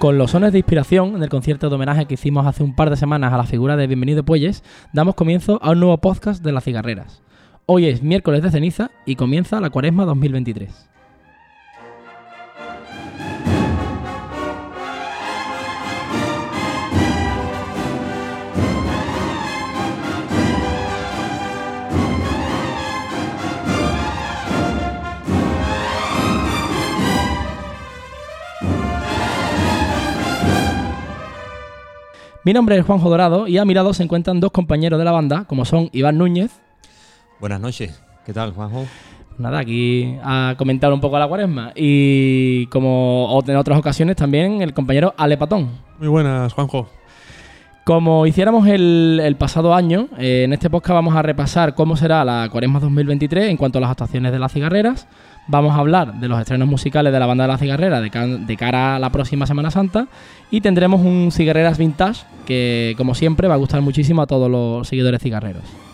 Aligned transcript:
Con 0.00 0.16
los 0.16 0.30
sones 0.30 0.52
de 0.52 0.58
inspiración 0.60 1.16
en 1.16 1.22
el 1.22 1.28
concierto 1.28 1.68
de 1.68 1.74
homenaje 1.74 2.06
que 2.06 2.14
hicimos 2.14 2.46
hace 2.46 2.62
un 2.62 2.74
par 2.74 2.88
de 2.88 2.96
semanas 2.96 3.34
a 3.34 3.36
la 3.36 3.44
figura 3.44 3.76
de 3.76 3.86
Bienvenido 3.86 4.24
Puelles, 4.24 4.64
damos 4.94 5.14
comienzo 5.14 5.62
a 5.62 5.72
un 5.72 5.80
nuevo 5.80 5.98
podcast 5.98 6.42
de 6.42 6.52
las 6.52 6.64
cigarreras. 6.64 7.22
Hoy 7.66 7.84
es 7.84 8.02
miércoles 8.02 8.42
de 8.42 8.50
ceniza 8.50 8.90
y 9.04 9.16
comienza 9.16 9.60
la 9.60 9.68
cuaresma 9.68 10.06
2023. 10.06 10.89
Mi 32.50 32.54
nombre 32.54 32.76
es 32.76 32.84
Juanjo 32.84 33.08
Dorado 33.08 33.46
y 33.46 33.58
a 33.58 33.64
mi 33.64 33.74
lado 33.74 33.94
se 33.94 34.02
encuentran 34.02 34.40
dos 34.40 34.50
compañeros 34.50 34.98
de 34.98 35.04
la 35.04 35.12
banda, 35.12 35.44
como 35.44 35.64
son 35.64 35.88
Iván 35.92 36.18
Núñez. 36.18 36.50
Buenas 37.38 37.60
noches, 37.60 38.02
¿qué 38.26 38.32
tal, 38.32 38.50
Juanjo? 38.50 38.86
Nada, 39.38 39.60
aquí 39.60 40.16
a 40.20 40.56
comentar 40.58 40.92
un 40.92 41.00
poco 41.00 41.16
la 41.16 41.28
cuaresma. 41.28 41.70
Y 41.76 42.66
como 42.66 43.40
en 43.46 43.54
otras 43.54 43.78
ocasiones 43.78 44.16
también 44.16 44.62
el 44.62 44.74
compañero 44.74 45.14
Ale 45.16 45.36
Patón. 45.36 45.70
Muy 46.00 46.08
buenas, 46.08 46.52
Juanjo. 46.52 46.88
Como 47.84 48.26
hiciéramos 48.26 48.66
el, 48.66 49.36
pasado 49.38 49.72
año, 49.72 50.08
eh, 50.18 50.42
en 50.44 50.52
este 50.52 50.68
podcast 50.68 50.94
vamos 50.94 51.14
a 51.14 51.22
repasar 51.22 51.76
cómo 51.76 51.96
será 51.96 52.24
la 52.24 52.48
cuaresma 52.50 52.80
2023 52.80 53.48
en 53.48 53.58
cuanto 53.58 53.78
a 53.78 53.80
las 53.80 53.90
actuaciones 53.92 54.32
de 54.32 54.40
las 54.40 54.52
cigarreras 54.52 55.06
vamos 55.50 55.72
a 55.74 55.80
hablar 55.80 56.14
de 56.14 56.28
los 56.28 56.38
estrenos 56.38 56.68
musicales 56.68 57.12
de 57.12 57.18
la 57.18 57.26
banda 57.26 57.44
de 57.44 57.48
la 57.48 57.58
cigarrera 57.58 58.00
de, 58.00 58.56
cara 58.56 58.96
a 58.96 58.98
la 58.98 59.10
próxima 59.10 59.46
Semana 59.46 59.70
Santa 59.70 60.06
y 60.50 60.60
tendremos 60.60 61.00
un 61.00 61.30
cigarreras 61.32 61.76
vintage 61.76 62.24
que 62.46 62.94
como 62.96 63.14
siempre 63.14 63.48
va 63.48 63.54
a 63.54 63.58
gustar 63.58 63.80
muchísimo 63.82 64.22
a 64.22 64.26
todos 64.26 64.50
los 64.50 64.88
seguidores 64.88 65.20
cigarreros. 65.20 65.89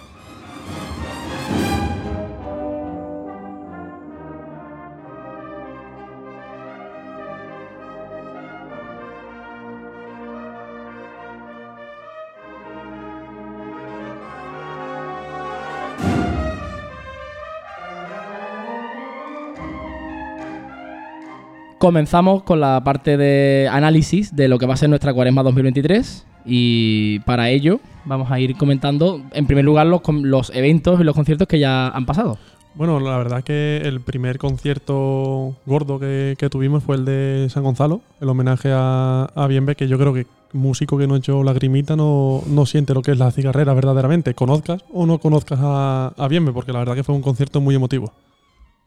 Comenzamos 21.79 22.43
con 22.43 22.61
la 22.61 22.83
parte 22.85 23.19
de 23.19 23.69
análisis 23.71 24.35
de 24.35 24.49
lo 24.49 24.59
que 24.59 24.65
va 24.65 24.75
a 24.75 24.77
ser 24.79 24.89
nuestra 24.89 25.13
cuaresma 25.13 25.43
2023 25.43 26.27
y 26.47 27.19
para 27.21 27.51
ello 27.51 27.81
vamos 28.07 28.31
a 28.31 28.41
ir 28.41 28.57
comentando 28.57 29.21
en 29.33 29.47
primer 29.47 29.67
lugar 29.67 29.87
los, 29.87 30.51
eventos 30.55 30.99
y 31.01 31.05
los 31.05 31.15
conciertos 31.15 31.47
que 31.47 31.59
ya 31.59 31.89
han 31.89 32.07
pasado. 32.07 32.39
Bueno, 32.77 32.99
la 32.99 33.19
verdad 33.19 33.45
que 33.45 33.83
el 33.85 34.01
primer 34.01 34.39
concierto 34.39 35.55
gordo 35.67 35.99
que, 35.99 36.37
tuvimos 36.51 36.83
fue 36.83 36.97
el 36.97 37.05
de 37.05 37.49
San 37.51 37.63
Gonzalo, 37.63 38.01
el 38.23 38.29
homenaje 38.31 38.71
a, 38.73 39.29
a 39.35 39.47
Bienve, 39.47 39.77
que 39.77 39.87
yo 39.87 39.99
creo 39.99 40.15
que 40.15 40.27
músico 40.55 40.97
que 40.97 41.07
no 41.07 41.15
ha 41.15 41.19
hecho 41.19 41.43
lagrimita 41.43 41.95
no, 41.95 42.43
no 42.47 42.65
siente 42.65 42.95
lo 42.95 43.03
que 43.03 43.13
es 43.13 43.19
la 43.19 43.31
cigarrera 43.31 43.75
verdaderamente, 43.75 44.33
conozcas 44.33 44.83
o 44.93 45.05
no 45.05 45.19
conozcas 45.19 45.59
a, 45.63 46.13
a 46.17 46.29
Bienve, 46.29 46.53
porque 46.53 46.73
la 46.73 46.79
verdad 46.79 46.95
que 46.95 47.05
fue 47.05 47.15
un 47.15 47.23
concierto 47.23 47.61
muy 47.61 47.75
emotivo 47.75 48.13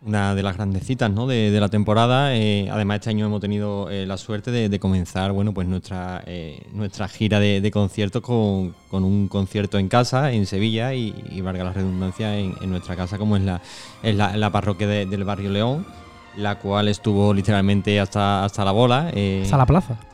una 0.02 0.34
de 0.34 0.44
las 0.44 0.56
grandecitas 0.56 1.12
¿no? 1.12 1.28
de, 1.28 1.58
la 1.60 1.70
temporada. 1.70 2.36
Eh, 2.36 2.70
además, 2.72 2.96
este 2.96 3.10
año 3.10 3.26
hemos 3.26 3.42
tenido 3.42 3.90
eh, 3.90 4.06
la 4.06 4.18
suerte 4.18 4.52
de, 4.52 4.80
comenzar 4.80 5.32
bueno, 5.32 5.54
pues 5.54 5.68
nuestra, 5.68 6.24
eh, 6.26 6.68
nuestra 6.74 7.08
gira 7.08 7.40
de, 7.40 7.72
conciertos 7.72 8.22
con, 8.22 8.74
un 8.92 9.28
concierto 9.28 9.78
en 9.78 9.90
casa, 9.90 10.32
en 10.32 10.46
Sevilla, 10.46 10.94
y, 10.94 11.42
valga 11.42 11.64
la 11.64 11.74
redundancia, 11.74 12.38
en, 12.38 12.56
nuestra 12.70 12.96
casa, 12.96 13.18
como 13.18 13.38
es 13.38 13.44
la, 13.44 13.62
la, 14.04 14.50
parroquia 14.52 14.88
del 14.88 15.24
barrio 15.24 15.50
León, 15.50 15.86
la 16.38 16.60
cual 16.60 16.88
estuvo 16.88 17.34
literalmente 17.34 18.00
hasta, 18.00 18.44
hasta 18.44 18.64
la 18.64 18.72
bola. 18.72 19.12
hasta 19.44 19.58
la 19.58 19.66
plaza 19.66 20.09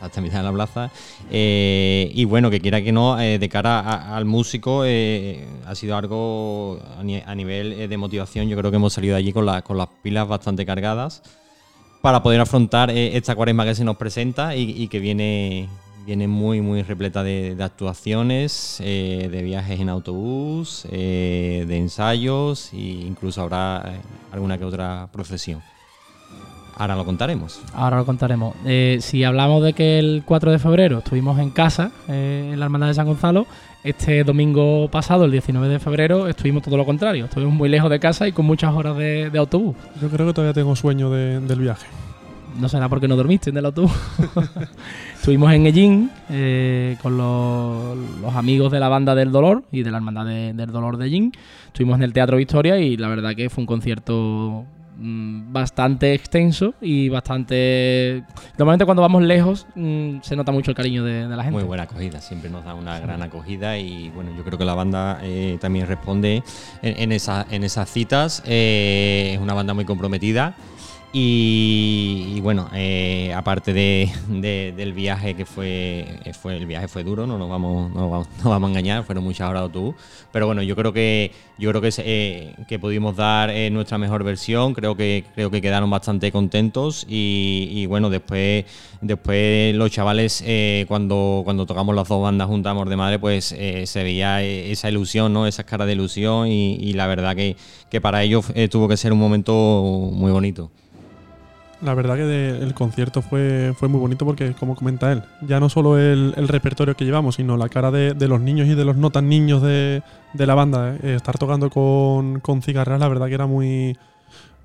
hasta 0.00 0.20
mitad 0.20 0.38
de 0.38 0.44
la 0.44 0.52
plaza. 0.52 0.90
Eh, 1.30 2.10
y 2.14 2.24
bueno, 2.24 2.50
que 2.50 2.60
quiera 2.60 2.82
que 2.82 2.92
no, 2.92 3.20
eh, 3.20 3.38
de 3.38 3.48
cara 3.48 4.16
al 4.16 4.24
músico, 4.24 4.84
eh, 4.84 5.46
ha 5.66 5.74
sido 5.74 5.96
algo 5.96 6.80
a, 6.98 7.34
nivel 7.34 7.88
de 7.88 7.96
motivación. 7.96 8.48
Yo 8.48 8.56
creo 8.56 8.70
que 8.70 8.76
hemos 8.76 8.92
salido 8.92 9.16
allí 9.16 9.32
con, 9.32 9.46
con 9.62 9.78
las 9.78 9.88
pilas 10.02 10.28
bastante 10.28 10.64
cargadas 10.66 11.22
para 12.02 12.22
poder 12.22 12.40
afrontar 12.40 12.90
esta 12.90 13.34
cuaresma 13.34 13.64
que 13.64 13.74
se 13.74 13.84
nos 13.84 13.96
presenta 13.96 14.56
y, 14.56 14.88
que 14.88 15.00
viene, 15.00 15.68
viene 16.06 16.28
muy, 16.28 16.62
muy 16.62 16.82
repleta 16.82 17.22
de, 17.22 17.54
actuaciones, 17.60 18.78
de 18.80 19.42
viajes 19.44 19.80
en 19.80 19.90
autobús, 19.90 20.86
de 20.90 21.76
ensayos 21.76 22.72
e 22.72 22.78
incluso 22.78 23.42
habrá 23.42 24.00
alguna 24.32 24.56
que 24.56 24.64
otra 24.64 25.10
procesión. 25.12 25.60
Ahora 26.80 26.96
lo 26.96 27.04
contaremos. 27.04 27.60
Ahora 27.74 27.98
lo 27.98 28.06
contaremos. 28.06 28.54
Eh, 28.64 28.96
si 29.02 29.22
hablamos 29.22 29.62
de 29.62 29.74
que 29.74 29.98
el 29.98 30.22
4 30.24 30.50
de 30.50 30.58
febrero 30.58 31.00
estuvimos 31.00 31.38
en 31.38 31.50
casa, 31.50 31.90
eh, 32.08 32.48
en 32.54 32.58
la 32.58 32.64
Hermandad 32.64 32.86
de 32.86 32.94
San 32.94 33.06
Gonzalo, 33.06 33.46
este 33.84 34.24
domingo 34.24 34.88
pasado, 34.90 35.26
el 35.26 35.30
19 35.30 35.68
de 35.68 35.78
febrero, 35.78 36.26
estuvimos 36.26 36.62
todo 36.62 36.78
lo 36.78 36.86
contrario. 36.86 37.26
Estuvimos 37.26 37.52
muy 37.52 37.68
lejos 37.68 37.90
de 37.90 38.00
casa 38.00 38.26
y 38.28 38.32
con 38.32 38.46
muchas 38.46 38.72
horas 38.72 38.96
de, 38.96 39.30
autobús. 39.36 39.76
Yo 40.00 40.08
creo 40.08 40.28
que 40.28 40.32
todavía 40.32 40.54
tengo 40.54 40.74
sueño 40.74 41.10
del 41.10 41.60
viaje. 41.60 41.86
No 42.58 42.66
será 42.70 42.88
porque 42.88 43.08
no 43.08 43.14
dormiste 43.14 43.50
en 43.50 43.58
el 43.58 43.66
autobús. 43.66 43.92
estuvimos 45.16 45.52
en 45.52 45.66
Ellín 45.66 46.10
eh, 46.30 46.96
con 47.02 47.18
los, 47.18 48.34
amigos 48.34 48.72
de 48.72 48.80
la 48.80 48.88
banda 48.88 49.14
del 49.14 49.32
dolor 49.32 49.64
y 49.70 49.82
de 49.82 49.90
la 49.90 49.98
hermandad 49.98 50.24
del 50.24 50.72
dolor 50.72 50.96
de 50.96 51.08
Ellín. 51.08 51.32
Estuvimos 51.66 51.98
en 51.98 52.04
el 52.04 52.14
Teatro 52.14 52.38
Victoria 52.38 52.78
y 52.78 52.96
la 52.96 53.08
verdad 53.08 53.36
que 53.36 53.50
fue 53.50 53.60
un 53.60 53.66
concierto 53.66 54.64
bastante 55.00 56.14
extenso 56.14 56.74
y 56.80 57.08
bastante... 57.08 58.22
Normalmente 58.58 58.84
cuando 58.84 59.02
vamos 59.02 59.22
lejos 59.22 59.66
mm, 59.74 60.18
se 60.22 60.36
nota 60.36 60.52
mucho 60.52 60.70
el 60.70 60.76
cariño 60.76 61.04
de, 61.04 61.26
la 61.28 61.42
gente. 61.42 61.52
Muy 61.52 61.64
buena 61.64 61.84
acogida, 61.84 62.20
siempre 62.20 62.50
nos 62.50 62.64
da 62.64 62.74
una 62.74 63.00
gran 63.00 63.22
acogida 63.22 63.78
y 63.78 64.10
bueno, 64.10 64.30
yo 64.36 64.44
creo 64.44 64.58
que 64.58 64.64
la 64.64 64.74
banda 64.74 65.18
eh, 65.22 65.56
también 65.60 65.86
responde 65.86 66.42
en, 66.82 67.12
esa, 67.12 67.46
en 67.50 67.64
esas 67.64 67.90
citas. 67.90 68.42
Eh, 68.46 69.32
es 69.34 69.40
una 69.40 69.54
banda 69.54 69.74
muy 69.74 69.84
comprometida. 69.84 70.54
Y, 71.12 72.40
bueno, 72.40 72.70
eh, 72.72 73.32
aparte 73.34 73.72
de, 73.72 74.08
del 74.28 74.92
viaje 74.92 75.34
que 75.34 75.44
fue, 75.44 76.06
fue, 76.40 76.56
el 76.56 76.66
viaje 76.66 76.86
fue 76.86 77.02
duro, 77.02 77.26
no 77.26 77.36
nos 77.36 77.50
vamos, 77.50 77.92
no 77.92 78.10
vamos, 78.44 78.68
a 78.68 78.70
engañar, 78.70 79.02
fueron 79.02 79.24
muchas 79.24 79.50
horas 79.50 79.72
de 79.72 79.92
pero 80.30 80.46
bueno, 80.46 80.62
yo 80.62 80.76
creo 80.76 80.92
que 80.92 81.32
yo 81.58 81.70
creo 81.70 81.82
que, 81.82 81.90
eh, 81.98 82.54
que 82.68 82.78
pudimos 82.78 83.16
dar 83.16 83.50
eh, 83.50 83.70
nuestra 83.70 83.98
mejor 83.98 84.22
versión, 84.22 84.72
creo 84.72 84.96
que 84.96 85.24
creo 85.34 85.50
que 85.50 85.60
quedaron 85.60 85.90
bastante 85.90 86.30
contentos 86.30 87.04
y, 87.08 87.86
bueno, 87.86 88.08
después 88.08 88.64
después 89.00 89.74
los 89.74 89.90
chavales 89.90 90.44
cuando 90.86 91.42
cuando 91.44 91.66
tocamos 91.66 91.94
las 91.96 92.06
dos 92.06 92.22
bandas 92.22 92.46
juntas 92.46 92.70
Amor 92.70 92.88
de 92.88 92.96
Madre, 92.96 93.18
pues 93.18 93.46
se 93.46 94.02
veía 94.04 94.42
esa 94.44 94.88
ilusión, 94.88 95.32
no, 95.32 95.48
esa 95.48 95.64
cara 95.64 95.86
de 95.86 95.94
ilusión 95.94 96.46
y, 96.48 96.92
la 96.92 97.08
verdad 97.08 97.34
que, 97.34 97.56
que 97.90 98.00
para 98.00 98.22
ellos 98.22 98.46
tuvo 98.70 98.86
que 98.86 98.96
ser 98.96 99.12
un 99.12 99.18
momento 99.18 99.52
muy 100.12 100.30
bonito. 100.30 100.70
La 101.82 101.94
verdad 101.94 102.16
que 102.16 102.50
el 102.50 102.74
concierto 102.74 103.22
fue, 103.22 103.72
fue 103.76 103.88
muy 103.88 104.00
bonito 104.00 104.26
porque, 104.26 104.52
como 104.52 104.74
comenta 104.74 105.12
él, 105.12 105.22
ya 105.40 105.60
no 105.60 105.68
solo 105.68 105.98
el, 105.98 106.34
repertorio 106.48 106.94
que 106.94 107.04
llevamos, 107.04 107.36
sino 107.36 107.56
la 107.56 107.68
cara 107.68 107.90
de, 107.90 108.28
los 108.28 108.40
niños 108.40 108.68
y 108.68 108.74
de 108.74 108.84
los 108.84 108.96
no 108.96 109.10
tan 109.10 109.28
niños 109.28 109.62
de, 109.62 110.02
la 110.34 110.54
banda. 110.54 110.96
¿eh? 111.02 111.14
Estar 111.14 111.38
tocando 111.38 111.70
con, 111.70 112.40
con 112.40 112.62
cigarras, 112.62 113.00
la 113.00 113.08
verdad 113.08 113.28
que 113.28 113.34
era 113.34 113.46
muy, 113.46 113.96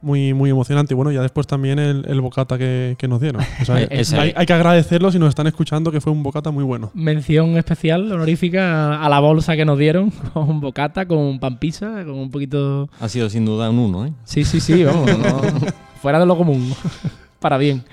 muy, 0.06 0.33
muy 0.33 0.50
emocionante. 0.51 0.94
Y 0.94 0.95
bueno, 0.95 1.12
ya 1.12 1.21
después 1.21 1.47
también 1.47 1.79
el, 1.79 2.21
bocata 2.21 2.57
que, 2.57 2.95
nos 3.09 3.19
dieron. 3.19 3.41
hay, 3.68 4.45
que 4.45 4.53
agradecerlo 4.53 5.11
si 5.11 5.19
nos 5.19 5.29
están 5.29 5.47
escuchando, 5.47 5.91
que 5.91 6.00
fue 6.00 6.13
un 6.13 6.21
bocata 6.21 6.51
muy 6.51 6.63
bueno. 6.63 6.91
Mención 6.94 7.57
especial, 7.57 8.11
honorífica, 8.11 9.03
a 9.03 9.09
la 9.09 9.19
bolsa 9.19 9.56
que 9.56 9.65
nos 9.65 9.79
dieron, 9.79 10.11
con 10.33 10.61
bocata, 10.61 11.07
con 11.07 11.39
pan 11.39 11.57
pizza, 11.57 12.03
con 12.06 12.15
un 12.15 12.29
poquito... 12.29 12.88
Ha 13.00 13.09
sido 13.09 13.29
sin 13.29 13.45
duda 13.45 13.69
un 13.69 13.79
uno, 13.79 14.06
¿eh? 14.06 14.13
Sí, 14.23 14.44
sí, 14.44 14.59
sí, 14.59 14.83
vamos. 14.83 15.09
fuera 16.06 16.19
de 16.19 16.28
lo 16.28 16.38
común, 16.38 16.72
para 17.40 17.57
bien. 17.57 17.84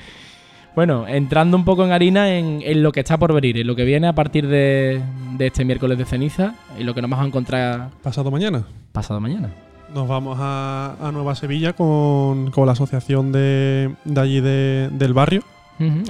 Bueno, 0.77 1.09
entrando 1.09 1.57
un 1.57 1.65
poco 1.65 1.83
en 1.83 1.93
harina 1.93 2.37
en, 2.37 2.83
lo 2.83 2.93
que 2.93 3.01
está 3.01 3.17
por 3.17 3.33
venir, 3.33 3.57
en 3.57 3.67
lo 3.67 3.75
que 3.75 3.87
viene 3.87 4.07
a 4.07 4.15
partir 4.15 4.49
de, 4.49 5.01
este 5.39 5.65
miércoles 5.65 5.97
de 5.97 6.05
ceniza 6.05 6.55
y 6.79 6.85
lo 6.85 6.93
que 6.93 7.01
nos 7.01 7.11
vamos 7.11 7.25
a 7.25 7.29
encontrar. 7.29 7.89
Pasado 8.03 8.31
mañana. 8.31 8.65
Pasado 8.93 9.19
mañana. 9.19 9.49
Nos 9.95 10.07
vamos 10.07 10.37
a, 10.39 11.11
Nueva 11.11 11.35
Sevilla 11.35 11.73
con, 11.73 12.53
la 12.55 12.73
asociación 12.73 13.33
de, 13.33 13.95
allí 14.15 14.43
del 14.43 15.15
barrio. 15.15 15.43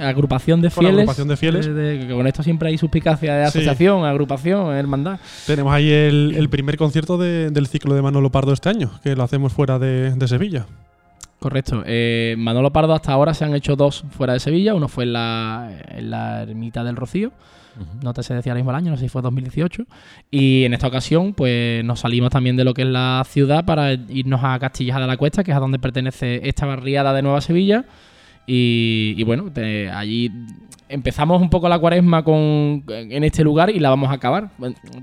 Agrupación 0.01 0.59
de 0.59 0.71
fieles. 0.71 0.93
agrupación 0.93 1.29
de 1.29 1.37
fieles. 1.37 1.67
que 1.67 2.13
con 2.13 2.27
esto 2.27 2.43
siempre 2.43 2.67
hay 2.67 2.77
suspicacia 2.77 3.33
de 3.33 3.43
asociación, 3.45 4.03
agrupación, 4.03 4.75
hermandad. 4.75 5.21
Tenemos 5.47 5.73
ahí 5.73 5.89
el, 5.89 6.49
primer 6.49 6.75
concierto 6.75 7.17
del 7.17 7.67
ciclo 7.67 7.95
de 7.95 8.01
Manolo 8.01 8.29
Pardo 8.29 8.51
este 8.51 8.67
año, 8.67 8.91
que 9.01 9.15
lo 9.15 9.23
hacemos 9.23 9.53
fuera 9.53 9.79
de 9.79 10.27
Sevilla. 10.27 10.65
Correcto. 11.43 11.83
Eh, 11.85 12.35
Manolo 12.37 12.71
Pardo 12.71 12.93
hasta 12.93 13.11
ahora 13.11 13.33
se 13.33 13.43
han 13.43 13.53
hecho 13.53 13.75
dos 13.75 14.05
fuera 14.11 14.31
de 14.33 14.39
Sevilla. 14.39 14.73
Uno 14.75 14.87
fue 14.87 15.03
en 15.03 15.13
la, 15.13 15.71
en 15.89 16.09
la 16.09 16.43
ermita 16.43 16.83
del 16.83 16.95
Rocío. 16.95 17.31
No 18.03 18.13
te 18.13 18.21
sé 18.23 18.33
decir 18.35 18.51
ahora 18.51 18.59
mismo 18.59 18.69
el 18.71 18.77
año, 18.77 18.91
no 18.91 18.97
sé 18.97 19.03
si 19.05 19.09
fue 19.09 19.21
2018. 19.23 19.83
Y 20.31 20.63
en 20.63 20.73
esta 20.73 20.87
ocasión, 20.87 21.33
pues 21.33 21.83
nos 21.83 21.99
salimos 22.01 22.29
también 22.29 22.55
de 22.55 22.63
lo 22.63 22.73
que 22.73 22.83
es 22.83 22.87
la 22.87 23.23
ciudad 23.27 23.65
para 23.65 23.91
irnos 23.93 24.41
a 24.43 24.57
Castilla 24.59 24.99
de 24.99 25.07
la 25.07 25.17
Cuesta, 25.17 25.43
que 25.43 25.51
es 25.51 25.57
a 25.57 25.59
donde 25.59 25.79
pertenece 25.79 26.47
esta 26.47 26.65
barriada 26.65 27.13
de 27.13 27.23
Nueva 27.23 27.41
Sevilla. 27.41 27.83
Y, 28.45 29.15
y 29.17 29.23
bueno, 29.23 29.51
te- 29.51 29.89
allí 29.89 30.29
empezamos 30.87 31.41
un 31.41 31.49
poco 31.49 31.67
la 31.67 31.79
cuaresma 31.79 32.23
con, 32.23 32.83
en 32.87 33.23
este 33.23 33.43
lugar 33.43 33.69
y 33.71 33.79
la 33.79 33.89
vamos 33.89 34.09
a 34.11 34.13
acabar. 34.13 34.51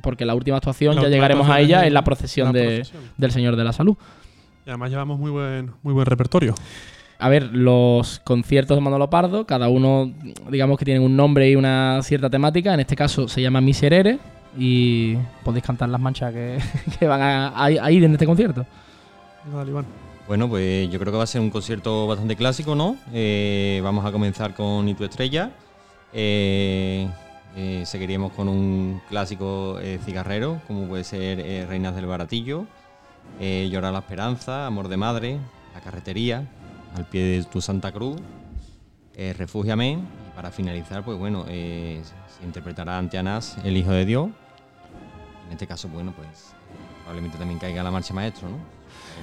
Porque 0.00 0.24
la 0.24 0.34
última 0.34 0.58
actuación, 0.58 0.94
La 0.96 1.02
ya 1.02 1.08
llegaremos 1.08 1.48
a 1.48 1.60
ella, 1.60 1.80
es 1.80 1.88
es 1.88 1.92
la 1.92 2.04
procesión, 2.04 2.46
la 2.46 2.52
de- 2.52 2.64
procesión. 2.76 3.02
del 3.18 3.30
Señor 3.32 3.56
de 3.56 3.64
la 3.64 3.72
Salud. 3.72 3.96
Y 4.70 4.72
además 4.72 4.90
llevamos 4.90 5.18
muy 5.18 5.32
buen, 5.32 5.72
muy 5.82 5.92
buen 5.92 6.06
repertorio. 6.06 6.54
A 7.18 7.28
ver, 7.28 7.50
los 7.52 8.20
conciertos 8.20 8.76
de 8.76 8.80
Manolo 8.80 9.10
Pardo, 9.10 9.44
cada 9.44 9.68
uno, 9.68 10.12
digamos 10.48 10.78
que 10.78 10.84
tienen 10.84 11.02
un 11.02 11.16
nombre 11.16 11.50
y 11.50 11.56
una 11.56 11.98
cierta 12.04 12.30
temática. 12.30 12.72
En 12.72 12.78
este 12.78 12.94
caso 12.94 13.26
se 13.26 13.42
llama 13.42 13.60
Miserere 13.60 14.20
y 14.56 15.16
podéis 15.42 15.64
cantar 15.64 15.88
las 15.88 16.00
manchas 16.00 16.32
que, 16.32 16.58
que 17.00 17.08
van 17.08 17.20
a, 17.20 17.48
a- 17.48 17.64
a 17.64 17.90
ir 17.90 18.04
en 18.04 18.12
este 18.12 18.26
concierto. 18.26 18.64
Dale, 19.52 19.72
Iván. 19.72 19.86
Bueno, 20.28 20.48
pues 20.48 20.88
yo 20.88 21.00
creo 21.00 21.10
que 21.12 21.18
va 21.18 21.24
a 21.24 21.26
ser 21.26 21.40
un 21.40 21.50
concierto 21.50 22.06
bastante 22.06 22.36
clásico, 22.36 22.76
¿no? 22.76 22.94
Eh, 23.12 23.80
vamos 23.82 24.04
a 24.06 24.12
comenzar 24.12 24.54
con 24.54 24.84
Ni 24.86 24.94
tu 24.94 25.02
estrella. 25.02 25.50
Eh, 26.12 27.08
eh, 27.56 27.82
seguiríamos 27.86 28.30
con 28.34 28.48
un 28.48 29.00
clásico 29.08 29.80
eh, 29.82 29.98
cigarrero, 30.04 30.60
como 30.68 30.86
puede 30.86 31.02
ser 31.02 31.40
eh, 31.40 31.66
Reinas 31.68 31.96
del 31.96 32.06
Baratillo, 32.06 32.66
eh, 33.38 33.68
Llorar 33.70 33.92
la 33.92 34.00
Esperanza, 34.00 34.66
Amor 34.66 34.88
de 34.88 34.96
Madre, 34.96 35.38
La 35.74 35.80
Carretería, 35.80 36.48
Al 36.96 37.06
pie 37.06 37.22
de 37.22 37.44
tu 37.44 37.60
Santa 37.60 37.92
Cruz, 37.92 38.20
eh. 39.14 39.34
Y 39.36 40.34
para 40.34 40.50
finalizar, 40.50 41.04
pues 41.04 41.18
bueno, 41.18 41.44
eh, 41.48 42.02
se 42.38 42.44
interpretará 42.44 42.96
ante 42.96 43.18
Anás, 43.18 43.58
el 43.64 43.76
Hijo 43.76 43.90
de 43.90 44.06
Dios. 44.06 44.28
En 45.46 45.52
este 45.52 45.66
caso, 45.66 45.88
bueno, 45.88 46.12
pues 46.16 46.54
probablemente 47.00 47.36
también 47.36 47.58
caiga 47.58 47.82
la 47.82 47.90
marcha 47.90 48.14
maestro, 48.14 48.48
¿no? 48.48 48.79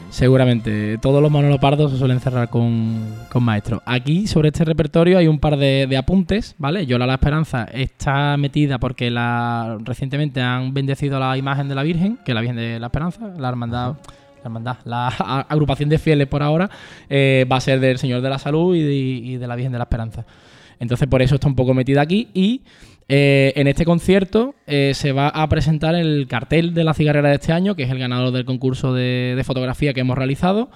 Seguramente, 0.09 0.97
todos 0.99 1.21
los 1.21 1.31
Manolo 1.31 1.59
Pardos 1.59 1.91
se 1.91 1.97
suelen 1.97 2.19
cerrar 2.19 2.49
con, 2.49 3.03
con 3.29 3.43
maestros. 3.43 3.81
Aquí, 3.85 4.25
sobre 4.25 4.49
este 4.49 4.63
repertorio, 4.63 5.17
hay 5.17 5.27
un 5.27 5.39
par 5.39 5.57
de, 5.57 5.85
de 5.87 5.97
apuntes, 5.97 6.55
¿vale? 6.57 6.85
Yola 6.85 7.05
la 7.05 7.15
Esperanza 7.15 7.65
está 7.65 8.37
metida 8.37 8.79
porque 8.79 9.11
la, 9.11 9.77
recientemente 9.83 10.41
han 10.41 10.73
bendecido 10.73 11.19
la 11.19 11.37
imagen 11.37 11.67
de 11.67 11.75
la 11.75 11.83
Virgen, 11.83 12.17
que 12.25 12.31
es 12.31 12.35
la 12.35 12.41
Virgen 12.41 12.57
de 12.57 12.79
la 12.79 12.87
Esperanza, 12.87 13.33
la 13.37 13.49
hermandad. 13.49 13.95
La 14.37 14.43
hermandad, 14.43 14.77
la 14.85 15.07
agrupación 15.49 15.89
de 15.89 15.97
fieles 15.97 16.27
por 16.27 16.41
ahora 16.41 16.69
eh, 17.09 17.45
va 17.51 17.57
a 17.57 17.61
ser 17.61 17.79
del 17.79 17.97
Señor 17.97 18.21
de 18.21 18.29
la 18.29 18.39
Salud 18.39 18.75
y 18.75 18.83
de, 18.83 18.93
y 18.93 19.37
de 19.37 19.47
la 19.47 19.55
Virgen 19.55 19.71
de 19.71 19.77
la 19.79 19.83
Esperanza. 19.85 20.25
Entonces, 20.79 21.07
por 21.07 21.21
eso 21.21 21.35
está 21.35 21.47
un 21.47 21.55
poco 21.55 21.73
metida 21.73 22.01
aquí. 22.01 22.29
Y 22.33 22.61
eh, 23.09 23.53
en 23.55 23.67
este 23.67 23.85
concierto 23.85 24.53
eh, 24.67 24.91
se 24.93 25.11
va 25.13 25.29
a 25.29 25.47
presentar 25.47 25.95
el 25.95 26.27
cartel 26.27 26.73
de 26.73 26.83
la 26.83 26.93
cigarrera 26.93 27.29
de 27.29 27.35
este 27.35 27.53
año, 27.53 27.75
que 27.75 27.83
es 27.83 27.89
el 27.89 27.99
ganador 27.99 28.31
del 28.31 28.45
concurso 28.45 28.93
de, 28.93 29.33
de 29.35 29.43
fotografía 29.43 29.93
que 29.93 30.01
hemos 30.01 30.17
realizado. 30.17 30.69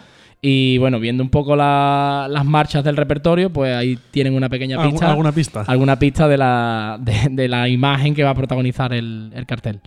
Y 0.44 0.80
bueno, 0.80 1.00
viendo 1.00 1.22
un 1.24 1.30
poco 1.30 1.56
la- 1.56 2.28
las 2.30 2.46
marchas 2.46 2.84
del 2.84 2.98
repertorio, 2.98 3.52
pues 3.52 3.76
ahí 3.76 4.00
tienen 4.10 4.34
una 4.34 4.50
pequeña 4.50 4.78
¿Algu- 4.78 4.92
pista. 4.92 5.10
¿Alguna 5.12 5.32
pista? 5.32 5.64
alguna 5.68 6.00
pista 6.00 6.28
de 6.28 6.38
la, 6.38 6.98
de, 7.00 7.14
de 7.30 7.48
la 7.48 7.70
imagen 7.70 8.16
que 8.16 8.24
va 8.24 8.32
a 8.32 8.36
protagonizar 8.36 8.92
el, 8.94 9.32
el 9.36 9.46
cartel. 9.46 9.80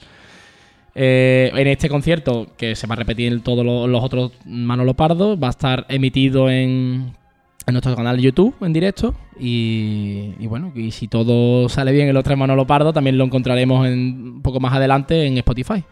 Eh, 0.94 1.50
en 1.56 1.66
este 1.66 1.88
concierto, 1.88 2.46
que 2.56 2.76
se 2.76 2.86
va 2.86 2.92
a 2.94 2.98
repetir 2.98 3.32
en 3.32 3.40
todos 3.40 3.64
los, 3.66 3.88
los 3.88 4.04
otros 4.04 4.30
Manolo 4.44 4.94
Pardo, 4.94 5.36
va 5.36 5.48
a 5.48 5.50
estar 5.50 5.86
emitido 5.88 6.48
en, 6.48 7.10
en 7.66 7.72
nuestro 7.72 7.94
canal 7.96 8.16
de 8.16 8.22
YouTube 8.22 8.54
en 8.60 8.72
directo. 8.72 9.14
Y, 9.38 10.34
y 10.38 10.46
bueno, 10.46 10.72
y 10.74 10.90
si 10.90 11.08
todo 11.08 11.68
sale 11.68 11.92
bien 11.92 12.08
en 12.08 12.14
los 12.14 12.24
tres 12.24 12.38
Manolo 12.38 12.66
Pardo, 12.66 12.92
también 12.92 13.18
lo 13.18 13.24
encontraremos 13.24 13.86
en, 13.86 14.34
un 14.36 14.42
poco 14.42 14.60
más 14.60 14.72
adelante 14.74 15.26
en 15.26 15.38
Spotify. 15.38 15.82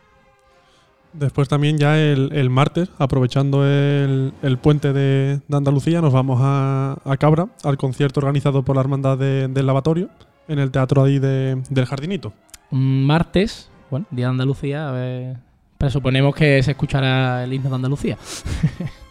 Después 1.13 1.47
también 1.49 1.77
ya 1.77 1.99
el, 1.99 2.31
el 2.33 2.49
martes, 2.49 2.89
aprovechando 2.99 3.67
el, 3.67 4.33
el 4.43 4.57
puente 4.57 4.95
de, 4.95 5.41
de 5.47 5.57
Andalucía, 5.57 6.01
nos 6.01 6.13
vamos 6.15 6.41
a, 6.43 6.97
a 7.05 7.17
Cabra, 7.19 7.49
al 7.65 7.77
concierto 7.77 8.21
organizado 8.21 8.63
por 8.63 8.77
la 8.77 8.81
Hermandad 8.81 9.19
de- 9.19 9.49
del 9.49 9.67
Lavatorio, 9.67 10.09
en 10.49 10.59
el 10.59 10.71
teatro 10.71 11.03
ahí 11.05 11.19
de- 11.19 11.61
del 11.69 11.85
Jardinito. 11.85 12.33
Martes, 12.71 13.69
bueno, 13.91 14.07
Día 14.11 14.27
de 14.27 14.31
Andalucía, 14.31 14.89
a 14.89 14.93
ver, 14.93 15.37
presuponemos 15.77 16.35
que 16.35 16.63
se 16.63 16.71
escuchará 16.71 17.45
el 17.45 17.53
himno 17.53 17.69
de 17.69 17.77
Andalucía. 17.77 18.17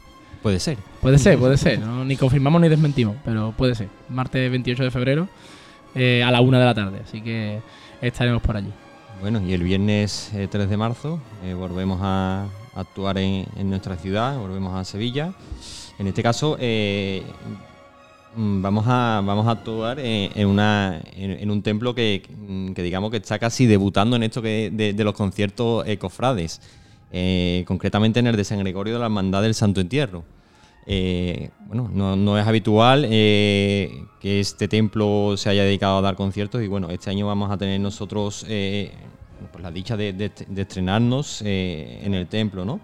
Puede 0.41 0.59
ser. 0.59 0.77
Puede 1.01 1.19
ser, 1.19 1.38
puede 1.38 1.57
ser. 1.57 1.79
¿no? 1.79 2.03
Ni 2.03 2.17
confirmamos 2.17 2.61
ni 2.61 2.69
desmentimos, 2.69 3.15
pero 3.23 3.53
puede 3.55 3.75
ser. 3.75 3.89
Martes 4.09 4.49
28 4.49 4.83
de 4.83 4.91
febrero 4.91 5.27
eh, 5.93 6.23
a 6.23 6.31
la 6.31 6.41
una 6.41 6.59
de 6.59 6.65
la 6.65 6.73
tarde. 6.73 7.01
Así 7.03 7.21
que 7.21 7.61
estaremos 8.01 8.41
por 8.41 8.57
allí. 8.57 8.71
Bueno, 9.21 9.39
y 9.39 9.53
el 9.53 9.61
viernes 9.61 10.31
eh, 10.33 10.47
3 10.49 10.67
de 10.67 10.77
marzo 10.77 11.21
eh, 11.43 11.53
volvemos 11.53 11.99
a 12.01 12.47
actuar 12.73 13.19
en, 13.19 13.45
en 13.55 13.69
nuestra 13.69 13.95
ciudad, 13.95 14.35
volvemos 14.39 14.75
a 14.75 14.83
Sevilla. 14.83 15.33
En 15.99 16.07
este 16.07 16.23
caso, 16.23 16.57
eh, 16.59 17.21
mm, 18.35 18.63
vamos, 18.63 18.85
a, 18.88 19.21
vamos 19.23 19.45
a 19.45 19.51
actuar 19.51 19.99
en, 19.99 20.31
en 20.33 20.47
una, 20.47 20.99
en, 21.15 21.31
en 21.31 21.51
un 21.51 21.61
templo 21.61 21.93
que, 21.93 22.23
que 22.73 22.81
digamos 22.81 23.11
que 23.11 23.17
está 23.17 23.38
casi 23.38 23.67
debutando 23.67 24.15
en 24.15 24.23
esto 24.23 24.41
que 24.41 24.71
de, 24.73 24.93
de 24.93 25.03
los 25.03 25.13
conciertos 25.13 25.85
cofrades, 25.99 26.59
eh, 27.12 27.63
concretamente 27.68 28.19
en 28.19 28.28
el 28.28 28.36
de 28.36 28.44
San 28.44 28.60
Gregorio 28.60 28.94
de 28.94 29.00
la 29.00 29.06
Hermandad 29.06 29.42
del 29.42 29.54
Santo 29.56 29.81
Entierro. 29.81 30.24
Eh, 30.88 31.50
bueno, 31.68 31.89
no, 31.94 32.15
no 32.15 32.39
es 32.39 32.48
habitual 32.48 33.06
eh, 33.10 34.03
que 34.20 34.39
este 34.39 34.68
templo 34.68 35.36
se 35.38 35.50
haya 35.50 35.63
dedicado 35.63 36.00
a 36.00 36.01
dar 36.01 36.15
conciertos 36.15 36.62
y 36.63 36.68
bueno, 36.68 36.89
este 36.89 37.10
año 37.12 37.27
vamos 37.27 37.51
a 37.51 37.58
tener 37.58 37.80
nosotros 37.80 38.44
pues 38.44 39.63
la 39.63 39.72
dicha 39.72 39.96
de, 39.98 40.13
de- 40.13 40.62
estrenarnos 40.62 41.41
en 41.44 42.13
el 42.13 42.27
templo, 42.27 42.65
¿no? 42.65 42.80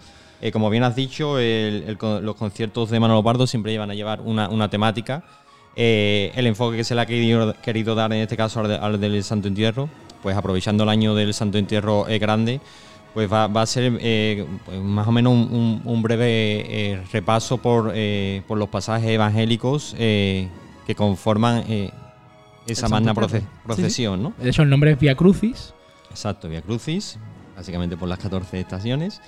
Como 0.53 0.69
bien 0.69 0.84
has 0.84 0.96
dicho, 0.96 1.38
los 1.39 2.36
conciertos 2.36 2.91
de 2.91 3.00
Manolo 3.00 3.24
Pardo 3.24 3.48
siempre 3.48 3.72
llevan 3.72 3.89
a 3.89 3.96
llevar 3.96 4.22
una, 4.22 4.48
una 4.50 4.69
temática. 4.69 5.24
El 5.75 6.48
enfoque 6.48 6.77
que 6.77 6.84
se 6.84 6.93
le 6.96 7.01
ha 7.01 7.05
querido, 7.05 7.55
querido 7.62 7.96
dar 7.96 8.12
en 8.13 8.22
este 8.22 8.38
caso 8.38 8.60
al, 8.60 8.72
al 8.72 9.00
del 9.00 9.24
Santo 9.24 9.48
Entierro, 9.48 9.89
pues 10.22 10.36
aprovechando 10.38 10.84
el 10.84 10.89
año 10.89 11.13
del 11.15 11.34
Santo 11.34 11.57
Entierro 11.57 12.07
eh, 12.07 12.17
grande, 12.19 12.60
pues 13.17 13.33
va, 13.33 13.47
va 13.47 13.63
a 13.63 13.65
ser 13.65 13.97
eh, 14.00 14.45
más 14.79 15.07
o 15.07 15.12
menos 15.12 15.33
un, 15.33 15.39
un- 15.51 15.81
un 15.86 16.01
breve 16.03 16.27
eh, 16.91 17.01
repaso 17.12 17.57
por, 17.57 17.91
eh, 17.95 18.43
por 18.47 18.59
los 18.59 18.69
pasajes 18.69 19.09
evangélicos 19.09 19.95
eh, 19.97 20.47
que 20.86 20.93
conforman 20.93 21.63
eh, 21.67 21.89
esa 22.67 22.88
magna 22.89 23.15
procesión, 23.63 24.21
¿no? 24.21 24.33
De 24.38 24.47
hecho, 24.51 24.62
el 24.62 24.69
nombre 24.69 24.91
es 24.91 25.00
Via 25.00 25.15
Crucis. 25.15 25.74
Exacto, 26.12 26.47
Via 26.47 26.62
Crucis, 26.62 27.17
básicamente 27.55 27.97
por 27.97 28.07
las 28.07 28.19
14 28.19 28.59
estaciones, 28.59 29.19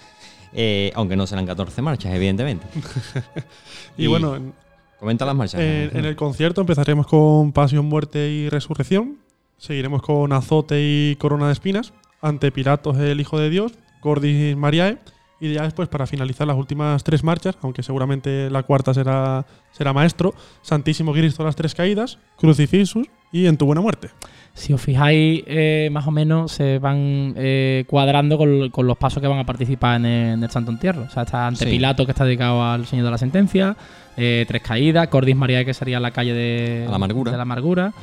eh, 0.53 0.91
aunque 0.93 1.15
no 1.15 1.25
serán 1.25 1.47
14 1.47 1.81
marchas, 1.81 2.13
evidentemente. 2.13 2.67
Y, 3.97 4.05
bueno, 4.05 4.35
en, 4.35 4.53
comenta 4.99 5.25
las 5.25 5.33
marchas. 5.35 5.61
en- 5.61 5.97
en 5.97 6.05
el 6.05 6.15
concierto 6.15 6.61
empezaremos 6.61 7.07
con 7.07 7.53
Pasión, 7.53 7.87
Muerte 7.87 8.29
y 8.29 8.49
Resurrección. 8.49 9.17
Seguiremos 9.57 10.03
con 10.03 10.31
Azote 10.31 10.79
y 10.79 11.15
Corona 11.15 11.47
de 11.47 11.53
Espinas. 11.53 11.91
Ante 12.21 12.51
Pilatos, 12.51 12.97
el 12.97 13.19
Hijo 13.21 13.39
de 13.39 13.49
Dios. 13.49 13.73
Cordis 14.01 14.55
Mariae. 14.55 14.97
Y 15.41 15.53
ya 15.53 15.63
después, 15.63 15.87
para 15.87 16.05
finalizar 16.05 16.45
las 16.45 16.57
últimas 16.57 17.01
tres 17.05 17.23
marchas, 17.23 17.57
aunque 17.61 17.81
seguramente 17.81 18.49
la 18.49 18.63
cuarta 18.63 18.93
será, 18.93 19.45
será 19.71 19.93
Maestro, 19.93 20.33
Santísimo 20.61 21.13
Cristo 21.13 21.45
las 21.45 21.55
Tres 21.55 21.73
Caídas, 21.73 22.17
Crucifixus 22.37 23.07
y 23.31 23.45
En 23.45 23.55
tu 23.55 23.65
Buena 23.65 23.79
Muerte. 23.79 24.09
Si 24.53 24.73
os 24.73 24.81
fijáis, 24.81 25.43
eh, 25.47 25.87
más 25.93 26.05
o 26.07 26.11
menos 26.11 26.51
se 26.51 26.77
van 26.79 27.33
eh, 27.37 27.85
cuadrando 27.87 28.37
con, 28.37 28.69
con 28.69 28.85
los 28.85 28.97
pasos 28.97 29.21
que 29.21 29.29
van 29.29 29.39
a 29.39 29.45
participar 29.45 29.95
en 30.01 30.05
el, 30.05 30.33
en 30.33 30.43
el 30.43 30.49
Santo 30.49 30.71
Entierro. 30.71 31.03
O 31.03 31.09
sea, 31.09 31.23
está 31.23 31.47
ante 31.47 31.63
Sí. 31.63 31.71
Pilato, 31.71 32.05
que 32.05 32.11
está 32.11 32.25
dedicado 32.25 32.61
al 32.61 32.85
Señor 32.85 33.05
de 33.05 33.11
la 33.11 33.17
Sentencia, 33.17 33.77
eh, 34.17 34.43
Tres 34.45 34.61
Caídas, 34.61 35.07
Cordis 35.07 35.37
María, 35.37 35.63
que 35.63 35.73
sería 35.73 36.01
la 36.01 36.11
calle 36.11 36.33
de 36.33 36.83
A 36.85 36.89
la 36.89 36.95
amargura. 36.97 37.31
de 37.31 37.37
la 37.37 37.43
amargura, 37.43 37.93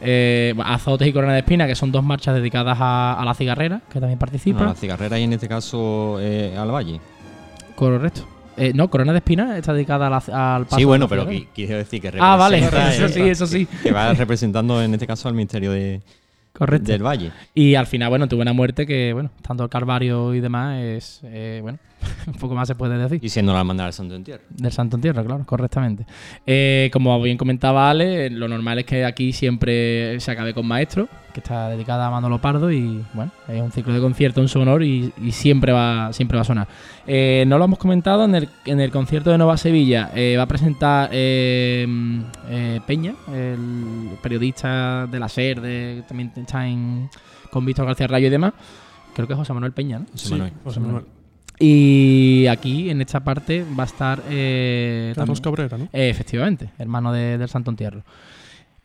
eh, 0.00 0.54
Azotes 0.64 1.08
y 1.08 1.12
Corona 1.12 1.32
de 1.32 1.40
Espina, 1.40 1.66
que 1.66 1.74
son 1.74 1.90
dos 1.92 2.04
marchas 2.04 2.34
dedicadas 2.34 2.78
a, 2.80 3.14
a 3.20 3.24
la 3.24 3.34
cigarrera, 3.34 3.80
que 3.92 4.00
también 4.00 4.18
participa. 4.18 4.64
la 4.64 4.74
cigarrera 4.74 5.18
y 5.18 5.22
en 5.24 5.32
este 5.32 5.48
caso 5.48 6.18
eh, 6.20 6.56
al 6.58 6.70
Valle. 6.70 7.00
Correcto. 7.74 8.26
Eh, 8.56 8.72
no, 8.74 8.88
Corona 8.88 9.12
de 9.12 9.18
Espina 9.18 9.58
está 9.58 9.72
dedicada 9.72 10.06
a 10.06 10.10
la- 10.10 10.54
al 10.56 10.64
paso. 10.66 10.76
Sí, 10.76 10.84
bueno, 10.84 11.08
pero 11.08 11.28
qui- 11.28 11.48
quiero 11.54 11.76
decir 11.76 12.00
que 12.00 12.12
Ah, 12.20 12.36
vale, 12.36 12.58
eso 12.90 13.08
sí, 13.08 13.20
eso 13.22 13.46
sí. 13.46 13.66
Que 13.82 13.90
va 13.90 14.12
representando 14.14 14.80
en 14.80 14.94
este 14.94 15.06
caso 15.08 15.28
al 15.28 15.34
misterio 15.34 15.72
de, 15.72 16.00
Correcto. 16.52 16.92
del 16.92 17.02
Valle. 17.04 17.32
Y 17.52 17.74
al 17.74 17.86
final, 17.88 18.10
bueno, 18.10 18.28
tuve 18.28 18.42
una 18.42 18.52
muerte 18.52 18.86
que, 18.86 19.12
bueno, 19.12 19.30
tanto 19.42 19.64
el 19.64 19.70
Calvario 19.70 20.32
y 20.34 20.40
demás, 20.40 20.78
es, 20.80 21.20
eh, 21.24 21.58
bueno, 21.62 21.78
un 22.26 22.34
poco 22.34 22.54
más 22.54 22.68
se 22.68 22.74
puede 22.74 22.98
decir. 22.98 23.20
Y 23.22 23.28
siendo 23.28 23.52
la 23.52 23.60
hermandad 23.60 23.84
del 23.84 23.92
Santo 23.92 24.14
Entierro. 24.14 24.42
Del 24.50 24.72
Santo 24.72 24.96
Entierro, 24.96 25.24
claro, 25.24 25.44
correctamente. 25.46 26.06
Eh, 26.46 26.90
como 26.92 27.20
bien 27.20 27.36
comentaba 27.36 27.90
Ale, 27.90 28.30
lo 28.30 28.48
normal 28.48 28.78
es 28.80 28.84
que 28.84 29.04
aquí 29.04 29.32
siempre 29.32 30.18
se 30.20 30.30
acabe 30.30 30.54
con 30.54 30.66
maestro, 30.66 31.08
que 31.32 31.40
está 31.40 31.68
dedicada 31.68 32.06
a 32.06 32.10
Manolo 32.10 32.40
Pardo 32.40 32.70
y 32.70 33.04
bueno, 33.12 33.32
es 33.48 33.60
un 33.60 33.72
ciclo 33.72 33.92
de 33.92 34.00
concierto 34.00 34.40
en 34.40 34.48
su 34.48 34.60
honor 34.60 34.82
y, 34.82 35.12
y 35.22 35.32
siempre 35.32 35.72
va 35.72 36.12
siempre 36.12 36.36
va 36.36 36.42
a 36.42 36.44
sonar. 36.44 36.68
Eh, 37.06 37.44
no 37.46 37.58
lo 37.58 37.64
hemos 37.64 37.78
comentado, 37.78 38.24
en 38.24 38.34
el, 38.34 38.48
en 38.64 38.80
el 38.80 38.90
concierto 38.90 39.30
de 39.30 39.38
Nueva 39.38 39.56
Sevilla 39.56 40.10
eh, 40.14 40.36
va 40.36 40.44
a 40.44 40.48
presentar 40.48 41.10
eh, 41.12 41.86
eh, 42.48 42.80
Peña, 42.86 43.14
el 43.32 44.16
periodista 44.22 45.06
de 45.06 45.18
la 45.18 45.28
SER, 45.28 45.60
de, 45.60 46.04
también 46.06 46.32
está 46.36 46.66
en, 46.66 47.10
con 47.50 47.64
Víctor 47.64 47.86
García 47.86 48.06
Rayo 48.06 48.28
y 48.28 48.30
demás. 48.30 48.52
Creo 49.14 49.26
que 49.26 49.32
es 49.32 49.38
José 49.38 49.52
Manuel 49.52 49.72
Peña, 49.72 50.00
¿no? 50.00 50.06
José 50.12 50.30
Manuel. 50.30 50.52
José 50.64 50.80
Manuel. 50.80 51.04
Y 51.58 52.46
aquí, 52.48 52.90
en 52.90 53.00
esta 53.00 53.20
parte, 53.20 53.64
va 53.78 53.84
a 53.84 53.86
estar... 53.86 54.22
Eh, 54.28 55.12
Carlos 55.14 55.40
también- 55.40 55.68
Cabrera, 55.68 55.78
¿no? 55.78 55.84
eh, 55.92 56.08
efectivamente, 56.10 56.70
hermano 56.78 57.12
de- 57.12 57.38
del 57.38 57.48
Santo 57.48 57.70
Entierro. 57.70 58.02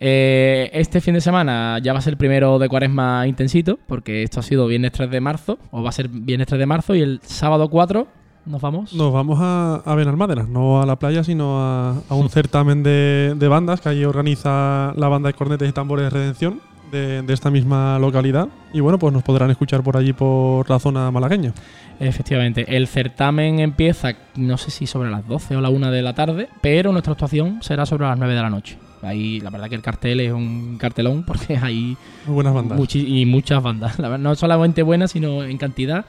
Eh, 0.02 0.70
este 0.74 1.02
fin 1.02 1.14
de 1.14 1.22
semana 1.22 1.78
ya 1.84 1.92
va 1.94 2.00
a 2.00 2.02
ser 2.02 2.14
el 2.14 2.18
primero 2.18 2.58
de 2.58 2.70
cuaresma 2.70 3.28
intensito, 3.28 3.78
porque 3.88 4.24
esto 4.24 4.40
ha 4.40 4.44
sido 4.44 4.66
viernes 4.68 4.92
3 4.94 5.10
de 5.12 5.20
marzo, 5.20 5.60
o 5.72 5.84
va 5.84 5.90
a 5.90 5.92
ser 5.92 6.08
viernes 6.08 6.48
3 6.48 6.60
de 6.60 6.66
marzo, 6.66 6.96
y 6.96 7.02
el 7.02 7.20
sábado 7.24 7.70
4 7.70 8.08
nos 8.46 8.62
vamos. 8.62 8.94
Nos 8.94 9.12
vamos 9.12 9.40
a, 9.42 9.82
a 9.86 9.96
Benalmádena, 9.96 10.44
no 10.50 10.82
a 10.82 10.86
la 10.86 10.98
playa, 10.98 11.24
sino 11.26 11.60
a, 11.62 12.02
a 12.08 12.16
un 12.16 12.30
certamen 12.30 12.82
de, 12.82 13.34
de 13.36 13.48
bandas 13.50 13.82
que 13.82 13.90
allí 13.90 14.06
organiza 14.06 14.94
la 14.96 15.08
banda 15.10 15.28
de 15.28 15.34
cornetes 15.34 15.68
y 15.70 15.74
tambores 15.74 16.06
de 16.06 16.10
Redención 16.12 16.62
de, 16.91 17.22
de 17.22 17.34
esta 17.34 17.50
misma 17.51 17.98
localidad. 18.00 18.48
Y 18.74 18.79
bueno, 18.79 19.00
pues 19.00 19.13
nos 19.13 19.24
podrán 19.24 19.50
escuchar 19.51 19.84
por 19.84 19.98
allí 19.98 20.13
por 20.13 20.69
la 20.69 20.79
zona 20.79 21.12
malagueña. 21.12 21.53
Efectivamente, 22.00 22.77
el 22.77 22.88
certamen 22.88 23.60
empieza, 23.60 24.13
no 24.36 24.58
sé 24.58 24.72
si 24.72 24.88
sobre 24.88 25.10
las 25.10 25.27
12 25.27 25.58
o 25.58 25.62
la 25.62 25.69
1 25.69 25.91
de 25.91 26.01
la 26.01 26.13
tarde, 26.13 26.48
pero 26.62 26.91
nuestra 26.93 27.12
actuación 27.13 27.62
será 27.62 27.86
sobre 27.86 28.05
las 28.08 28.17
9 28.17 28.34
de 28.34 28.41
la 28.41 28.50
noche. 28.50 28.77
Ahí, 29.01 29.39
la 29.41 29.50
verdad 29.50 29.69
que 29.69 29.75
el 29.75 29.81
cartel 29.81 30.19
es 30.22 30.31
un 30.31 30.77
cartelón 30.77 31.24
porque 31.27 31.58
hay 31.58 31.98
Muy 32.25 32.36
buenas 32.36 32.53
bandas. 32.53 32.96
y 32.96 33.25
muchas 33.25 33.62
bandas. 33.62 34.00
La 34.00 34.10
verdad, 34.10 34.24
no 34.24 34.36
solamente 34.36 34.81
buenas, 34.84 35.12
sino 35.12 35.43
en 35.43 35.58
cantidad. 35.58 36.05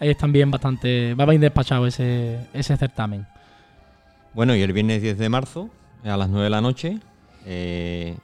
Es 0.00 0.16
también 0.16 0.50
bastante. 0.50 1.14
Va 1.14 1.26
bien 1.26 1.40
despachado 1.42 1.86
ese, 1.86 2.38
ese 2.54 2.76
certamen. 2.76 3.26
Bueno, 4.32 4.54
y 4.56 4.62
el 4.62 4.72
viernes 4.72 5.02
10 5.02 5.18
de 5.18 5.28
marzo, 5.28 5.70
a 6.04 6.16
las 6.16 6.28
9 6.28 6.44
de 6.44 6.50
la 6.50 6.60
noche, 6.60 6.98
eh, 7.46 8.16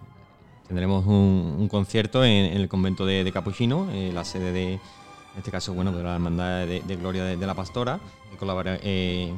tendremos 0.69 1.07
un, 1.07 1.57
un 1.59 1.69
concierto 1.69 2.25
en, 2.25 2.47
en 2.47 2.57
el 2.57 2.69
convento 2.69 3.07
de, 3.07 3.25
de 3.25 3.33
Capuchino, 3.33 3.89
eh, 3.93 4.11
la 4.15 4.25
sede 4.25 4.53
de, 4.53 4.73
en 4.75 4.81
este 5.39 5.51
caso, 5.51 5.75
bueno, 5.75 5.93
de 5.93 6.03
la 6.03 6.15
Hermandad 6.15 6.67
de, 6.67 6.83
de 6.87 6.97
Gloria 6.97 7.25
de, 7.25 7.37
de 7.37 7.47
la 7.47 7.55
Pastora. 7.55 7.99
colabora- 8.39 8.79
eh, 8.83 9.33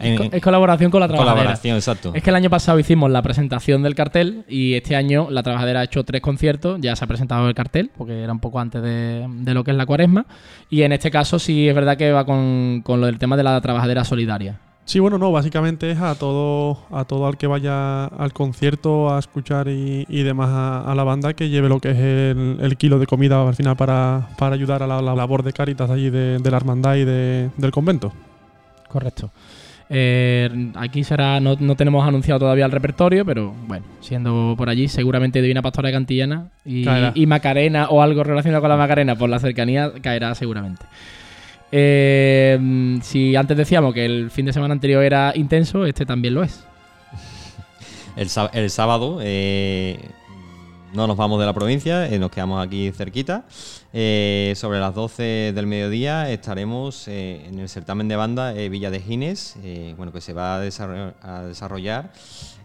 en- 0.00 0.12
Es 0.12 0.18
co- 0.30 0.36
es 0.36 0.42
colaboración 0.42 0.90
con 0.92 1.00
la 1.00 1.08
trabajadera. 1.08 1.34
colaboración, 1.40 1.76
exacto. 1.76 2.12
Es 2.14 2.22
que 2.22 2.30
el 2.30 2.36
año 2.36 2.48
pasado 2.50 2.78
hicimos 2.78 3.10
la 3.10 3.20
presentación 3.20 3.82
del 3.82 3.96
cartel 3.96 4.44
y 4.48 4.74
este 4.74 4.94
año 4.94 5.26
la 5.28 5.42
trabajadera 5.42 5.80
ha 5.80 5.84
hecho 5.84 6.04
tres 6.04 6.20
conciertos, 6.22 6.78
ya 6.80 6.94
se 6.94 7.04
ha 7.04 7.08
presentado 7.08 7.48
el 7.48 7.54
cartel, 7.54 7.90
porque 7.98 8.22
era 8.22 8.32
un 8.32 8.38
poco 8.38 8.60
antes 8.60 8.80
de, 8.80 9.26
de 9.28 9.54
lo 9.54 9.64
que 9.64 9.72
es 9.72 9.76
la 9.76 9.86
cuaresma. 9.86 10.24
Y 10.70 10.82
en 10.82 10.92
este 10.92 11.10
caso 11.10 11.40
sí 11.40 11.68
es 11.68 11.74
verdad 11.74 11.96
que 11.96 12.12
va 12.12 12.24
con, 12.24 12.82
con 12.84 13.00
lo 13.00 13.06
del 13.06 13.18
tema 13.18 13.36
de 13.36 13.42
la 13.42 13.60
trabajadera 13.60 14.04
solidaria. 14.04 14.60
Sí, 14.88 15.00
bueno, 15.00 15.18
no, 15.18 15.30
básicamente 15.30 15.90
es 15.90 15.98
a 16.00 16.14
todo, 16.14 16.78
a 16.90 17.04
todo 17.04 17.26
al 17.26 17.36
que 17.36 17.46
vaya 17.46 18.06
al 18.06 18.32
concierto 18.32 19.14
a 19.14 19.18
escuchar 19.18 19.68
y, 19.68 20.06
y 20.08 20.22
demás 20.22 20.48
a, 20.48 20.90
a 20.90 20.94
la 20.94 21.04
banda 21.04 21.34
que 21.34 21.50
lleve 21.50 21.68
lo 21.68 21.78
que 21.78 21.90
es 21.90 21.98
el, 21.98 22.56
el 22.62 22.76
kilo 22.78 22.98
de 22.98 23.06
comida 23.06 23.46
al 23.46 23.54
final 23.54 23.76
para, 23.76 24.28
para 24.38 24.54
ayudar 24.54 24.82
a 24.82 24.86
la, 24.86 25.02
la 25.02 25.14
labor 25.14 25.42
de 25.42 25.52
Caritas 25.52 25.90
allí 25.90 26.08
de, 26.08 26.38
de 26.38 26.50
la 26.50 26.56
hermandad 26.56 26.94
y 26.94 27.04
de- 27.04 27.50
del 27.58 27.70
convento. 27.70 28.14
Correcto. 28.88 29.30
Eh, 29.90 30.70
aquí 30.76 31.04
será, 31.04 31.38
no, 31.38 31.54
no 31.60 31.76
tenemos 31.76 32.06
anunciado 32.08 32.40
todavía 32.40 32.64
el 32.64 32.72
repertorio, 32.72 33.26
pero 33.26 33.52
bueno, 33.66 33.84
siendo 34.00 34.54
por 34.56 34.70
allí, 34.70 34.88
seguramente 34.88 35.42
Divina 35.42 35.60
Pastora 35.60 35.88
de 35.88 35.92
Cantillana 35.94 36.48
y 37.14 37.26
Macarena 37.26 37.88
o 37.90 38.00
algo 38.00 38.24
relacionado 38.24 38.62
con 38.62 38.70
la 38.70 38.76
Macarena 38.78 39.16
por 39.16 39.28
la 39.28 39.38
cercanía 39.38 39.92
caerá 40.00 40.34
seguramente. 40.34 40.86
Mm, 41.70 43.00
si 43.02 43.36
antes 43.36 43.56
decíamos 43.56 43.92
que 43.94 44.04
el 44.04 44.30
fin 44.30 44.46
de 44.46 44.52
semana 44.52 44.72
anterior 44.72 45.02
era 45.02 45.32
intenso, 45.34 45.84
este 45.86 46.06
también 46.06 46.34
lo 46.34 46.42
es. 46.42 46.64
El, 48.16 48.28
sá- 48.28 48.50
el 48.52 48.68
sábado 48.70 49.18
eh, 49.22 49.98
no 50.92 51.06
nos 51.06 51.16
vamos 51.16 51.38
de 51.38 51.46
la 51.46 51.52
provincia, 51.52 52.08
eh, 52.08 52.18
nos 52.18 52.30
quedamos 52.30 52.64
aquí 52.66 52.90
cerquita. 52.90 53.44
Eh, 53.92 54.54
sobre 54.56 54.80
las 54.80 54.94
12 54.94 55.52
del 55.54 55.66
mediodía 55.66 56.28
estaremos 56.30 57.06
en 57.08 57.58
el 57.60 57.68
certamen 57.68 58.08
de 58.08 58.16
banda 58.16 58.52
Villa 58.52 58.90
de 58.90 59.00
Gines, 59.00 59.56
bueno, 59.96 60.12
que 60.12 60.20
se 60.20 60.32
va 60.32 60.56
a 60.56 60.60
desarrollar, 60.60 61.14
a 61.22 61.42
desarrollar 61.42 62.12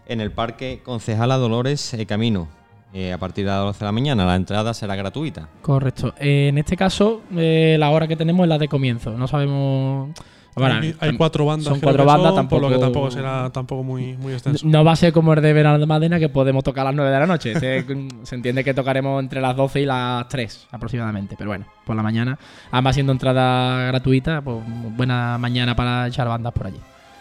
en 0.06 0.20
el 0.20 0.32
Parque 0.32 0.80
Concejala 0.84 1.36
Dolores 1.36 1.96
Camino. 2.08 2.48
Eh, 2.94 3.12
a 3.12 3.18
partir 3.18 3.44
de 3.44 3.50
las 3.50 3.60
12 3.60 3.78
de 3.80 3.84
la 3.86 3.92
mañana, 3.92 4.24
la 4.24 4.36
entrada 4.36 4.72
será 4.72 4.94
gratuita. 4.94 5.48
Correcto. 5.62 6.14
Eh, 6.18 6.46
en 6.48 6.58
este 6.58 6.76
caso, 6.76 7.22
eh, 7.36 7.76
la 7.78 7.90
hora 7.90 8.06
que 8.06 8.14
tenemos 8.14 8.44
es 8.44 8.48
la 8.48 8.56
de 8.58 8.68
comienzo. 8.68 9.10
No 9.18 9.26
sabemos. 9.26 10.10
Bueno, 10.56 10.76
hay, 11.00 11.16
cuatro 11.16 11.44
bandas. 11.44 11.66
son 11.66 11.80
cuatro 11.80 12.04
bandas, 12.04 12.32
son, 12.32 12.46
Por 12.46 12.62
lo 12.62 12.68
que 12.68 12.74
tampoco- 12.74 12.84
tampoco 12.84 13.10
será 13.10 13.50
tampoco 13.50 13.82
muy, 13.82 14.16
muy 14.16 14.34
extenso. 14.34 14.64
No 14.64 14.84
va 14.84 14.92
a 14.92 14.96
ser 14.96 15.12
como 15.12 15.32
el 15.32 15.42
de 15.42 15.52
Benalmádena 15.52 16.20
que 16.20 16.28
podemos 16.28 16.62
tocar 16.62 16.82
a 16.82 16.90
las 16.90 16.94
9 16.94 17.10
de 17.10 17.18
la 17.18 17.26
noche. 17.26 17.52
Este, 17.52 17.84
se 18.22 18.34
entiende 18.36 18.62
que 18.62 18.72
tocaremos 18.72 19.20
entre 19.20 19.40
las 19.40 19.56
12 19.56 19.80
y 19.80 19.86
las 19.86 20.28
3 20.28 20.68
aproximadamente. 20.70 21.34
Pero 21.36 21.50
bueno, 21.50 21.66
por 21.84 21.96
la 21.96 22.04
mañana. 22.04 22.38
Además, 22.70 22.94
siendo 22.94 23.10
entrada 23.10 23.86
gratuita, 23.88 24.40
pues 24.42 24.58
buena 24.96 25.36
mañana 25.38 25.74
para 25.74 26.06
echar 26.06 26.28
bandas 26.28 26.52
por 26.52 26.68
allí. 26.68 26.78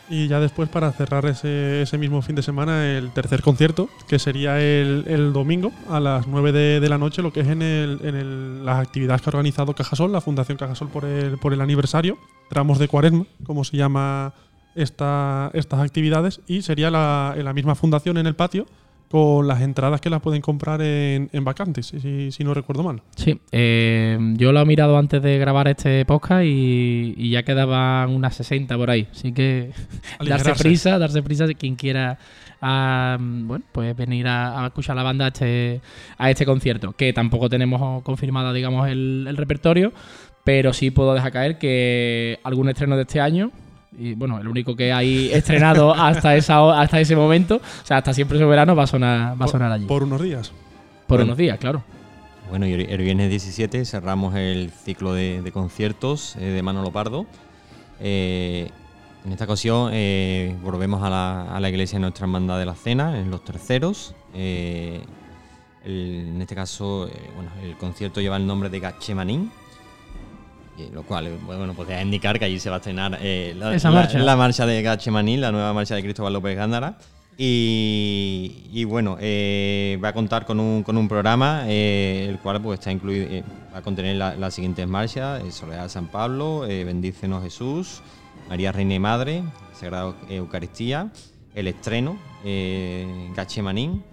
Y 0.10 0.27
ya 0.27 0.39
después, 0.41 0.67
para 0.69 0.91
cerrar 0.91 1.25
ese, 1.25 1.81
ese 1.81 1.98
mismo 1.98 2.22
fin 2.22 2.36
de 2.36 2.43
semana, 2.43 2.86
el 2.98 3.12
tercer 3.12 3.41
concierto, 3.41 3.89
que 4.07 4.19
sería 4.19 4.60
el, 4.60 5.05
el 5.07 5.31
domingo 5.31 5.72
a 5.89 6.00
las 6.01 6.27
9 6.27 6.51
de, 6.51 6.79
de 6.81 6.89
la 6.89 6.98
noche, 6.98 7.22
lo 7.22 7.31
que 7.31 7.39
es 7.39 7.48
en, 7.48 7.62
el, 7.62 8.00
en 8.03 8.15
el- 8.15 8.65
las 8.65 8.79
actividades 8.86 9.22
que 9.22 9.29
ha 9.29 9.31
organizado 9.31 9.74
Cajasol, 9.74 10.12
la 10.12 10.19
Fundación 10.22 10.57
Cajasol 10.57 10.89
por 10.89 11.05
el, 11.05 11.38
por 11.38 11.53
el 11.53 11.62
aniversario, 11.62 12.17
tramos 12.50 12.79
de 12.79 12.89
cuaresma, 12.89 13.25
como 13.45 13.63
se 13.63 13.77
llama 13.77 14.33
esta, 14.75 15.50
estas 15.53 15.79
actividades, 15.79 16.41
y 16.48 16.63
sería 16.63 16.88
en 17.36 17.45
la 17.45 17.53
misma 17.53 17.74
fundación 17.75 18.17
en 18.17 18.27
el 18.27 18.36
patio, 18.36 18.65
con 19.13 19.48
las 19.48 19.62
entradas 19.62 20.01
que 20.01 20.10
las 20.10 20.22
pueden 20.22 20.41
comprar 20.41 20.82
en, 20.82 21.29
en 21.32 21.43
vacantes, 21.43 21.86
si, 21.86 22.32
si 22.32 22.43
no 22.43 22.55
recuerdo 22.55 22.82
mal. 22.82 23.03
Sí, 23.15 23.39
eh, 23.51 24.17
yo 24.38 24.51
lo 24.51 24.60
he 24.60 24.65
mirado 24.65 24.98
antes 24.98 25.22
de 25.22 25.38
grabar 25.38 25.67
este 25.67 26.03
podcast 26.03 26.46
y, 26.46 27.13
y 27.15 27.29
ya 27.29 27.43
quedaban 27.43 28.10
unas 28.10 28.36
60 28.38 28.75
por 28.75 28.89
ahí. 28.89 29.08
Así 29.12 29.32
que 29.32 29.70
darse 30.27 30.55
prisa, 30.55 30.98
darse 30.98 31.22
prisa 31.22 31.46
de 31.46 31.53
quien 31.53 31.75
quiera 31.75 32.17
ah, 32.60 33.20
bueno, 33.20 33.63
pues 33.72 33.96
venir 33.96 34.27
a, 34.27 34.63
a 34.63 34.65
escuchar 34.65 34.96
la 34.96 35.03
banda 35.03 35.25
a 35.25 35.27
este, 35.27 35.79
a 36.17 36.32
este 36.32 36.43
concierto. 36.43 36.93
Que 36.93 37.13
tampoco 37.13 37.48
tenemos 37.50 38.01
confirmada, 38.01 38.51
digamos, 38.51 38.89
el, 38.89 39.27
el 39.29 39.38
repertorio, 39.38 39.93
pero 40.43 40.74
sí 40.74 40.89
puedo 40.89 41.13
dejar 41.13 41.32
caer 41.32 41.60
que 41.60 42.39
algún 42.43 42.67
estreno 42.67 42.96
de 42.96 43.03
este 43.03 43.22
año. 43.22 43.51
Y 43.97 44.15
bueno, 44.15 44.39
el 44.39 44.47
único 44.47 44.75
que 44.75 44.91
hay 44.91 45.31
estrenado 45.31 45.93
hasta 45.93 46.35
esa 46.35 46.79
hasta 46.81 47.00
ese 47.00 47.15
momento, 47.15 47.57
o 47.57 47.85
sea, 47.85 47.97
hasta 47.97 48.13
siempre 48.13 48.38
ese 48.38 48.45
verano 48.45 48.75
va 48.75 48.83
a 48.83 48.88
sonar, 48.88 49.39
va 49.39 49.45
a 49.45 49.47
sonar 49.47 49.71
allí. 49.71 49.85
Por, 49.85 50.00
Por 50.00 50.07
unos 50.07 50.21
días. 50.21 50.51
Bueno. 51.07 51.25
unos 51.25 51.38
días, 51.38 51.57
claro. 51.59 51.83
Bueno, 52.50 52.67
y 52.67 52.73
el, 52.73 53.01
viernes 53.01 53.29
17 53.29 53.85
cerramos 53.85 54.35
el 54.35 54.69
ciclo 54.71 55.13
de, 55.13 55.41
de 55.41 55.51
conciertos 55.51 56.35
eh, 56.38 56.41
de 56.45 56.62
Manolo 56.63 56.91
Pardo. 56.91 57.25
Eh, 58.00 58.69
en 59.25 59.31
esta 59.31 59.45
ocasión 59.45 59.91
eh, 59.93 60.55
volvemos 60.62 61.01
a 61.03 61.09
la, 61.09 61.55
a 61.55 61.59
la 61.59 61.69
iglesia 61.69 61.97
de 61.97 62.01
nuestra 62.01 62.25
hermandad 62.25 62.59
de 62.59 62.65
la 62.65 62.75
cena, 62.75 63.19
en 63.19 63.31
los 63.31 63.43
terceros. 63.45 64.13
Eh, 64.33 65.01
el- 65.85 66.29
en 66.35 66.41
este 66.41 66.55
caso, 66.55 67.07
eh, 67.07 67.12
bueno, 67.35 67.51
el 67.63 67.77
concierto 67.77 68.19
lleva 68.21 68.35
el 68.38 68.45
nombre 68.47 68.69
de 68.69 68.79
Gachemanín. 68.79 69.51
Y 70.77 70.92
lo 70.94 71.03
cual, 71.03 71.38
bueno, 71.46 71.74
pues 71.74 71.88
deja 71.88 72.01
indicar 72.01 72.39
que 72.39 72.46
allí 72.46 72.60
se 72.60 72.70
va 72.70 72.77
a 72.77 72.80
estrenar 72.80 73.18
eh, 73.22 73.53
la, 73.58 73.75
Esa 73.75 73.89
la- 73.89 73.96
marcha. 74.01 74.18
la 74.20 74.36
marcha 74.36 74.65
de 74.65 74.82
Gachemanín, 74.82 75.39
la 75.42 75.51
nueva 75.51 75.72
marcha 75.74 75.96
de 75.96 76.01
Cristóbal 76.03 76.34
López 76.34 76.56
Gándara. 76.56 76.98
Y, 77.38 78.70
y 78.72 78.84
bueno, 78.84 79.18
eh, 79.20 80.00
va 80.03 80.10
a 80.10 80.13
contar 80.13 80.46
con 80.46 80.60
un, 80.60 80.84
con 80.84 80.98
un 80.98 81.08
programa, 81.08 81.63
eh, 81.68 82.27
el 82.30 82.38
cual 82.39 82.62
pues 82.62 82.80
está 82.80 82.92
incluido, 82.92 83.25
eh, 83.27 83.44
va 83.74 83.80
a 83.80 83.82
contener 83.82 84.15
la- 84.18 84.36
las 84.36 84.53
siguientes 84.53 84.88
marchas: 84.88 85.42
Soledad 85.53 85.84
de 85.84 85.89
San 85.89 86.08
Pablo, 86.08 86.62
Bendícenos 86.62 87.44
Jesús, 87.44 88.01
María 88.50 88.72
Reina 88.72 88.94
y 88.96 89.00
Madre, 89.00 89.44
Sagrada 89.80 90.13
Eucaristía, 90.30 91.12
el 91.56 91.68
estreno, 91.68 92.18
Gachemanín. 93.36 94.03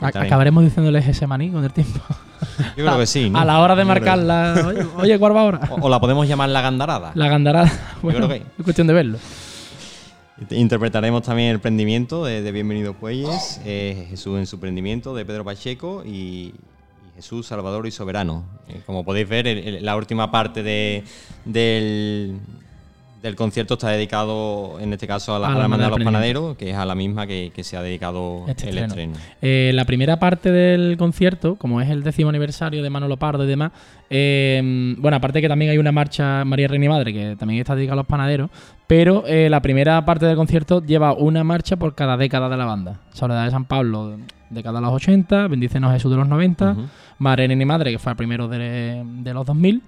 Acabaremos 0.00 0.64
diciéndoles 0.64 1.06
ese 1.06 1.26
maní 1.26 1.50
con 1.50 1.64
el 1.64 1.72
tiempo. 1.72 2.00
Yo 2.76 2.84
creo 2.84 2.98
que 2.98 3.06
sí. 3.06 3.30
¿no? 3.30 3.38
A 3.38 3.44
la 3.44 3.60
hora 3.60 3.74
de 3.76 3.82
Yo 3.84 3.88
creo 3.90 4.02
que- 4.02 4.10
marcarla. 4.10 4.66
Oye, 4.68 4.86
oye, 4.96 5.18
¿cuál 5.18 5.34
va 5.36 5.40
ahora? 5.40 5.60
O, 5.70 5.86
o 5.86 5.88
la 5.88 6.00
podemos 6.00 6.26
llamar 6.28 6.48
la 6.50 6.60
gandarada. 6.60 7.12
La 7.14 7.28
gandarada. 7.28 7.70
Bueno, 8.02 8.26
creo 8.26 8.28
que- 8.28 8.44
es 8.58 8.64
cuestión 8.64 8.86
de 8.86 8.92
verlo. 8.92 9.18
Interpretaremos 10.50 11.22
también 11.22 11.48
el 11.50 11.60
prendimiento 11.60 12.24
de, 12.24 12.42
de 12.42 12.52
Bienvenido 12.52 12.92
Puelles, 12.92 13.60
eh, 13.64 14.06
Jesús 14.10 14.38
en 14.38 14.46
su 14.46 14.60
prendimiento 14.60 15.14
de 15.14 15.24
Pedro 15.24 15.44
Pacheco 15.44 16.02
y, 16.04 16.10
y 16.10 16.54
Jesús 17.16 17.46
Salvador 17.46 17.86
y 17.86 17.90
Soberano. 17.90 18.44
Eh, 18.68 18.82
como 18.84 19.02
podéis 19.02 19.26
ver, 19.28 19.46
el- 19.46 19.58
el- 19.76 19.84
la 19.84 19.96
última 19.96 20.30
parte 20.30 20.62
de, 20.62 21.04
del, 21.46 22.38
del 23.26 23.36
concierto 23.36 23.74
está 23.74 23.90
dedicado, 23.90 24.78
en 24.80 24.92
este 24.92 25.06
caso, 25.06 25.34
a 25.34 25.38
la, 25.38 25.48
A 25.48 25.50
a 25.50 25.52
la 25.52 25.58
la 25.58 25.64
Hermandad 25.64 25.86
de 25.86 25.90
los 25.98 26.04
Panaderos, 26.04 26.56
que 26.56 26.70
es 26.70 26.76
a 26.76 26.84
la 26.86 26.94
misma 26.94 27.26
que, 27.26 27.52
que 27.54 27.62
se 27.64 27.76
ha 27.76 27.82
dedicado 27.82 28.44
Este 28.48 28.70
el 28.70 28.78
estreno. 28.78 29.12
estreno. 29.14 29.36
Eh, 29.42 29.70
la 29.74 29.84
primera 29.84 30.18
parte 30.18 30.50
del 30.52 30.96
concierto, 30.96 31.56
como 31.56 31.80
es 31.80 31.90
el 31.90 32.02
décimo 32.02 32.30
aniversario 32.30 32.82
de 32.82 32.90
Manolo 32.90 33.16
Pardo 33.16 33.44
y 33.44 33.46
demás, 33.46 33.72
eh, 34.10 34.94
bueno, 34.98 35.16
aparte 35.16 35.40
que 35.40 35.48
también 35.48 35.70
hay 35.70 35.78
una 35.78 35.92
marcha 35.92 36.44
María 36.44 36.68
Reina 36.68 36.84
y 36.84 36.88
Madre 36.88 37.12
que 37.12 37.36
también 37.36 37.60
está 37.60 37.74
dedicada 37.74 37.94
a 37.94 37.96
los 37.96 38.06
panaderos, 38.06 38.50
pero 38.86 39.24
eh, 39.26 39.48
la 39.50 39.60
primera 39.60 40.04
parte 40.04 40.26
del 40.26 40.36
concierto 40.36 40.82
lleva 40.84 41.12
una 41.12 41.42
marcha 41.44 41.76
por 41.76 41.94
cada 41.94 42.16
década 42.16 42.48
de 42.48 42.56
la 42.56 42.64
banda. 42.64 43.00
Soledad 43.12 43.44
de 43.44 43.50
San 43.50 43.64
Pablo, 43.64 44.16
década 44.50 44.78
de 44.78 44.86
los 44.86 44.94
80, 44.94 45.48
Bendícenos 45.48 45.92
Jesús 45.92 46.10
de 46.10 46.16
los 46.18 46.28
90, 46.28 46.70
Ujú. 46.72 46.82
María 47.18 47.48
Reina 47.48 47.62
y 47.62 47.66
Madre, 47.66 47.90
que 47.92 47.98
fue 47.98 48.12
el 48.12 48.16
primero 48.16 48.46
de, 48.48 49.02
de 49.04 49.34
los 49.34 49.44
2000. 49.44 49.82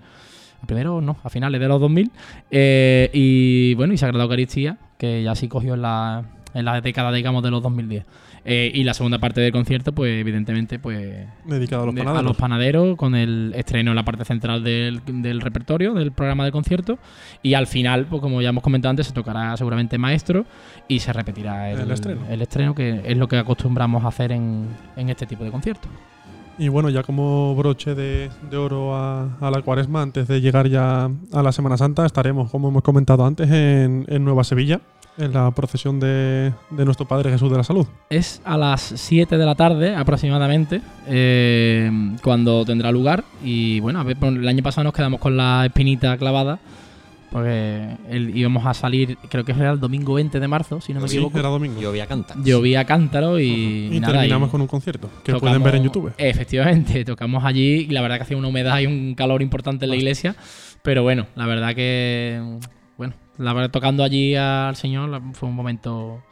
Primero, 0.67 1.01
no, 1.01 1.17
a 1.23 1.31
finales 1.31 1.61
de 1.61 1.69
los 1.69 1.81
2000. 1.81 2.11
eh, 2.51 3.11
y 3.13 3.75
bueno, 3.75 3.93
y 3.95 3.99
Sagrada 3.99 4.25
Eucaristía, 4.25 4.77
que 4.99 5.23
ya 5.23 5.35
sí 5.35 5.49
cogió 5.49 5.75
en 5.75 5.83
la, 5.83 6.25
en 6.55 6.65
la 6.65 6.81
década, 6.81 7.13
digamos, 7.13 7.43
de 7.43 7.51
los 7.51 7.63
2010. 7.63 8.05
Eh, 8.51 8.71
y 8.73 8.83
la 8.85 8.95
segunda 8.95 9.19
parte 9.19 9.41
del 9.43 9.53
concierto, 9.53 9.93
pues 9.93 10.11
evidentemente, 10.21 10.79
pues 10.79 11.27
Dedicado 11.45 11.83
a 11.83 11.87
los 11.87 11.95
de- 11.95 12.03
panaderos. 12.03 12.37
panaderos, 12.37 12.97
con 12.97 13.15
el 13.15 13.53
estreno 13.55 13.91
en 13.91 13.97
la 13.97 14.05
parte 14.05 14.25
central 14.25 14.65
del, 14.65 15.03
del 15.07 15.41
repertorio, 15.43 15.93
del 15.93 16.13
programa 16.13 16.45
de 16.47 16.53
concierto. 16.53 16.99
Y 17.43 17.55
al 17.55 17.67
final, 17.67 18.07
pues 18.07 18.23
como 18.23 18.41
ya 18.41 18.49
hemos 18.49 18.63
comentado 18.63 18.91
antes, 18.91 19.07
se 19.09 19.13
tocará 19.13 19.55
seguramente 19.57 19.99
maestro 19.99 20.47
y 20.87 21.01
se 21.01 21.13
repetirá 21.13 21.71
el, 21.71 21.81
El 21.81 21.91
estreno. 21.91 22.21
el 22.31 22.41
estreno, 22.41 22.75
que 22.75 23.03
es 23.05 23.17
lo 23.19 23.29
que 23.29 23.37
acostumbramos 23.37 24.05
a 24.05 24.09
hacer 24.09 24.33
en, 24.33 24.67
en 24.97 25.11
este 25.11 25.27
tipo 25.27 25.45
de 25.45 25.51
conciertos. 25.51 25.91
Y 26.59 26.69
bueno, 26.69 26.91
ya 26.91 27.03
como 27.05 27.55
broche 27.55 27.95
de, 27.95 28.31
de 28.51 28.57
oro 28.57 28.97
a, 28.97 29.29
la 29.41 29.63
cuaresma, 29.63 30.03
antes 30.03 30.27
de 30.27 30.41
llegar 30.41 30.69
ya 30.69 31.09
a 31.33 31.43
la 31.43 31.53
Semana 31.53 31.77
Santa, 31.77 32.05
estaremos, 32.05 32.51
como 32.51 32.69
hemos 32.69 32.83
comentado 32.83 33.25
antes, 33.25 33.49
en, 33.49 34.05
en 34.09 34.25
Nueva 34.25 34.43
Sevilla, 34.43 34.81
en 35.19 35.33
la 35.33 35.51
procesión 35.53 36.01
de, 36.01 36.53
de 36.71 36.85
nuestro 36.85 37.07
Padre 37.07 37.31
Jesús 37.31 37.49
de 37.51 37.59
la 37.59 37.63
Salud. 37.65 37.87
Es 38.11 38.43
a 38.45 38.57
las 38.59 38.81
7 38.83 39.39
de 39.39 39.47
la 39.47 39.55
tarde 39.55 39.95
aproximadamente 39.95 40.81
eh, 41.07 41.91
cuando 42.25 42.65
tendrá 42.65 42.91
lugar. 42.91 43.23
Y 43.45 43.79
bueno, 43.81 44.01
a 44.01 44.03
ver, 44.03 44.17
por- 44.17 44.33
el 44.33 44.47
año 44.49 44.63
pasado 44.65 44.85
nos 44.85 44.93
quedamos 44.95 45.21
con 45.21 45.37
la 45.37 45.65
espinita 45.67 46.17
clavada. 46.19 46.59
Porque 47.31 47.97
el- 48.09 48.35
íbamos 48.37 48.65
a 48.67 48.73
salir, 48.73 49.19
creo 49.29 49.45
que 49.45 49.53
era 49.53 49.71
el 49.73 49.81
domingo 49.81 50.15
20 50.15 50.41
de 50.41 50.49
marzo, 50.49 50.81
si 50.81 50.95
no 50.95 51.01
me 51.01 51.09
Sí, 51.09 51.17
equivoco. 51.17 51.39
era 51.39 51.49
domingo. 51.51 51.81
Yo 51.81 51.91
voy 51.91 52.01
a 52.01 52.07
cantar. 52.07 52.43
Llovía 52.43 52.85
cántaro 52.85 53.39
y, 53.39 53.45
y 53.45 53.97
y 53.97 54.01
nada, 54.01 54.15
terminamos 54.15 54.49
y 54.49 54.51
con 54.53 54.61
un 54.63 54.67
concierto 54.67 55.11
que 55.23 55.33
tocamos- 55.33 55.41
pueden 55.41 55.63
ver 55.63 55.75
en 55.75 55.85
YouTube. 55.85 56.13
Efectivamente, 56.17 57.05
tocamos 57.05 57.45
allí 57.45 57.81
y 57.81 57.87
la 57.89 58.01
verdad 58.01 58.17
que 58.17 58.23
hacía 58.23 58.37
una 58.37 58.49
humedad 58.49 58.79
y 58.81 58.87
un 58.87 59.15
calor 59.15 59.43
importante 59.43 59.85
en 59.85 59.91
la 59.91 59.97
iglesia. 59.97 60.37
Pero 60.83 61.03
bueno, 61.03 61.27
la 61.35 61.47
verdad 61.47 61.75
que, 61.75 62.41
bueno, 62.97 63.13
la 63.37 63.53
verdad 63.53 63.71
tocando 63.71 64.05
allí 64.05 64.35
al 64.35 64.77
Señor 64.77 65.21
fue 65.35 65.49
un 65.51 65.55
momento, 65.55 66.23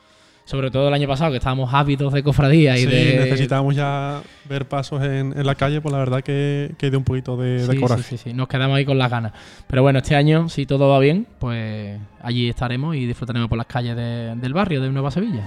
sobre 0.47 0.71
todo 0.71 0.89
el 0.89 0.95
año 0.95 1.07
pasado, 1.07 1.31
que 1.33 1.37
estábamos 1.37 1.75
ávidos 1.75 2.13
de 2.15 2.23
cofradía 2.23 2.77
y 2.79 2.85
Sí, 2.85 2.87
de... 2.87 3.17
necesitábamos 3.25 3.75
ya 3.77 4.23
ver 4.49 4.67
pasos 4.67 5.03
en, 5.03 5.39
en 5.39 5.45
la 5.45 5.55
calle, 5.57 5.83
pues 5.83 5.93
la 5.93 5.99
verdad 5.99 6.23
que, 6.23 6.71
que 6.79 6.89
dio 6.89 6.99
un 6.99 7.05
poquito 7.05 7.37
de, 7.37 7.77
coraje. 7.79 8.03
sí, 8.05 8.17
sí, 8.17 8.31
sí, 8.31 8.33
nos 8.33 8.49
quedamos 8.49 8.77
ahí 8.79 8.85
con 8.87 8.97
las 8.97 9.11
ganas. 9.11 9.33
Pero 9.67 9.83
bueno, 9.83 9.99
este 9.99 10.17
año, 10.17 10.49
si 10.49 10.65
todo 10.65 10.89
va 10.89 10.99
bien, 11.01 11.27
pues 11.39 11.99
allí 12.23 12.49
estaremos 12.49 12.97
y 12.97 13.05
disfrutaremos 13.07 13.49
por 13.51 13.59
las 13.59 13.67
calles 13.67 13.95
de- 13.97 14.35
del 14.37 14.55
barrio 14.55 14.81
de 14.81 14.89
Nueva 14.91 15.11
Sevilla. 15.11 15.43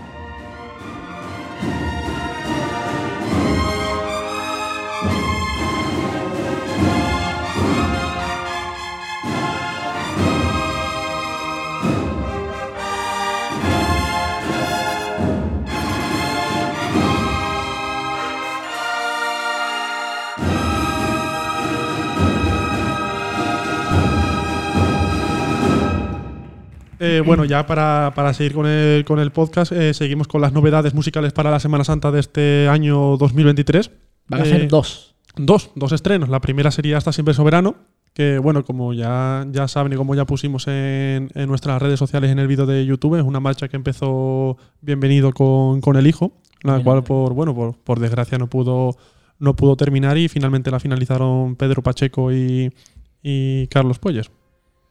Eh, 27.00 27.22
bueno, 27.26 27.46
ya 27.46 27.66
para, 27.66 28.12
para 28.16 28.34
seguir 28.34 28.54
con 28.54 28.66
el, 28.68 29.06
con 29.06 29.20
el 29.20 29.32
podcast, 29.32 29.72
eh, 29.72 29.94
seguimos 29.94 30.28
con 30.28 30.42
las 30.42 30.52
novedades 30.54 30.94
musicales 30.94 31.32
para 31.34 31.50
la 31.52 31.60
Semana 31.60 31.84
Santa 31.84 32.12
de 32.12 32.20
este 32.20 32.68
año 32.70 33.18
2023. 33.18 33.92
Van 34.28 34.42
a 34.42 34.44
Eh, 34.46 34.50
ser 34.50 34.68
dos. 34.68 35.16
Dos, 35.38 35.72
dos 35.76 35.92
estrenos. 35.94 36.28
La 36.30 36.42
primera 36.42 36.72
sería 36.72 36.98
Hasta 36.98 37.14
Siempre 37.14 37.34
Soberano, 37.34 37.76
que 38.14 38.38
bueno, 38.40 38.66
como 38.66 38.94
ya, 38.94 39.46
ya 39.52 39.68
saben 39.70 39.94
y 39.94 39.96
como 39.96 40.14
ya 40.16 40.26
pusimos 40.26 40.68
en, 40.68 41.30
en 41.34 41.48
nuestras 41.48 41.82
redes 41.82 42.00
sociales 42.00 42.32
en 42.32 42.40
el 42.40 42.48
vídeo 42.48 42.66
de 42.66 42.86
YouTube, 42.86 43.16
es 43.16 43.24
una 43.24 43.40
marcha 43.40 43.70
que 43.70 43.78
empezó 43.78 44.58
bienvenido 44.82 45.32
con, 45.32 45.80
con 45.80 45.96
el 45.96 46.08
hijo, 46.08 46.34
la 46.64 46.74
Bien, 46.74 46.84
cual 46.84 47.04
por, 47.04 47.34
bueno, 47.34 47.56
por, 47.56 47.78
por 47.78 48.00
desgracia 48.00 48.38
no 48.38 48.48
pudo, 48.50 48.98
no 49.38 49.56
pudo 49.56 49.78
terminar 49.78 50.18
y 50.18 50.28
finalmente 50.28 50.72
la 50.72 50.80
finalizaron 50.82 51.56
Pedro 51.56 51.82
Pacheco 51.82 52.34
y, 52.34 52.74
y 53.24 53.68
Carlos 53.68 54.00
Puelles. 54.00 54.30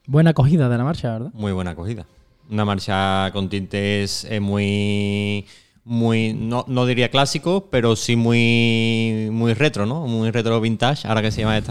Buena 0.08 0.30
acogida 0.30 0.70
de 0.70 0.78
la 0.78 0.84
marcha, 0.84 1.12
¿verdad? 1.12 1.30
Muy 1.34 1.52
buena 1.52 1.72
acogida. 1.72 2.06
Una 2.50 2.64
marcha 2.64 3.30
con 3.34 3.50
tintes 3.50 4.24
eh, 4.24 4.40
muy. 4.40 5.46
Muy, 5.84 6.32
no, 6.32 6.64
no 6.66 6.86
diría 6.86 7.10
clásico, 7.10 7.68
pero 7.70 7.96
sí 7.96 8.16
muy, 8.16 9.28
muy 9.30 9.54
retro, 9.54 9.86
¿no? 9.86 10.06
Muy 10.06 10.30
retro 10.30 10.60
vintage, 10.60 11.08
ahora 11.08 11.22
que 11.22 11.30
se 11.30 11.40
llaman 11.40 11.62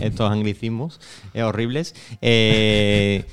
estos 0.00 0.30
anglicismos 0.30 1.00
eh, 1.34 1.42
horribles. 1.42 1.94
Eh, 2.22 3.24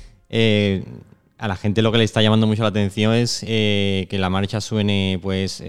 a 1.38 1.48
la 1.48 1.56
gente 1.56 1.80
lo 1.80 1.92
que 1.92 1.98
le 1.98 2.04
está 2.04 2.20
llamando 2.20 2.46
mucho 2.46 2.62
la 2.62 2.68
atención 2.68 3.14
es 3.14 3.40
que 3.40 4.08
la 4.12 4.28
marcha 4.28 4.60
suene 4.60 5.18
pues 5.22 5.62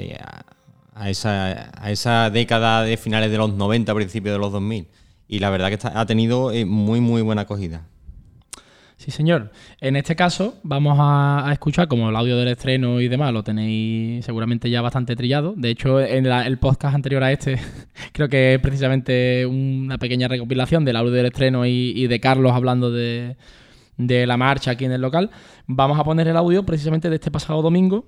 a, 0.95 1.09
esa, 1.09 1.71
a 1.81 1.91
esa 1.91 2.29
década 2.29 2.83
de 2.83 2.97
finales 2.97 3.31
de 3.31 3.37
los 3.37 3.53
90, 3.53 3.93
principios 3.95 4.33
de 4.33 4.39
los 4.39 4.51
2000. 4.51 4.87
Y 5.29 5.39
la 5.39 5.49
verdad 5.49 5.69
que 5.69 5.79
ha 5.87 6.05
tenido 6.05 6.51
muy, 6.65 6.99
muy 6.99 7.21
buena 7.21 7.43
acogida. 7.43 7.85
Sí, 8.97 9.11
señor. 9.11 9.51
En 9.79 9.95
este 9.95 10.15
caso 10.15 10.55
vamos 10.63 10.97
a, 10.99 11.47
escuchar, 11.53 11.87
como 11.87 12.09
el 12.09 12.15
audio 12.15 12.35
del 12.35 12.47
estreno 12.47 12.99
y 12.99 13.07
demás 13.07 13.31
lo 13.31 13.43
tenéis 13.43 14.25
seguramente 14.25 14.71
ya 14.71 14.81
bastante 14.81 15.15
trillado. 15.15 15.53
De 15.55 15.69
hecho, 15.69 15.99
en 16.01 16.27
la- 16.27 16.47
el 16.47 16.57
podcast 16.57 16.95
anterior 16.95 17.23
a 17.23 17.31
este, 17.31 17.59
creo 18.11 18.27
que 18.27 18.55
es 18.55 18.59
precisamente 18.59 19.45
una 19.45 19.99
pequeña 19.99 20.27
recopilación 20.27 20.83
del 20.83 20.95
audio 20.95 21.11
del 21.11 21.27
estreno 21.27 21.65
y, 21.67 21.93
y 21.95 22.07
de 22.07 22.19
Carlos 22.19 22.53
hablando 22.53 22.89
de, 22.91 23.37
de 23.97 24.25
la 24.25 24.35
marcha 24.35 24.71
aquí 24.71 24.85
en 24.85 24.91
el 24.91 25.01
local. 25.01 25.29
Vamos 25.67 25.99
a 25.99 26.03
poner 26.03 26.27
el 26.27 26.35
audio 26.37 26.65
precisamente 26.65 27.09
de 27.11 27.15
este 27.15 27.29
pasado 27.29 27.61
domingo 27.61 28.05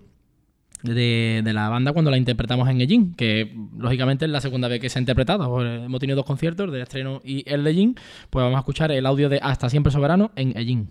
de, 0.83 1.41
de 1.43 1.53
la 1.53 1.69
banda 1.69 1.93
cuando 1.93 2.11
la 2.11 2.17
interpretamos 2.17 2.69
en 2.69 2.81
Ellín, 2.81 3.13
que 3.15 3.55
lógicamente 3.77 4.25
es 4.25 4.31
la 4.31 4.41
segunda 4.41 4.67
vez 4.67 4.79
que 4.79 4.89
se 4.89 4.99
ha 4.99 5.01
interpretado. 5.01 5.49
Pues, 5.49 5.83
Hemos 5.83 5.99
tenido 5.99 6.15
dos 6.15 6.25
conciertos, 6.25 6.71
del 6.71 6.81
estreno 6.81 7.21
y 7.23 7.43
el 7.51 7.63
de 7.63 7.71
Ellín. 7.71 7.95
Pues 8.29 8.43
vamos 8.43 8.57
a 8.57 8.59
escuchar 8.59 8.91
el 8.91 9.05
audio 9.05 9.29
de 9.29 9.39
Hasta 9.41 9.69
Siempre 9.69 9.91
Soberano 9.91 10.31
en 10.35 10.57
Ellín. 10.57 10.89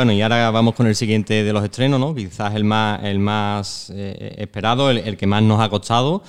Bueno, 0.00 0.14
y 0.14 0.22
ahora 0.22 0.50
vamos 0.50 0.74
con 0.74 0.86
el 0.86 0.96
siguiente 0.96 1.44
de 1.44 1.52
los 1.52 1.62
estrenos, 1.62 2.00
¿no? 2.00 2.14
Quizás 2.14 2.54
el 2.54 2.64
más, 2.64 3.04
el 3.04 3.18
más 3.18 3.92
eh, 3.94 4.34
esperado, 4.38 4.88
el, 4.88 5.18
que 5.18 5.26
más 5.26 5.42
nos 5.42 5.60
ha 5.60 5.68
costado. 5.68 6.22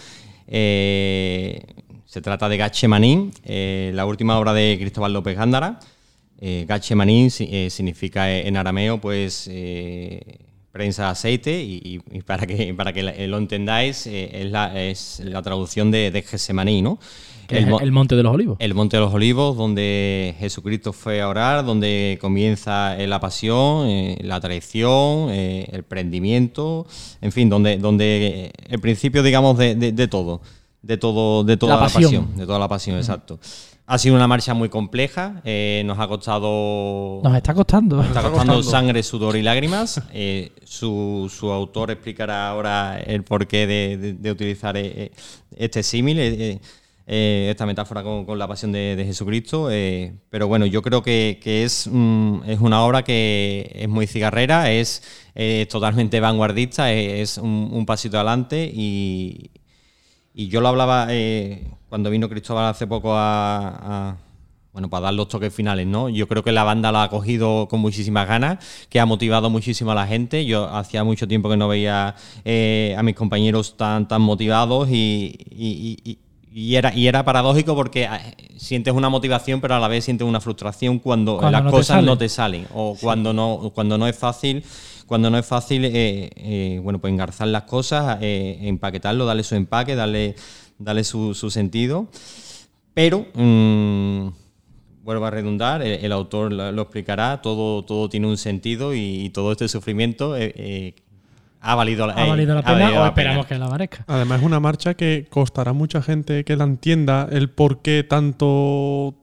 Eh, 0.46 1.64
se 2.06 2.22
trata 2.22 2.50
de 2.50 2.58
Gache 2.58 2.90
Manín, 2.90 3.32
eh, 3.46 3.92
la 3.96 4.06
última 4.06 4.38
obra 4.38 4.52
de 4.52 4.76
Cristóbal 4.78 5.14
López 5.14 5.38
Gándara. 5.38 5.80
Gache 6.42 6.96
Manín 6.96 7.32
significa 7.32 8.30
en 8.30 8.58
arameo, 8.58 9.00
pues 9.00 9.50
prensa 10.74 11.10
aceite 11.10 11.64
y, 11.64 12.00
para 12.26 12.46
que 12.46 12.74
para 12.74 12.92
que 12.92 13.26
lo 13.30 13.38
entendáis 13.38 14.06
es, 14.06 14.52
la, 14.52 14.78
es 14.82 15.22
la 15.24 15.42
traducción 15.42 15.92
de, 15.92 16.12
de 16.12 16.22
Gesemaní, 16.24 16.82
¿no? 16.82 17.00
El, 17.52 17.92
Monte 17.92 18.16
de 18.16 18.24
los 18.24 18.34
Olivos. 18.34 18.58
El 18.60 18.74
Monte 18.74 18.98
de 18.98 19.02
los 19.02 19.14
Olivos, 19.14 19.58
donde 19.58 20.36
Jesucristo 20.40 20.94
fue 20.94 21.22
a 21.22 21.28
orar, 21.28 21.66
donde 21.66 22.18
comienza 22.22 22.98
eh, 22.98 23.08
la 23.08 23.20
pasión, 23.20 23.88
eh, 23.88 24.18
la 24.22 24.40
traición, 24.40 25.30
eh, 25.30 25.68
el 25.72 25.84
prendimiento, 25.84 26.86
en 27.22 27.32
fin, 27.32 27.50
donde, 27.50 27.78
donde 27.78 28.52
el 28.70 28.80
principio, 28.80 29.24
digamos, 29.24 29.58
de, 29.58 29.76
todo, 30.10 30.42
de 30.82 30.98
todo, 30.98 31.44
de 31.44 31.58
toda 31.58 31.76
la, 31.76 31.82
pasión. 31.82 32.36
de 32.36 32.46
toda 32.46 32.60
la 32.60 32.68
pasión, 32.68 32.98
exacto. 32.98 33.40
Ha 33.88 33.98
sido 33.98 34.16
una 34.16 34.28
marcha 34.28 34.54
muy 34.54 34.70
compleja, 34.70 35.42
nos 35.84 36.00
ha 36.00 36.08
costado... 36.08 37.20
Nos 37.24 37.36
está 37.36 37.54
costando. 37.54 37.98
Nos 37.98 38.08
está 38.08 38.22
costando 38.22 38.64
sangre, 38.64 39.04
sudor 39.04 39.36
y 39.36 39.42
lágrimas. 39.42 40.02
su, 40.64 41.30
su, 41.30 41.52
autor 41.52 41.92
explicará 41.92 42.50
ahora 42.50 43.00
el 43.00 43.24
porqué 43.24 43.68
de, 43.68 44.14
de 44.14 44.32
utilizar 44.32 44.78
este 44.78 45.84
símil 45.84 46.62
eh, 47.14 47.50
esta 47.52 47.66
metáfora 47.66 48.04
con, 48.04 48.40
la 48.40 48.48
pasión 48.48 48.72
de, 48.72 49.04
Jesucristo. 49.06 49.70
Eh, 49.70 50.14
pero 50.30 50.48
bueno, 50.48 50.66
yo 50.66 50.82
creo 50.82 51.04
que, 51.04 51.38
es, 51.44 51.86
es, 51.86 52.60
una 52.62 52.86
obra 52.86 53.04
que 53.04 53.70
es 53.76 53.90
muy 53.90 54.08
cigarrera, 54.08 54.72
es, 54.72 55.04
totalmente 55.70 56.22
vanguardista, 56.22 56.94
es, 56.94 57.38
un, 57.38 57.86
pasito 57.86 58.16
adelante 58.16 58.72
y, 58.74 59.52
yo 60.34 60.62
lo 60.62 60.70
hablaba 60.70 61.08
eh, 61.10 61.68
cuando 61.90 62.10
vino 62.10 62.30
Cristóbal 62.30 62.68
hace 62.68 62.88
poco 62.88 63.12
a, 63.14 64.16
bueno, 64.72 64.90
para 64.90 65.08
dar 65.08 65.14
los 65.14 65.28
toques 65.28 65.54
finales, 65.54 65.88
¿no? 65.88 66.08
Yo 66.08 66.30
creo 66.30 66.46
que 66.46 66.54
la 66.54 66.64
banda 66.64 66.94
la 66.94 67.04
ha 67.04 67.10
cogido 67.10 67.68
con 67.68 67.82
muchísimas 67.82 68.26
ganas, 68.26 68.88
que 68.88 69.02
ha 69.02 69.06
motivado 69.06 69.50
muchísimo 69.50 69.92
a 69.92 69.96
la 69.96 70.08
gente. 70.08 70.46
Yo 70.46 70.70
hacía 70.70 71.04
mucho 71.04 71.28
tiempo 71.28 71.50
que 71.50 71.58
no 71.58 71.68
veía 71.68 72.16
a 72.16 73.04
mis 73.04 73.16
compañeros 73.16 73.76
tan, 73.76 74.08
tan 74.08 74.22
motivados 74.22 74.88
y 74.90 76.18
era, 76.54 76.94
y 76.94 77.08
era 77.08 77.24
paradójico 77.24 77.76
porque 77.76 78.04
eh, 78.04 78.58
sientes 78.58 78.94
una 78.94 79.10
motivación, 79.10 79.62
pero 79.62 79.76
a 79.76 79.80
la 79.80 79.88
vez 79.88 80.04
sientes 80.04 80.28
una 80.28 80.42
frustración 80.42 81.00
cuando, 81.00 81.40
las 81.50 81.72
cosas 81.72 82.04
no 82.04 82.18
te 82.18 82.28
salen. 82.28 82.68
O 82.74 82.98
cuando 83.00 83.34
no, 83.34 83.72
cuando 83.74 83.98
no 83.98 84.08
es 84.08 84.18
fácil, 84.18 84.64
cuando 85.08 85.30
no 85.30 85.38
es 85.38 85.46
fácil, 85.46 85.86
eh, 85.86 86.30
eh, 86.36 86.80
bueno, 86.84 87.00
pues 87.00 87.12
engarzar 87.12 87.48
las 87.48 87.64
cosas, 87.64 88.18
empaquetarlo, 88.22 89.26
darle 89.26 89.44
su 89.44 89.56
empaque, 89.56 89.96
darle, 89.96 90.36
darle 90.78 91.04
su, 91.06 91.34
sentido. 91.34 92.08
Pero 92.94 93.28
mm, 93.34 94.28
vuelvo 95.04 95.26
a 95.26 95.30
redundar, 95.30 95.82
el, 95.82 96.12
autor 96.12 96.52
lo, 96.52 96.82
explicará, 96.82 97.42
todo, 97.42 97.86
todo 97.86 98.10
tiene 98.10 98.28
un 98.28 98.38
sentido 98.38 98.94
y, 98.94 99.30
todo 99.30 99.54
este 99.54 99.70
sufrimiento 99.70 100.36
ha 101.62 101.76
valido, 101.76 102.08
la, 102.08 102.16
pena 102.16 103.02
o 103.02 103.06
esperamos 103.06 103.46
que 103.46 103.58
la 103.58 103.70
merezca. 103.70 104.04
Además 104.08 104.40
es 104.40 104.46
una 104.46 104.60
marcha 104.60 104.96
que 104.96 105.28
costará 105.30 105.72
a 105.72 105.74
mucha 105.74 106.02
gente 106.02 106.44
que 106.44 106.56
la 106.56 106.64
entienda 106.64 107.28
el 107.32 107.50
por 107.50 107.82
qué 107.82 108.04
tanto 108.04 109.16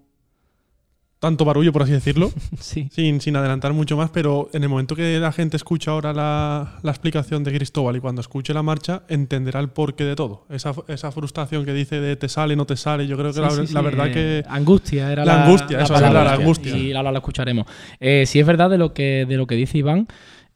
tanto 1.19 1.45
barullo, 1.45 1.73
por 1.73 1.83
así 1.83 1.93
decirlo, 1.93 2.31
sí. 2.61 2.89
sin, 2.93 3.21
sin 3.21 3.35
adelantar 3.37 3.73
mucho 3.73 3.97
más, 3.97 4.11
pero 4.11 4.51
en 4.53 4.63
el 4.63 4.69
momento 4.69 4.95
que 4.95 5.19
la 5.19 5.33
gente 5.33 5.57
escucha 5.57 5.91
ahora 5.91 6.13
la, 6.13 6.79
explicación 6.85 7.43
de 7.45 7.53
Cristóbal 7.53 7.97
y 7.97 8.01
cuando 8.01 8.21
escuche 8.21 8.55
la 8.55 8.63
marcha, 8.63 9.03
entenderá 9.09 9.61
el 9.61 9.69
porqué 9.69 10.05
de 10.05 10.15
todo. 10.15 10.47
Esa, 10.49 10.73
esa 10.87 11.11
frustración 11.11 11.65
que 11.65 11.73
dice 11.73 12.01
de 12.01 12.17
te 12.17 12.29
sale, 12.29 12.55
no 12.55 12.67
te 12.67 12.77
sale, 12.77 13.07
yo 13.07 13.17
creo 13.17 13.33
que 13.33 13.41
la, 13.41 13.83
verdad 13.83 14.13
que... 14.13 14.45
Angustia 14.49 15.11
era 15.11 15.25
la, 15.25 15.45
angustia, 15.45 15.81
eso 15.81 15.95
es 15.95 16.01
la 16.01 16.33
angustia. 16.33 16.77
Y 16.77 16.93
ahora 16.93 17.11
la 17.11 17.19
escucharemos. 17.19 17.67
Eh, 17.99 18.25
si 18.27 18.39
es 18.39 18.47
verdad 18.47 18.71
de 18.71 18.79
lo 18.79 18.95
que, 18.95 19.27
de 19.29 19.37
lo 19.37 19.47
que 19.47 19.57
dice 19.57 19.79
Iván, 19.79 20.07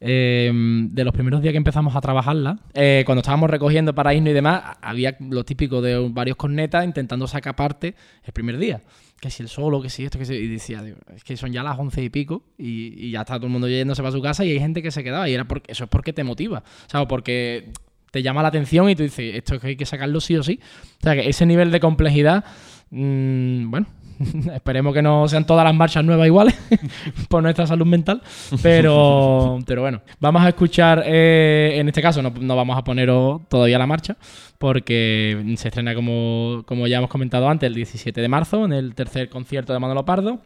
Em, 0.05 0.89
de 0.89 1.05
los 1.05 1.13
primeros 1.13 1.41
días 1.41 1.53
que 1.53 1.57
empezamos 1.57 1.95
a 1.95 2.01
trabajarla, 2.01 2.59
eh, 2.73 3.03
cuando 3.05 3.21
estábamos 3.21 3.49
recogiendo 3.49 3.95
para 3.95 4.13
y 4.13 4.19
demás, 4.19 4.75
había 4.81 5.15
lo 5.21 5.45
típico 5.45 5.81
de 5.81 6.09
varios 6.09 6.35
cornetas 6.35 6.83
intentando 6.83 7.25
sacar 7.25 7.55
parte 7.55 7.95
el 8.25 8.33
primer 8.33 8.57
día. 8.57 8.81
Que 9.21 9.29
si 9.29 9.43
el 9.43 9.47
solo, 9.47 9.81
que 9.81 9.89
si 9.89 10.03
esto, 10.03 10.19
que 10.19 10.25
si. 10.25 10.33
Y 10.33 10.47
decía, 10.49 10.83
es 11.15 11.23
que 11.23 11.37
son 11.37 11.53
ya 11.53 11.63
las 11.63 11.79
once 11.79 12.03
y 12.03 12.09
pico 12.09 12.43
y, 12.57 13.11
ya 13.11 13.21
está 13.21 13.37
todo 13.37 13.45
el 13.45 13.53
mundo 13.53 13.69
yéndose 13.69 14.01
para 14.01 14.11
su 14.11 14.21
casa 14.21 14.43
y 14.43 14.51
hay 14.51 14.59
gente 14.59 14.81
que 14.81 14.91
se 14.91 15.05
quedaba. 15.05 15.29
Y 15.29 15.35
era 15.35 15.45
porque 15.45 15.71
eso 15.71 15.85
es 15.85 15.89
porque 15.89 16.11
te 16.11 16.25
motiva. 16.25 16.65
Sea, 16.87 17.07
porque 17.07 17.71
te 18.11 18.21
llama 18.21 18.41
la 18.41 18.49
atención 18.49 18.89
y 18.89 18.97
tú 18.97 19.03
dices, 19.03 19.35
esto 19.35 19.55
es 19.55 19.61
que 19.61 19.67
hay 19.67 19.75
que 19.77 19.85
sacarlo 19.85 20.19
sí 20.19 20.35
o 20.35 20.43
sí. 20.43 20.59
O 20.99 21.03
sea, 21.03 21.13
que 21.13 21.29
ese 21.29 21.45
nivel 21.45 21.71
de 21.71 21.79
complejidad, 21.79 22.43
mmm, 22.89 23.71
bueno, 23.71 23.87
Esperemos 24.53 24.93
que 24.93 25.01
no 25.01 25.27
sean 25.27 25.45
todas 25.45 25.63
las 25.63 25.73
marchas 25.73 26.03
nuevas 26.03 26.27
iguales 26.27 26.55
por 27.29 27.43
nuestra 27.43 27.67
salud 27.67 27.85
mental. 27.85 28.21
Pero, 28.61 29.59
pero 29.65 29.81
bueno, 29.81 30.01
vamos 30.19 30.43
a 30.43 30.49
escuchar, 30.49 31.03
eh, 31.05 31.73
en 31.75 31.87
este 31.87 32.01
caso 32.01 32.21
no, 32.21 32.55
vamos 32.55 32.77
a 32.77 32.83
poner 32.83 33.09
todavía 33.47 33.77
la 33.77 33.87
marcha 33.87 34.17
porque 34.57 35.55
se 35.57 35.67
estrena 35.67 35.93
como, 35.93 36.63
como 36.65 36.87
ya 36.87 36.97
hemos 36.97 37.09
comentado 37.09 37.49
antes 37.49 37.67
el 37.67 37.73
17 37.73 38.21
de 38.21 38.27
marzo 38.29 38.65
en 38.65 38.73
el 38.73 38.95
tercer 38.95 39.29
concierto 39.29 39.73
de 39.73 39.79
Manolo 39.79 40.05
Pardo. 40.05 40.39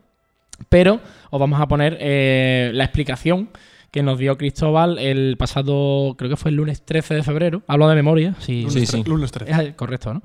Pero 0.69 0.99
os 1.29 1.39
vamos 1.39 1.61
a 1.61 1.67
poner 1.67 1.97
eh, 1.99 2.71
la 2.73 2.85
explicación 2.85 3.49
que 3.91 4.03
nos 4.03 4.17
dio 4.17 4.37
Cristóbal 4.37 4.99
el 4.99 5.37
pasado, 5.37 6.15
creo 6.17 6.29
que 6.29 6.35
fue 6.35 6.51
el 6.51 6.57
lunes 6.57 6.83
13 6.83 7.15
de 7.15 7.23
febrero. 7.23 7.63
Hablo 7.67 7.87
de 7.87 7.95
memoria. 7.95 8.35
Sí, 8.39 8.65
sí, 8.69 8.85
sí. 8.85 9.03
Lunes 9.05 9.31
13. 9.31 9.75
correcto, 9.75 10.13
¿no? 10.13 10.23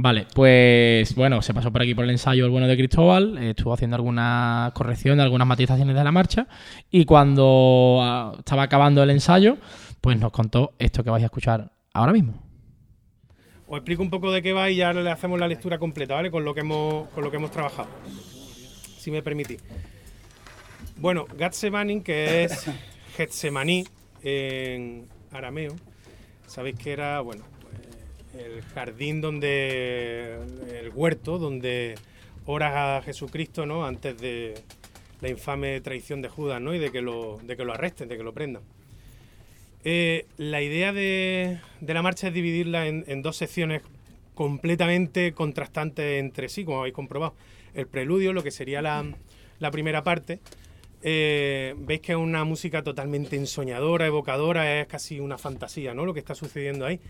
Vale, 0.00 0.28
pues 0.32 1.12
bueno, 1.16 1.42
se 1.42 1.52
pasó 1.52 1.72
por 1.72 1.82
aquí 1.82 1.92
por 1.92 2.04
el 2.04 2.12
ensayo 2.12 2.44
el 2.44 2.52
bueno 2.52 2.68
de 2.68 2.76
Cristóbal, 2.76 3.36
estuvo 3.38 3.72
haciendo 3.72 3.96
alguna 3.96 4.70
corrección, 4.72 5.18
algunas 5.18 5.48
matizaciones 5.48 5.96
de 5.96 6.04
la 6.04 6.12
marcha 6.12 6.46
y 6.88 7.04
cuando 7.04 7.98
ah, 8.00 8.32
estaba 8.38 8.62
acabando 8.62 9.02
el 9.02 9.10
ensayo, 9.10 9.56
pues 10.00 10.16
nos 10.16 10.30
contó 10.30 10.74
esto 10.78 11.02
que 11.02 11.10
vais 11.10 11.24
a 11.24 11.26
escuchar 11.26 11.72
ahora 11.92 12.12
mismo. 12.12 12.40
Os 13.66 13.78
explico 13.78 14.00
un 14.00 14.08
poco 14.08 14.30
de 14.30 14.40
qué 14.40 14.52
va 14.52 14.70
y 14.70 14.76
ya 14.76 14.92
le 14.92 15.10
hacemos 15.10 15.40
la 15.40 15.48
lectura 15.48 15.78
completa, 15.78 16.14
¿vale? 16.14 16.30
Con 16.30 16.44
lo 16.44 16.54
que 16.54 16.60
hemos, 16.60 17.08
con 17.08 17.24
lo 17.24 17.32
que 17.32 17.38
hemos 17.38 17.50
trabajado, 17.50 17.88
si 18.98 19.10
me 19.10 19.20
permitís. 19.20 19.60
Bueno, 20.98 21.26
Gatsemanin, 21.36 22.04
que 22.04 22.44
es 22.44 22.70
Getsemaní 23.16 23.84
en 24.22 25.08
arameo, 25.32 25.74
sabéis 26.46 26.78
que 26.78 26.92
era, 26.92 27.20
bueno, 27.20 27.42
el 28.38 28.62
jardín 28.62 29.20
donde, 29.20 30.38
el 30.80 30.90
huerto 30.94 31.38
donde 31.38 31.96
ora 32.46 32.96
a 32.96 33.02
Jesucristo, 33.02 33.66
¿no? 33.66 33.84
Antes 33.84 34.18
de 34.20 34.54
la 35.20 35.28
infame 35.28 35.80
traición 35.80 36.22
de 36.22 36.28
Judas, 36.28 36.60
¿no? 36.60 36.74
Y 36.74 36.78
de 36.78 36.90
que 36.90 37.02
lo, 37.02 37.38
de 37.42 37.56
que 37.56 37.64
lo 37.64 37.72
arresten, 37.72 38.08
de 38.08 38.16
que 38.16 38.22
lo 38.22 38.32
prendan. 38.32 38.62
Eh, 39.84 40.26
la 40.36 40.62
idea 40.62 40.92
de, 40.92 41.58
la 41.80 42.02
marcha 42.02 42.28
es 42.28 42.34
dividirla 42.34 42.86
en, 42.86 43.22
dos 43.22 43.36
secciones 43.36 43.82
completamente 44.34 45.32
contrastantes 45.32 46.20
entre 46.20 46.48
sí, 46.48 46.64
como 46.64 46.80
habéis 46.80 46.94
comprobado. 46.94 47.34
El 47.74 47.86
preludio, 47.86 48.32
lo 48.32 48.42
que 48.42 48.50
sería 48.50 48.82
la, 48.82 49.70
primera 49.70 50.02
parte, 50.02 50.40
eh, 51.02 51.74
veis 51.78 52.00
que 52.00 52.12
es 52.12 52.18
una 52.18 52.44
música 52.44 52.82
totalmente 52.82 53.36
ensoñadora, 53.36 54.06
evocadora, 54.06 54.80
es 54.80 54.86
casi 54.86 55.20
una 55.20 55.38
fantasía, 55.38 55.94
¿no? 55.94 56.04
Lo 56.04 56.14
que 56.14 56.20
está 56.20 56.34
sucediendo 56.34 56.86
ahí. 56.86 57.00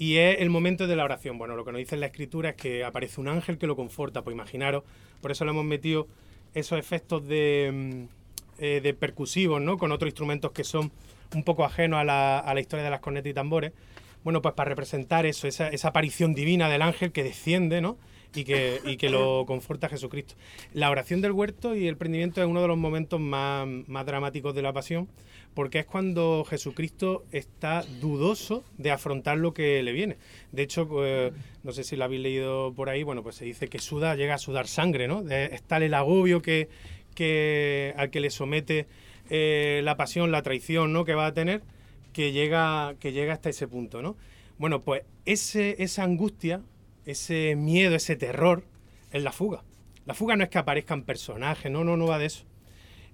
Y 0.00 0.16
es 0.16 0.40
el 0.40 0.48
momento 0.48 0.86
de 0.86 0.96
la 0.96 1.04
oración. 1.04 1.36
Bueno, 1.36 1.56
lo 1.56 1.64
que 1.66 1.72
nos 1.72 1.78
dice 1.78 1.94
la 1.98 2.06
escritura 2.06 2.48
es 2.48 2.56
que 2.56 2.84
aparece 2.84 3.20
un 3.20 3.28
ángel 3.28 3.58
que 3.58 3.66
lo 3.66 3.76
conforta, 3.76 4.22
pues 4.22 4.32
imaginaros, 4.32 4.82
por 5.20 5.30
eso 5.30 5.44
le 5.44 5.50
hemos 5.50 5.66
metido 5.66 6.08
esos 6.54 6.78
efectos 6.78 7.28
de, 7.28 7.70
mm, 7.70 8.62
eh, 8.62 8.80
de 8.82 8.94
percusivos, 8.94 9.60
¿no? 9.60 9.76
Con 9.76 9.92
otros 9.92 10.08
instrumentos 10.08 10.52
que 10.52 10.64
son 10.64 10.90
un 11.34 11.44
poco 11.44 11.66
ajenos 11.66 12.00
a 12.00 12.04
la, 12.04 12.38
a 12.38 12.54
la 12.54 12.60
historia 12.60 12.82
de 12.82 12.88
las 12.88 13.00
cornetas 13.00 13.30
y 13.30 13.34
tambores. 13.34 13.72
Bueno, 14.24 14.40
pues 14.40 14.54
para 14.54 14.70
representar 14.70 15.26
eso, 15.26 15.46
esa, 15.46 15.68
esa 15.68 15.88
aparición 15.88 16.32
divina 16.32 16.70
del 16.70 16.80
ángel 16.80 17.12
que 17.12 17.22
desciende, 17.22 17.82
¿no? 17.82 17.98
Y 18.34 18.44
que, 18.44 18.80
y 18.84 18.96
que 18.96 19.10
lo 19.10 19.44
conforta 19.46 19.88
Jesucristo. 19.88 20.34
La 20.72 20.90
oración 20.90 21.20
del 21.20 21.32
huerto 21.32 21.74
y 21.74 21.88
el 21.88 21.96
prendimiento 21.96 22.40
es 22.40 22.46
uno 22.46 22.62
de 22.62 22.68
los 22.68 22.78
momentos 22.78 23.20
más, 23.20 23.66
más 23.86 24.06
dramáticos 24.06 24.54
de 24.54 24.62
la 24.62 24.72
pasión, 24.72 25.08
porque 25.54 25.80
es 25.80 25.86
cuando 25.86 26.44
Jesucristo 26.48 27.24
está 27.32 27.82
dudoso 28.00 28.62
de 28.78 28.90
afrontar 28.90 29.38
lo 29.38 29.52
que 29.52 29.82
le 29.82 29.92
viene. 29.92 30.16
De 30.52 30.62
hecho, 30.62 30.86
pues, 30.86 31.32
no 31.62 31.72
sé 31.72 31.84
si 31.84 31.96
lo 31.96 32.04
habéis 32.04 32.22
leído 32.22 32.72
por 32.74 32.88
ahí, 32.88 33.02
bueno, 33.02 33.22
pues 33.22 33.36
se 33.36 33.44
dice 33.44 33.68
que 33.68 33.78
suda, 33.78 34.14
llega 34.14 34.34
a 34.34 34.38
sudar 34.38 34.68
sangre, 34.68 35.08
¿no? 35.08 35.28
Es 35.28 35.62
tal 35.62 35.82
el 35.82 35.94
agobio 35.94 36.40
que, 36.40 36.68
que, 37.14 37.94
al 37.96 38.10
que 38.10 38.20
le 38.20 38.30
somete 38.30 38.86
eh, 39.28 39.80
la 39.84 39.96
pasión, 39.96 40.30
la 40.30 40.42
traición, 40.42 40.92
¿no? 40.92 41.04
Que 41.04 41.14
va 41.14 41.26
a 41.26 41.34
tener, 41.34 41.62
que 42.12 42.32
llega, 42.32 42.94
que 43.00 43.12
llega 43.12 43.32
hasta 43.32 43.50
ese 43.50 43.66
punto, 43.66 44.02
¿no? 44.02 44.16
Bueno, 44.58 44.82
pues 44.82 45.02
ese, 45.24 45.82
esa 45.82 46.04
angustia 46.04 46.60
ese 47.06 47.56
miedo, 47.56 47.94
ese 47.96 48.16
terror, 48.16 48.64
es 49.12 49.22
la 49.22 49.32
fuga. 49.32 49.62
La 50.06 50.14
fuga 50.14 50.36
no 50.36 50.44
es 50.44 50.50
que 50.50 50.58
aparezcan 50.58 51.02
personajes, 51.02 51.70
no, 51.70 51.84
no, 51.84 51.96
no 51.96 52.06
va 52.06 52.18
de 52.18 52.26
eso. 52.26 52.44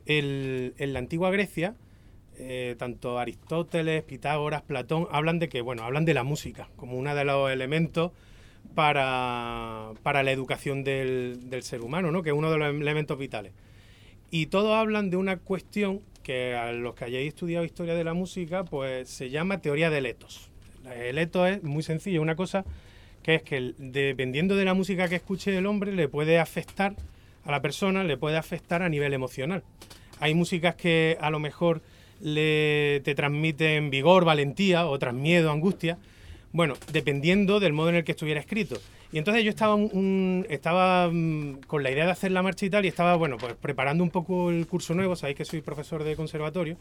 el- 0.06 0.74
en 0.78 0.92
la 0.92 1.00
antigua 1.00 1.30
Grecia, 1.30 1.74
eh, 2.38 2.76
tanto 2.78 3.18
Aristóteles, 3.18 4.04
Pitágoras, 4.04 4.62
Platón, 4.62 5.08
hablan 5.10 5.38
de 5.40 5.48
que, 5.48 5.60
bueno, 5.62 5.82
hablan 5.82 6.04
de 6.04 6.14
la 6.14 6.22
música 6.22 6.68
como 6.76 6.96
uno 6.96 7.12
de 7.14 7.24
los 7.24 7.50
elementos 7.50 8.12
para, 8.74 9.92
para 10.02 10.22
la 10.22 10.32
educación 10.32 10.84
del, 10.84 11.48
del 11.50 11.62
ser 11.62 11.80
humano, 11.80 12.10
¿no? 12.12 12.22
Que 12.22 12.30
es 12.30 12.36
uno 12.36 12.50
de 12.50 12.58
los 12.58 12.68
elementos 12.74 13.18
vitales. 13.18 13.52
Y 14.30 14.46
todos 14.46 14.74
hablan 14.76 15.10
de 15.10 15.16
una 15.16 15.38
cuestión 15.38 16.02
que 16.22 16.54
a 16.54 16.72
los 16.72 16.94
que 16.94 17.04
hayáis 17.04 17.28
estudiado 17.28 17.64
historia 17.64 17.94
de 17.94 18.04
la 18.04 18.14
música, 18.14 18.64
pues 18.64 19.08
se 19.08 19.30
llama 19.30 19.60
teoría 19.60 19.90
del 19.90 20.06
etos. 20.06 20.50
El 20.94 21.18
etos 21.18 21.48
es 21.48 21.62
muy 21.62 21.82
sencillo, 21.82 22.22
una 22.22 22.36
cosa 22.36 22.64
que 23.26 23.34
es 23.34 23.42
que 23.42 23.74
dependiendo 23.76 24.54
de 24.54 24.64
la 24.64 24.72
música 24.72 25.08
que 25.08 25.16
escuche 25.16 25.58
el 25.58 25.66
hombre, 25.66 25.90
le 25.90 26.06
puede 26.06 26.38
afectar 26.38 26.94
a 27.44 27.50
la 27.50 27.60
persona, 27.60 28.04
le 28.04 28.16
puede 28.16 28.36
afectar 28.36 28.82
a 28.82 28.88
nivel 28.88 29.12
emocional. 29.14 29.64
Hay 30.20 30.32
músicas 30.32 30.76
que 30.76 31.18
a 31.20 31.28
lo 31.30 31.40
mejor 31.40 31.82
le, 32.20 33.00
te 33.04 33.16
transmiten 33.16 33.90
vigor, 33.90 34.24
valentía, 34.24 34.86
otras 34.86 35.12
miedo, 35.12 35.50
angustia. 35.50 35.98
Bueno, 36.52 36.74
dependiendo 36.92 37.58
del 37.58 37.72
modo 37.72 37.88
en 37.88 37.96
el 37.96 38.04
que 38.04 38.12
estuviera 38.12 38.38
escrito. 38.38 38.76
Y 39.10 39.18
entonces 39.18 39.42
yo 39.42 39.50
estaba, 39.50 39.76
estaba 40.48 41.10
mm, 41.12 41.62
con 41.66 41.82
la 41.82 41.90
idea 41.90 42.06
de 42.06 42.12
hacer 42.12 42.30
la 42.30 42.44
marcha 42.44 42.64
y 42.64 42.70
tal, 42.70 42.84
y 42.84 42.88
estaba, 42.88 43.16
bueno, 43.16 43.38
pues 43.38 43.54
preparando 43.54 44.04
un 44.04 44.10
poco 44.10 44.50
el 44.50 44.68
curso 44.68 44.94
nuevo, 44.94 45.16
sabéis 45.16 45.38
que 45.38 45.44
soy 45.44 45.62
profesor 45.62 46.04
de 46.04 46.14
conservatorio, 46.14 46.76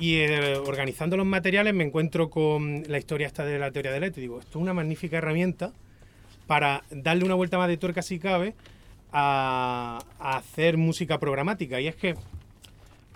y 0.00 0.16
eh, 0.16 0.56
organizando 0.56 1.18
los 1.18 1.26
materiales 1.26 1.74
me 1.74 1.84
encuentro 1.84 2.30
con 2.30 2.82
la 2.88 2.98
historia 2.98 3.26
esta 3.26 3.44
de 3.44 3.58
la 3.58 3.70
teoría 3.70 3.92
del 3.92 4.04
eto, 4.04 4.18
y 4.18 4.22
digo, 4.22 4.40
esto 4.40 4.58
es 4.58 4.62
una 4.62 4.72
magnífica 4.72 5.18
herramienta 5.18 5.72
para 6.46 6.82
darle 6.90 7.24
una 7.24 7.34
vuelta 7.34 7.58
más 7.58 7.68
de 7.68 7.76
tuerca 7.76 8.00
si 8.00 8.18
cabe 8.18 8.54
a, 9.12 9.98
hacer 10.18 10.78
música 10.78 11.18
programática. 11.18 11.80
Y 11.80 11.86
es 11.86 11.96
que 11.96 12.14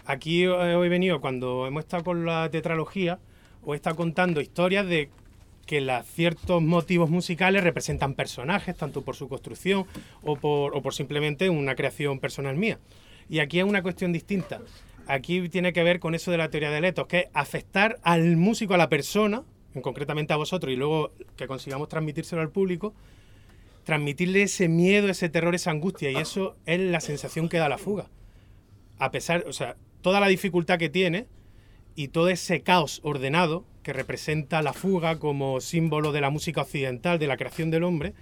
aquí 0.05 0.47
hoy 0.47 0.87
he 0.87 0.90
venido, 0.90 1.23
cuando 1.23 1.66
hemos 1.66 1.85
estado 1.85 2.05
con 2.05 2.27
la 2.27 2.51
tetralogía, 2.51 3.18
os 3.64 3.73
he 3.73 3.77
estado 3.77 3.97
contando 3.97 4.42
historias 4.42 4.87
de 4.87 5.09
que 5.64 5.81
las 5.81 6.07
ciertos 6.07 6.62
motivos 6.62 7.09
musicales 7.09 7.64
representan 7.64 8.12
personajes, 8.12 8.77
tanto 8.77 9.01
por 9.01 9.16
su 9.16 9.31
construcción 9.31 9.87
o 10.23 10.37
por, 10.37 10.77
o 10.77 10.83
por 10.83 10.92
simplemente 10.92 11.49
una 11.49 11.75
creación 11.75 12.20
personal 12.20 12.57
mía. 12.57 12.79
Y 13.31 13.38
aquí 13.38 13.59
es 13.59 13.64
una 13.64 13.83
cuestión 13.83 14.12
distinta. 14.12 14.61
Aquí 15.07 15.49
tiene 15.49 15.73
que 15.73 15.83
ver 15.83 16.01
con 16.01 16.14
eso 16.14 16.31
de 16.31 16.38
la 16.38 16.51
teoría 16.51 16.71
de 16.71 16.81
letos, 16.81 17.07
que 17.07 17.19
es 17.21 17.27
afectar 17.35 17.99
al 18.03 18.37
músico, 18.37 18.75
a 18.75 18.79
la 18.79 18.88
persona, 18.88 19.43
en 19.75 19.83
concretamente 19.83 20.33
a 20.33 20.37
vosotros, 20.37 20.73
y 20.73 20.77
luego 20.77 21.12
que 21.37 21.47
consigamos 21.47 21.88
transmitírselo 21.88 22.40
al 22.40 22.51
público, 22.51 22.95
transmitirle 23.85 24.43
ese 24.43 24.69
miedo, 24.69 25.09
ese 25.09 25.29
terror, 25.29 25.55
esa 25.55 25.71
angustia, 25.71 26.11
y 26.11 26.17
eso 26.17 26.57
es 26.64 26.81
la 26.81 27.01
sensación 27.01 27.49
que 27.49 27.59
da 27.59 27.69
la 27.69 27.79
fuga. 27.79 28.07
A 28.99 29.11
pesar, 29.11 29.45
o 29.47 29.53
sea, 29.53 29.77
toda 30.01 30.21
la 30.21 30.29
dificultad 30.29 30.79
que 30.79 30.88
tiene 30.88 31.27
y 31.95 32.09
todo 32.09 32.29
ese 32.29 32.62
caos 32.62 33.01
ordenado 33.05 33.64
que 33.83 33.93
representa 33.93 34.62
la 34.62 34.73
fuga 34.73 35.19
como 35.19 35.61
símbolo 35.61 36.12
de 36.12 36.23
la 36.23 36.31
música 36.31 36.62
occidental, 36.62 37.19
de 37.19 37.27
la 37.27 37.37
creación 37.37 37.71
del 37.71 37.85
hombre, 37.85 38.14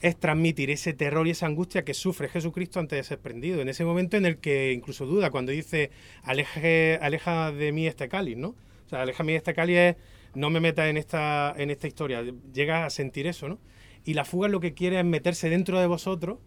es 0.00 0.16
transmitir 0.18 0.70
ese 0.70 0.92
terror 0.92 1.26
y 1.26 1.30
esa 1.30 1.46
angustia 1.46 1.84
que 1.84 1.94
sufre 1.94 2.28
Jesucristo 2.28 2.80
antes 2.80 2.98
de 2.98 3.04
ser 3.04 3.18
prendido. 3.18 3.60
En 3.60 3.68
ese 3.68 3.84
momento 3.84 4.16
en 4.16 4.26
el 4.26 4.38
que 4.38 4.72
incluso 4.72 5.06
duda, 5.06 5.30
cuando 5.30 5.52
dice, 5.52 5.90
aleje, 6.22 6.98
aleja 7.00 7.52
de 7.52 7.72
mí 7.72 7.86
este 7.86 8.08
cáliz, 8.08 8.36
¿no? 8.36 8.48
O 8.48 8.88
sea, 8.88 9.02
aleja 9.02 9.22
de 9.22 9.26
mí 9.26 9.34
este 9.34 9.54
cáliz 9.54 9.96
no 10.34 10.50
me 10.50 10.60
metas 10.60 10.88
en 10.88 10.96
esta, 10.96 11.54
en 11.56 11.70
esta 11.70 11.86
historia. 11.86 12.22
Llega 12.52 12.84
a 12.84 12.90
sentir 12.90 13.26
eso, 13.26 13.48
¿no? 13.48 13.58
Y 14.04 14.14
la 14.14 14.24
fuga 14.24 14.48
lo 14.48 14.60
que 14.60 14.74
quiere 14.74 14.98
es 14.98 15.04
meterse 15.04 15.48
dentro 15.48 15.80
de 15.80 15.86
vosotros 15.86 16.38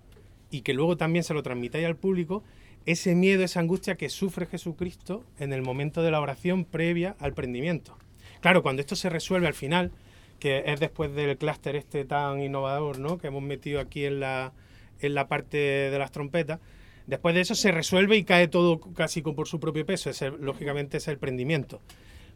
y 0.52 0.62
que 0.62 0.74
luego 0.74 0.96
también 0.96 1.24
se 1.24 1.34
lo 1.34 1.44
transmitáis 1.44 1.86
al 1.86 1.98
público, 1.98 2.44
ese 2.86 3.14
miedo, 3.16 3.44
esa 3.44 3.60
angustia 3.60 3.96
que 3.96 4.10
sufre 4.10 4.46
Jesucristo 4.46 5.26
en 5.38 5.54
el 5.54 5.62
momento 5.62 6.02
de 6.02 6.12
la 6.12 6.22
oración 6.22 6.66
previa 6.66 7.16
al 7.20 7.34
prendimiento. 7.34 7.98
Claro, 8.42 8.64
cuando 8.64 8.82
esto 8.82 8.96
se 8.96 9.10
resuelve 9.10 9.48
al 9.48 9.54
final, 9.54 9.92
que 10.40 10.64
es 10.66 10.80
después 10.80 11.14
del 11.14 11.38
clúster 11.38 11.76
este 11.76 12.06
tan 12.06 12.42
innovador, 12.42 13.00
¿no? 13.00 13.18
Que 13.18 13.28
hemos 13.28 13.44
metido 13.44 13.80
aquí 13.80 14.06
en 14.06 14.20
la, 14.20 14.54
en 15.00 15.14
la 15.14 15.28
parte 15.28 15.58
de 15.58 16.00
las 16.00 16.12
trompetas. 16.12 16.60
Después 17.08 17.36
de 17.36 17.42
eso 17.42 17.56
se 17.56 17.72
resuelve 17.72 18.18
y 18.18 18.24
cae 18.24 18.48
todo 18.48 18.80
casi 18.80 19.22
por 19.22 19.48
su 19.48 19.60
propio 19.60 19.86
peso. 19.86 20.10
Ese, 20.10 20.32
lógicamente 20.32 20.98
es 20.98 21.08
el 21.08 21.18
prendimiento. 21.18 21.82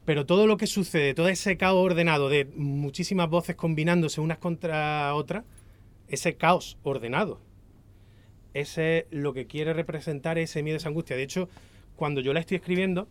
Pero 0.06 0.26
todo 0.26 0.48
lo 0.48 0.58
que 0.58 0.68
sucede, 0.68 1.14
todo 1.14 1.30
ese 1.30 1.58
caos 1.58 1.78
ordenado 1.78 2.28
de 2.28 2.46
muchísimas 2.56 3.30
voces 3.30 3.56
combinándose 3.56 4.20
unas 4.20 4.38
contra 4.38 5.14
otras, 5.16 5.46
ese 6.10 6.36
caos 6.36 6.78
ordenado, 6.84 7.40
ese 8.54 8.98
es 9.00 9.06
lo 9.12 9.34
que 9.34 9.48
quiere 9.48 9.74
representar 9.74 10.38
ese 10.38 10.62
miedo, 10.62 10.78
esa 10.78 10.90
angustia. 10.90 11.16
De 11.16 11.24
hecho, 11.24 11.50
cuando 11.96 12.20
yo 12.20 12.34
la 12.34 12.42
estoy 12.42 12.58
escribiendo, 12.58 13.08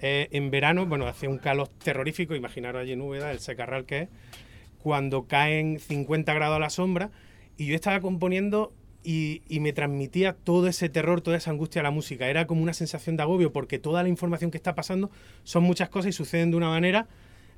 eh, 0.00 0.28
en 0.32 0.50
verano, 0.50 0.86
bueno, 0.86 1.06
hace 1.06 1.28
un 1.28 1.38
calor 1.38 1.68
terrorífico, 1.82 2.34
imaginaros 2.34 2.82
allí 2.82 2.92
en 2.92 3.00
Úbeda, 3.00 3.30
el 3.30 3.40
secarral 3.40 3.84
que 3.86 4.02
es, 4.02 4.08
cuando 4.82 5.26
caen 5.26 5.78
50 5.78 6.32
grados 6.34 6.56
a 6.56 6.60
la 6.60 6.70
sombra, 6.70 7.10
y 7.56 7.66
yo 7.66 7.74
estaba 7.74 8.00
componiendo 8.00 8.72
y, 9.02 9.42
y 9.48 9.60
me 9.60 9.72
transmitía 9.72 10.34
todo 10.34 10.68
ese 10.68 10.88
terror, 10.88 11.20
toda 11.20 11.36
esa 11.36 11.50
angustia 11.50 11.80
a 11.80 11.84
la 11.84 11.90
música. 11.90 12.28
Era 12.28 12.46
como 12.46 12.62
una 12.62 12.74
sensación 12.74 13.16
de 13.16 13.22
agobio, 13.22 13.52
porque 13.52 13.78
toda 13.78 14.02
la 14.02 14.08
información 14.08 14.50
que 14.50 14.56
está 14.56 14.74
pasando 14.74 15.10
son 15.44 15.62
muchas 15.62 15.88
cosas 15.88 16.10
y 16.10 16.12
suceden 16.12 16.50
de 16.50 16.56
una 16.56 16.68
manera 16.68 17.06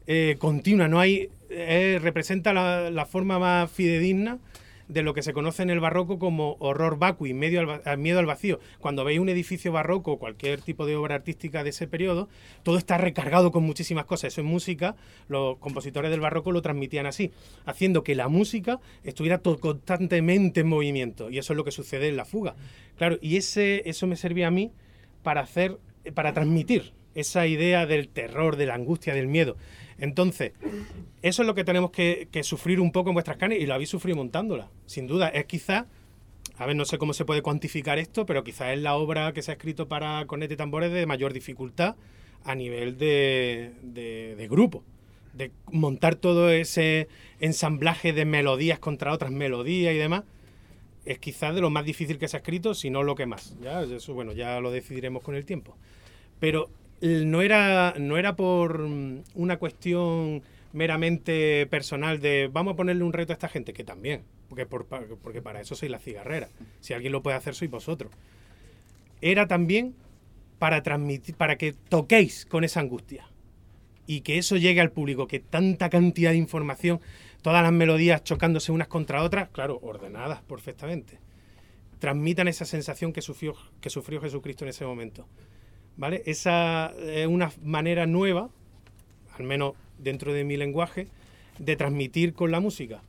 eh, 0.06 0.36
continua. 0.38 0.88
No 0.88 1.00
hay, 1.00 1.30
eh, 1.50 1.98
representa 2.00 2.52
la, 2.52 2.90
la 2.90 3.06
forma 3.06 3.38
más 3.38 3.70
fidedigna 3.70 4.38
de 4.88 5.02
lo 5.02 5.14
que 5.14 5.22
se 5.22 5.32
conoce 5.32 5.62
en 5.62 5.70
el 5.70 5.80
barroco 5.80 6.18
como 6.18 6.56
horror 6.58 6.98
vacui, 6.98 7.34
medio 7.34 7.80
al, 7.84 7.98
miedo 7.98 8.18
al 8.18 8.26
vacío. 8.26 8.58
Cuando 8.78 9.04
veis 9.04 9.20
un 9.20 9.28
edificio 9.28 9.70
barroco 9.70 10.12
o 10.12 10.18
cualquier 10.18 10.62
tipo 10.62 10.86
de 10.86 10.96
obra 10.96 11.16
artística 11.16 11.62
de 11.62 11.70
ese 11.70 11.86
periodo, 11.86 12.28
todo 12.62 12.78
está 12.78 12.96
recargado 12.98 13.52
con 13.52 13.62
muchísimas 13.62 14.06
cosas. 14.06 14.32
Eso 14.32 14.40
en 14.40 14.46
música, 14.46 14.96
los 15.28 15.58
compositores 15.58 16.10
del 16.10 16.20
barroco 16.20 16.52
lo 16.52 16.62
transmitían 16.62 17.06
así, 17.06 17.30
haciendo 17.66 18.02
que 18.02 18.14
la 18.14 18.28
música 18.28 18.80
estuviera 19.04 19.38
constantemente 19.38 20.60
en 20.60 20.68
movimiento. 20.68 21.30
Y 21.30 21.38
eso 21.38 21.52
es 21.52 21.56
lo 21.56 21.64
que 21.64 21.72
sucede 21.72 22.08
en 22.08 22.16
la 22.16 22.24
fuga. 22.24 22.56
Claro, 22.96 23.18
y 23.20 23.36
ese, 23.36 23.88
eso 23.88 24.06
me 24.06 24.16
servía 24.16 24.48
a 24.48 24.50
mí 24.50 24.72
para 25.22 25.42
hacer, 25.42 25.78
para 26.14 26.32
transmitir 26.32 26.92
esa 27.14 27.46
idea 27.46 27.86
del 27.86 28.08
terror, 28.08 28.56
de 28.56 28.66
la 28.66 28.74
angustia, 28.74 29.14
del 29.14 29.26
miedo. 29.26 29.56
Entonces, 29.98 30.52
eso 31.22 31.42
es 31.42 31.46
lo 31.46 31.54
que 31.54 31.64
tenemos 31.64 31.90
que, 31.90 32.28
sufrir 32.42 32.80
un 32.80 32.92
poco 32.92 33.10
en 33.10 33.14
vuestras 33.14 33.36
carnes 33.36 33.60
y 33.60 33.66
lo 33.66 33.74
habéis 33.74 33.90
sufrido 33.90 34.16
montándola, 34.16 34.68
sin 34.86 35.06
duda. 35.06 35.28
Es 35.28 35.44
quizá, 35.46 35.86
a 36.56 36.66
ver, 36.66 36.76
no 36.76 36.84
sé 36.84 36.98
cómo 36.98 37.12
se 37.12 37.24
puede 37.24 37.42
cuantificar 37.42 37.98
esto, 37.98 38.24
pero 38.24 38.44
quizás 38.44 38.68
es 38.74 38.80
la 38.80 38.94
obra 38.94 39.32
que 39.32 39.42
se 39.42 39.50
ha 39.50 39.54
escrito 39.54 39.88
para 39.88 40.24
corneta 40.26 40.54
y 40.54 40.56
tambores 40.56 40.92
de 40.92 41.04
mayor 41.06 41.32
dificultad 41.32 41.96
a 42.44 42.54
nivel 42.54 42.96
de, 42.96 43.72
de- 43.82 44.48
grupo. 44.48 44.84
De 45.34 45.50
montar 45.70 46.14
todo 46.16 46.50
ese 46.50 47.08
ensamblaje 47.40 48.12
de 48.12 48.24
melodías 48.24 48.78
contra 48.78 49.12
otras 49.12 49.30
melodías 49.30 49.94
y 49.94 49.98
demás. 49.98 50.24
Es 51.04 51.18
quizás 51.18 51.54
de 51.54 51.60
lo 51.60 51.70
más 51.70 51.84
difícil 51.84 52.18
que 52.18 52.28
se 52.28 52.36
ha 52.36 52.40
escrito, 52.40 52.74
si 52.74 52.90
no 52.90 53.02
lo 53.02 53.14
que 53.14 53.26
más. 53.26 53.56
Ya, 53.60 53.82
eso, 53.82 54.14
bueno, 54.14 54.32
ya 54.32 54.60
lo 54.60 54.70
decidiremos 54.70 55.22
con 55.22 55.34
el 55.34 55.44
tiempo. 55.44 55.76
Pero 56.40 56.70
no 57.00 57.42
era, 57.42 57.94
no 57.98 58.16
era 58.18 58.36
por 58.36 58.80
mm, 58.80 59.24
una 59.34 59.58
cuestión 59.58 60.42
meramente 60.72 61.66
personal 61.66 62.20
de 62.20 62.50
vamos 62.52 62.74
a 62.74 62.76
ponerle 62.76 63.04
un 63.04 63.12
reto 63.12 63.32
a 63.32 63.34
esta 63.34 63.48
gente, 63.48 63.72
que 63.72 63.84
también, 63.84 64.22
porque, 64.48 64.66
por, 64.66 64.86
porque 64.86 65.42
para 65.42 65.60
eso 65.60 65.74
soy 65.74 65.88
la 65.88 65.98
cigarrera. 65.98 66.48
Si 66.80 66.92
alguien 66.94 67.12
lo 67.12 67.22
puede 67.22 67.36
hacer, 67.36 67.54
sois 67.54 67.70
vosotros. 67.70 68.12
Era 69.20 69.46
también 69.46 69.94
para 70.58 70.82
transmitir, 70.82 71.34
para 71.36 71.56
que 71.56 71.72
toquéis 71.72 72.46
con 72.46 72.64
esa 72.64 72.80
angustia 72.80 73.26
y 74.06 74.22
que 74.22 74.38
eso 74.38 74.56
llegue 74.56 74.80
al 74.80 74.90
público, 74.90 75.26
que 75.26 75.38
tanta 75.38 75.90
cantidad 75.90 76.30
de 76.30 76.36
información, 76.36 77.00
todas 77.42 77.62
las 77.62 77.72
melodías 77.72 78.24
chocándose 78.24 78.72
unas 78.72 78.88
contra 78.88 79.22
otras, 79.22 79.50
claro, 79.50 79.78
ordenadas 79.82 80.42
perfectamente, 80.42 81.18
transmitan 81.98 82.48
esa 82.48 82.64
sensación 82.64 83.12
que 83.12 83.22
sufrió, 83.22 83.54
que 83.80 83.90
sufrió 83.90 84.20
Jesucristo 84.20 84.64
en 84.64 84.70
ese 84.70 84.84
momento. 84.84 85.26
¿Vale? 85.98 86.22
Esa 86.26 86.94
es 87.02 87.26
una 87.26 87.50
manera 87.62 88.06
nueva, 88.06 88.48
al 89.36 89.44
menos 89.44 89.74
dentro 89.98 90.32
de 90.32 90.44
mi 90.44 90.56
lenguaje, 90.56 91.08
de 91.58 91.74
transmitir 91.74 92.34
con 92.34 92.52
la 92.52 92.60
música. 92.60 93.02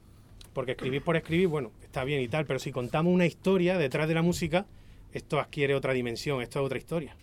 Porque 0.54 0.72
escribir 0.72 1.04
por 1.04 1.16
escribir, 1.16 1.48
bueno, 1.48 1.72
está 1.84 2.04
bien 2.04 2.20
y 2.20 2.28
tal, 2.28 2.48
pero 2.48 2.58
si 2.58 2.72
contamos 2.72 3.14
una 3.14 3.28
historia 3.28 3.78
detrás 3.78 4.08
de 4.08 4.16
la 4.16 4.24
música, 4.24 4.66
esto 5.14 5.40
adquiere 5.40 5.76
otra 5.76 5.94
dimensión, 5.94 6.42
esto 6.42 6.60
es 6.60 6.66
otra 6.66 6.80
historia. 6.80 7.16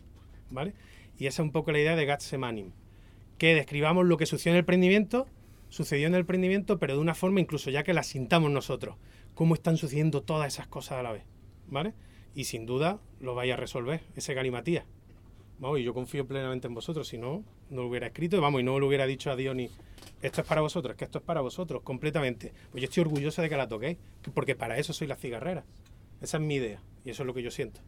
¿Vale? 0.51 0.73
Y 1.19 1.27
esa 1.27 1.43
es 1.43 1.47
un 1.47 1.51
poco 1.51 1.73
la 1.73 1.81
idea 1.81 1.97
de 1.97 2.07
Gatsemanim. 2.07 2.71
Que 3.37 3.57
describamos 3.57 4.07
lo 4.07 4.17
que 4.17 4.27
sucedió 4.27 4.53
en 4.53 4.59
el 4.59 4.65
prendimiento, 4.65 5.27
sucedió 5.69 6.07
en 6.07 6.15
el 6.15 6.25
prendimiento, 6.25 6.79
pero 6.79 6.95
de 6.95 7.01
una 7.01 7.17
forma 7.17 7.41
incluso 7.41 7.71
ya 7.71 7.83
que 7.83 7.93
la 7.93 8.05
sintamos 8.05 8.53
nosotros. 8.53 8.95
Cómo 9.35 9.55
están 9.55 9.77
sucediendo 9.77 10.23
todas 10.23 10.47
esas 10.47 10.69
cosas 10.69 10.99
a 10.99 11.03
la 11.03 11.11
vez. 11.11 11.25
¿Vale? 11.67 11.93
Y 12.37 12.45
sin 12.45 12.67
duda 12.67 13.01
lo 13.19 13.35
vais 13.35 13.53
a 13.53 13.57
resolver, 13.57 14.03
ese 14.15 14.33
galimatías. 14.33 14.85
Vamos, 15.59 15.79
y 15.81 15.85
yo 15.85 15.95
confío 15.95 16.27
plenamente 16.27 16.67
en 16.67 16.75
vosotros, 16.75 17.09
si 17.09 17.17
no, 17.17 17.43
no 17.71 17.83
lo 17.83 17.89
hubiera 17.89 18.09
escrito, 18.09 18.41
vamos, 18.43 18.61
y 18.61 18.65
no 18.65 18.79
lo 18.79 18.87
hubiera 18.87 19.07
dicho 19.07 19.31
a 19.31 19.37
Diony, 19.37 19.71
esto 20.21 20.43
es 20.43 20.47
para 20.47 20.61
vosotros, 20.61 20.97
que 20.97 21.05
esto 21.07 21.19
es 21.19 21.25
para 21.25 21.41
vosotros, 21.41 21.83
completamente. 21.83 22.53
Pues 22.71 22.83
yo 22.83 22.89
estoy 22.89 23.01
orgulloso 23.03 23.41
de 23.41 23.49
que 23.49 23.57
la 23.57 23.67
toquéis, 23.67 23.97
que- 24.23 24.31
porque 24.31 24.55
para 24.55 24.77
eso 24.77 24.93
soy 24.93 25.07
la 25.07 25.17
cigarrera. 25.17 25.65
Esa 26.21 26.37
es 26.37 26.43
mi 26.43 26.57
idea, 26.57 26.83
y 27.05 27.11
eso 27.11 27.23
es 27.23 27.27
lo 27.27 27.33
que 27.33 27.43
yo 27.43 27.51
siento. 27.51 27.81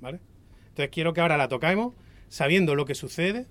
¿Vale? 0.00 0.20
Entonces 0.68 0.90
quiero 0.90 1.12
que 1.12 1.20
ahora 1.20 1.36
la 1.36 1.48
toquemos 1.48 1.94
sabiendo 2.28 2.74
lo 2.76 2.84
que 2.84 2.94
sucede, 2.94 3.46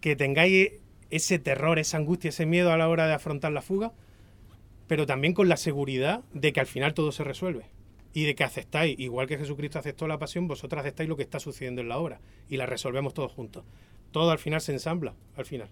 que 0.00 0.16
tengáis 0.16 0.72
ese 1.10 1.38
terror, 1.38 1.78
esa 1.78 1.98
angustia, 1.98 2.30
ese 2.30 2.46
miedo 2.46 2.72
a 2.72 2.76
la 2.76 2.88
hora 2.88 3.06
de 3.06 3.14
afrontar 3.14 3.52
la 3.52 3.62
fuga, 3.62 3.92
pero 4.88 5.06
también 5.06 5.34
con 5.34 5.48
la 5.48 5.56
seguridad 5.56 6.24
de 6.34 6.52
que 6.52 6.60
al 6.60 6.66
final 6.66 6.94
todo 6.94 7.12
se 7.12 7.22
resuelve 7.24 7.66
y 8.12 8.24
de 8.24 8.34
que 8.34 8.44
aceptáis, 8.44 8.98
igual 8.98 9.26
que 9.26 9.38
Jesucristo 9.38 9.78
aceptó 9.78 10.06
la 10.06 10.18
pasión, 10.18 10.48
vosotros 10.48 10.80
aceptáis 10.80 11.08
lo 11.08 11.16
que 11.16 11.22
está 11.22 11.40
sucediendo 11.40 11.80
en 11.80 11.88
la 11.88 11.98
obra 11.98 12.20
y 12.48 12.56
la 12.56 12.66
resolvemos 12.66 13.14
todos 13.14 13.32
juntos. 13.32 13.64
Todo 14.10 14.30
al 14.30 14.38
final 14.38 14.60
se 14.60 14.72
ensambla, 14.72 15.14
al 15.36 15.46
final. 15.46 15.68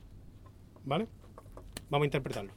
¿Vale? 0.84 1.06
Vamos 1.90 2.04
a 2.04 2.06
interpretarlo. 2.06 2.52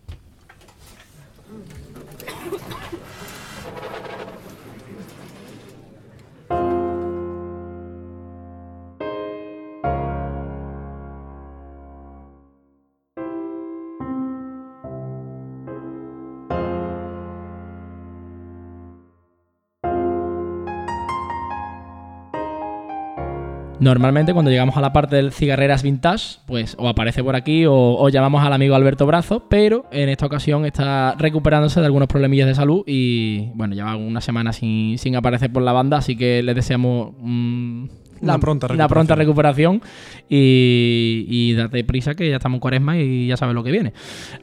Normalmente 23.83 24.31
cuando 24.33 24.49
llegamos 24.49 24.77
a 24.77 24.81
la 24.81 24.93
parte 24.93 25.17
del 25.17 25.33
cigarreras 25.33 25.83
vintage, 25.83 26.37
pues 26.45 26.75
o 26.79 26.87
aparece 26.87 27.21
por 27.21 27.35
aquí 27.35 27.65
o, 27.65 27.73
o 27.73 28.07
llamamos 28.07 28.41
al 28.41 28.53
amigo 28.53 28.75
Alberto 28.75 29.05
Brazo, 29.05 29.43
pero 29.49 29.85
en 29.91 30.07
esta 30.07 30.25
ocasión 30.25 30.65
está 30.65 31.15
recuperándose 31.19 31.81
de 31.81 31.87
algunos 31.87 32.07
problemillas 32.07 32.47
de 32.47 32.55
salud 32.55 32.83
y 32.87 33.49
bueno, 33.55 33.75
lleva 33.75 33.97
una 33.97 34.21
semana 34.21 34.53
sin, 34.53 34.97
sin 34.97 35.17
aparecer 35.17 35.51
por 35.51 35.63
la 35.63 35.73
banda, 35.73 35.97
así 35.97 36.15
que 36.15 36.41
le 36.41 36.53
deseamos 36.53 37.11
mm, 37.19 37.85
Una 38.21 38.39
pronta 38.39 38.67
una 38.71 38.87
pronta 38.87 39.15
recuperación. 39.15 39.81
recuperación 39.81 40.29
y, 40.29 41.25
y 41.27 41.53
date 41.53 41.83
prisa 41.83 42.15
que 42.15 42.29
ya 42.29 42.37
estamos 42.37 42.55
en 42.57 42.61
cuaresma 42.61 42.97
y 42.97 43.27
ya 43.27 43.35
sabes 43.35 43.53
lo 43.53 43.65
que 43.65 43.71
viene. 43.71 43.91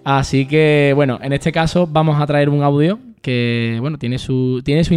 Así 0.05 0.45
que 0.45 0.93
bueno, 0.95 1.19
en 1.23 1.33
este 1.33 1.51
caso 1.51 1.87
vamos 1.87 2.21
a 2.21 2.27
traer 2.27 2.51
un 2.51 2.63
audio 2.63 2.99
que 3.23 3.79
bueno, 3.81 3.99
tiene 3.99 4.19
su 4.19 4.63
tiene 4.65 4.85
su 4.85 4.95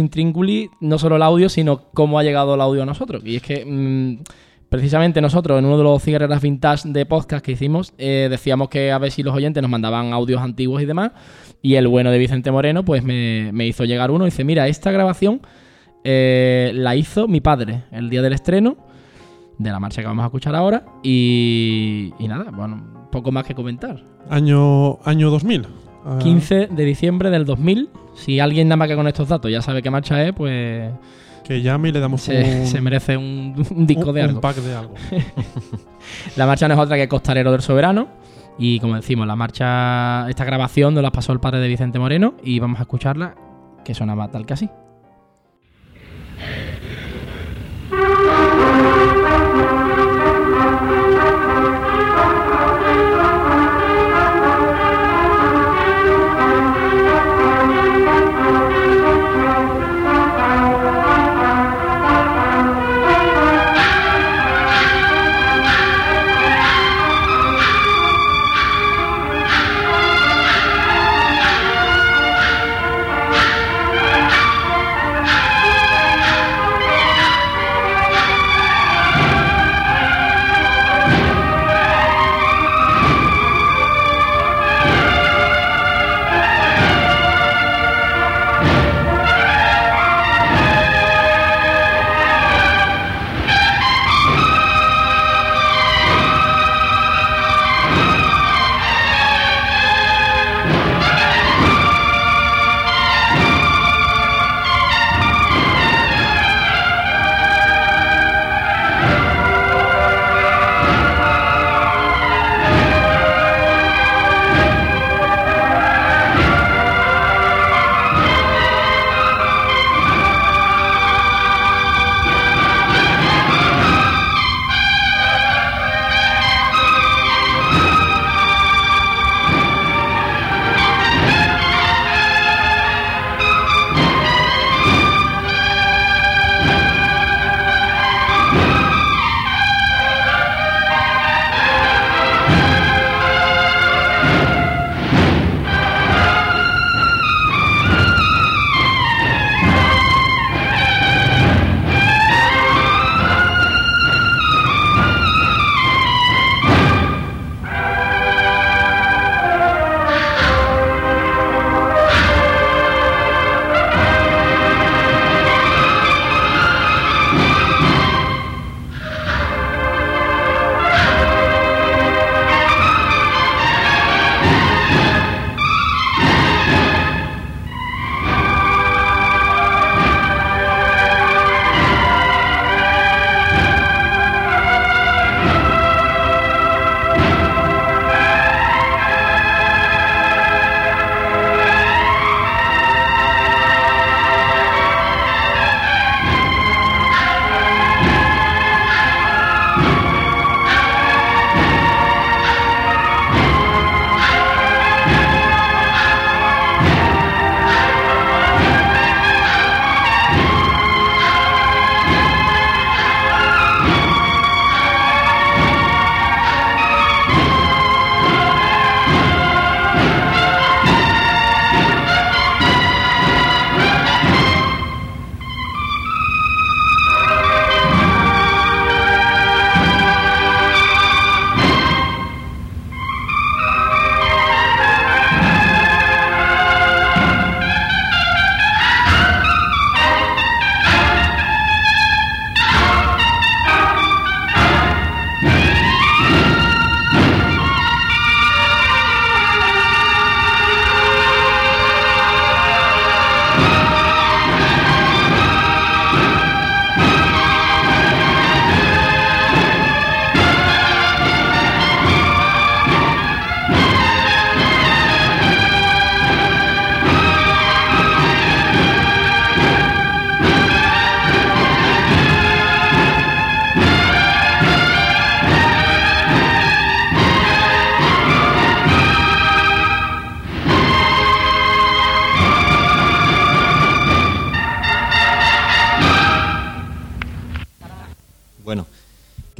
no 0.80 0.98
solo 0.98 1.16
el 1.16 1.22
audio, 1.22 1.48
sino 1.48 1.90
cómo 1.92 2.18
ha 2.18 2.22
llegado 2.22 2.54
el 2.54 2.60
audio 2.60 2.82
a 2.82 2.86
nosotros. 2.86 3.22
Y 3.24 3.36
es 3.36 3.42
que 3.42 3.64
mm, 3.64 4.24
precisamente 4.68 5.20
nosotros 5.20 5.58
en 5.58 5.64
uno 5.66 5.78
de 5.78 5.84
los 5.84 6.02
cigarreras 6.02 6.42
vintage 6.42 6.88
de 6.88 7.06
podcast 7.06 7.44
que 7.44 7.52
hicimos, 7.52 7.92
eh, 7.98 8.28
decíamos 8.30 8.68
que 8.68 8.92
a 8.92 8.98
ver 8.98 9.10
si 9.10 9.22
los 9.22 9.34
oyentes 9.34 9.62
nos 9.62 9.70
mandaban 9.70 10.12
audios 10.12 10.40
antiguos 10.40 10.82
y 10.82 10.86
demás. 10.86 11.12
Y 11.62 11.76
el 11.76 11.88
bueno 11.88 12.10
de 12.10 12.18
Vicente 12.18 12.50
Moreno, 12.50 12.84
pues 12.84 13.02
me, 13.02 13.50
me 13.52 13.66
hizo 13.66 13.84
llegar 13.84 14.10
uno 14.10 14.24
y 14.24 14.30
dice, 14.30 14.44
mira, 14.44 14.68
esta 14.68 14.90
grabación 14.90 15.40
eh, 16.04 16.72
la 16.74 16.94
hizo 16.96 17.26
mi 17.28 17.40
padre 17.40 17.84
el 17.90 18.10
día 18.10 18.20
del 18.20 18.34
estreno 18.34 18.76
de 19.58 19.70
la 19.70 19.80
marcha 19.80 20.02
que 20.02 20.06
vamos 20.06 20.22
a 20.22 20.26
escuchar 20.26 20.54
ahora. 20.54 20.84
Y, 21.02 22.12
y 22.18 22.28
nada, 22.28 22.50
bueno, 22.50 23.08
poco 23.10 23.32
más 23.32 23.44
que 23.44 23.54
comentar. 23.54 24.02
Año, 24.28 24.98
año 25.04 25.30
2000. 25.30 25.66
Ah, 26.04 26.18
15 26.20 26.68
de 26.70 26.84
diciembre 26.84 27.30
del 27.30 27.44
2000. 27.44 27.88
Si 28.14 28.38
alguien 28.40 28.68
nada 28.68 28.76
más 28.76 28.88
que 28.88 28.96
con 28.96 29.06
estos 29.08 29.28
datos 29.28 29.50
ya 29.50 29.62
sabe 29.62 29.82
qué 29.82 29.90
marcha 29.90 30.22
es, 30.22 30.32
pues 30.34 30.90
Que 31.44 31.62
llame 31.62 31.88
y 31.88 31.92
le 31.92 32.00
damos 32.00 32.20
se, 32.22 32.60
un, 32.60 32.66
se 32.66 32.80
merece 32.80 33.16
un, 33.16 33.54
un 33.70 33.86
disco 33.86 34.10
un- 34.10 34.14
de 34.14 34.22
un 34.22 34.28
algo. 34.28 34.40
pack 34.40 34.56
de 34.56 34.74
algo. 34.74 34.94
La 36.36 36.46
marcha 36.46 36.68
no 36.68 36.74
es 36.74 36.80
otra 36.80 36.96
que 36.96 37.08
Costalero 37.08 37.50
del 37.52 37.60
Soberano. 37.62 38.08
Y 38.56 38.78
como 38.78 38.94
decimos, 38.94 39.26
la 39.26 39.34
marcha, 39.34 40.28
esta 40.28 40.44
grabación 40.44 40.94
nos 40.94 41.02
la 41.02 41.10
pasó 41.10 41.32
el 41.32 41.40
padre 41.40 41.58
de 41.58 41.66
Vicente 41.66 41.98
Moreno 41.98 42.34
y 42.44 42.60
vamos 42.60 42.78
a 42.78 42.82
escucharla, 42.82 43.34
que 43.84 43.94
sonaba 43.94 44.28
tal 44.30 44.46
que 44.46 44.52
así. 44.54 44.70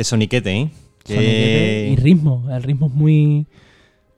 Qué 0.05 0.09
soniquete, 0.09 0.53
¿eh? 0.53 0.71
Soniquete 1.07 1.89
Y 1.93 1.97
ritmo. 1.97 2.47
El 2.51 2.63
ritmo 2.63 2.87
es 2.89 2.93
muy 2.93 3.47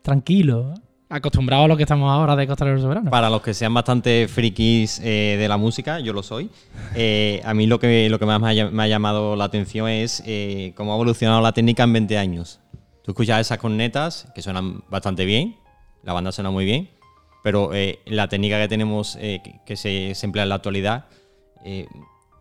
tranquilo. 0.03 0.73
¿eh? 0.75 0.81
Acostumbrado 1.09 1.65
a 1.65 1.69
lo 1.69 1.77
que 1.77 1.85
estamos 1.85 2.11
ahora 2.11 2.35
de 2.35 2.47
Costalero 2.49 2.81
Soberano. 2.81 3.11
Para 3.11 3.31
los 3.31 3.41
que 3.41 3.55
sean 3.55 3.73
bastante 3.73 4.27
frikis 4.29 5.01
eh, 5.05 5.37
de 5.39 5.49
la 5.49 5.57
música, 5.57 6.01
yo 6.01 6.13
lo 6.13 6.23
soy. 6.25 6.51
eh, 6.97 7.41
a 7.45 7.55
mí 7.55 7.67
lo 7.69 7.79
que, 7.79 8.09
lo 8.11 8.19
que 8.19 8.27
más 8.27 8.41
me 8.41 8.49
ha, 8.49 8.53
llam- 8.55 8.71
me 8.73 8.83
ha 8.83 8.89
llamado 8.89 9.37
la 9.37 9.45
atención 9.45 9.89
es 9.89 10.23
eh, 10.27 10.73
cómo 10.77 10.93
ha 10.93 10.97
evolucionado 10.97 11.41
la 11.41 11.53
técnica 11.53 11.85
en 11.85 11.93
20 11.93 12.19
años. 12.19 12.59
Tú 13.05 13.13
escuchas 13.13 13.41
esas 13.41 13.59
cornetas 13.59 14.27
que 14.35 14.43
suenan 14.43 14.83
bastante 14.91 15.25
bien, 15.25 15.55
la 16.03 16.13
banda 16.13 16.33
suena 16.33 16.51
muy 16.51 16.65
bien, 16.65 16.89
pero 17.45 17.73
eh, 17.73 18.01
la 18.07 18.29
técnica 18.29 18.61
que 18.61 18.67
tenemos 18.67 19.17
eh, 19.21 19.41
que, 19.45 19.61
que 19.65 19.77
se, 19.77 20.13
se 20.17 20.27
emplea 20.27 20.43
en 20.43 20.49
la 20.49 20.57
actualidad, 20.57 21.05
eh, 21.65 21.87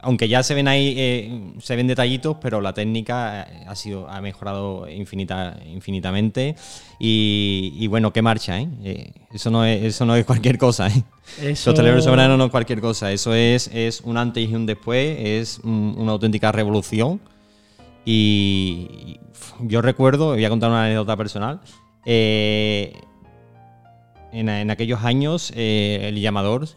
aunque 0.05 0.27
ya 0.27 0.43
se 0.43 0.53
ven 0.53 0.67
ahí, 0.67 0.93
eh, 0.97 1.53
se 1.59 1.75
ven 1.75 1.87
detallitos, 1.87 2.37
pero 2.41 2.61
la 2.61 2.73
técnica 2.73 3.41
eh, 3.49 3.65
ha 3.67 3.75
sido 3.75 4.07
ha 4.09 4.21
mejorado 4.21 4.87
infinita, 4.89 5.57
infinitamente. 5.67 6.55
Y, 6.99 7.73
y 7.77 7.87
bueno, 7.87 8.13
qué 8.13 8.21
marcha, 8.21 8.59
¿eh? 8.59 8.69
Eh, 8.83 9.11
eso, 9.33 9.49
no 9.51 9.65
es, 9.65 9.83
eso 9.83 10.05
no 10.05 10.15
es 10.15 10.25
cualquier 10.31 10.57
cosa, 10.57 10.87
¿eh? 10.87 11.03
Eso- 11.41 11.71
Hostelero 11.71 12.01
Soberano 12.01 12.37
no 12.37 12.45
es 12.45 12.51
cualquier 12.51 12.79
cosa, 12.81 13.11
eso 13.11 13.33
es, 13.33 13.67
es 13.73 14.01
un 14.01 14.17
antes 14.17 14.47
y 14.49 14.53
un 14.55 14.65
después, 14.65 15.17
es 15.19 15.59
un- 15.63 15.95
una 15.97 16.11
auténtica 16.13 16.51
revolución. 16.51 17.19
Y 18.05 19.19
yo 19.61 19.81
recuerdo, 19.81 20.27
voy 20.33 20.45
a 20.45 20.49
contar 20.49 20.69
una 20.69 20.85
anécdota 20.85 21.17
personal, 21.17 21.59
eh, 22.05 22.93
en, 24.31 24.49
en 24.49 24.69
aquellos 24.69 25.03
años 25.03 25.51
el 25.55 26.19
llamador 26.21 26.67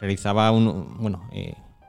realizaba 0.00 0.50
un, 0.50 0.96
bueno, 0.98 1.22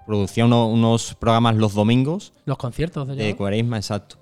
producía 0.08 0.45
uno- 0.45 0.68
unos 0.68 1.14
programas 1.16 1.55
los 1.58 1.74
domingos 1.76 2.34
Los 2.45 2.58
conciertos 2.58 3.08
de 3.08 3.16
de 3.16 3.36
cuaresma, 3.36 3.78
exacto. 3.78 4.16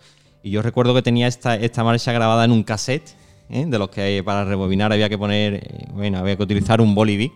Y 0.43 0.49
yo 0.51 0.61
recuerdo 0.61 0.93
que 0.93 1.01
tenía 1.01 1.27
esta, 1.27 1.55
esta 1.55 1.83
marcha 1.83 2.11
grabada 2.11 2.43
en 2.43 2.51
un 2.51 2.63
cassette, 2.63 3.15
¿eh? 3.49 3.65
de 3.67 3.79
los 3.79 3.89
que 3.89 4.21
para 4.25 4.43
rebobinar 4.43 4.91
había 4.91 5.07
que 5.07 5.17
poner, 5.17 5.53
eh, 5.55 5.87
bueno, 5.93 6.17
había 6.19 6.35
que 6.35 6.43
utilizar 6.43 6.81
un 6.81 6.93
bolivic 6.93 7.31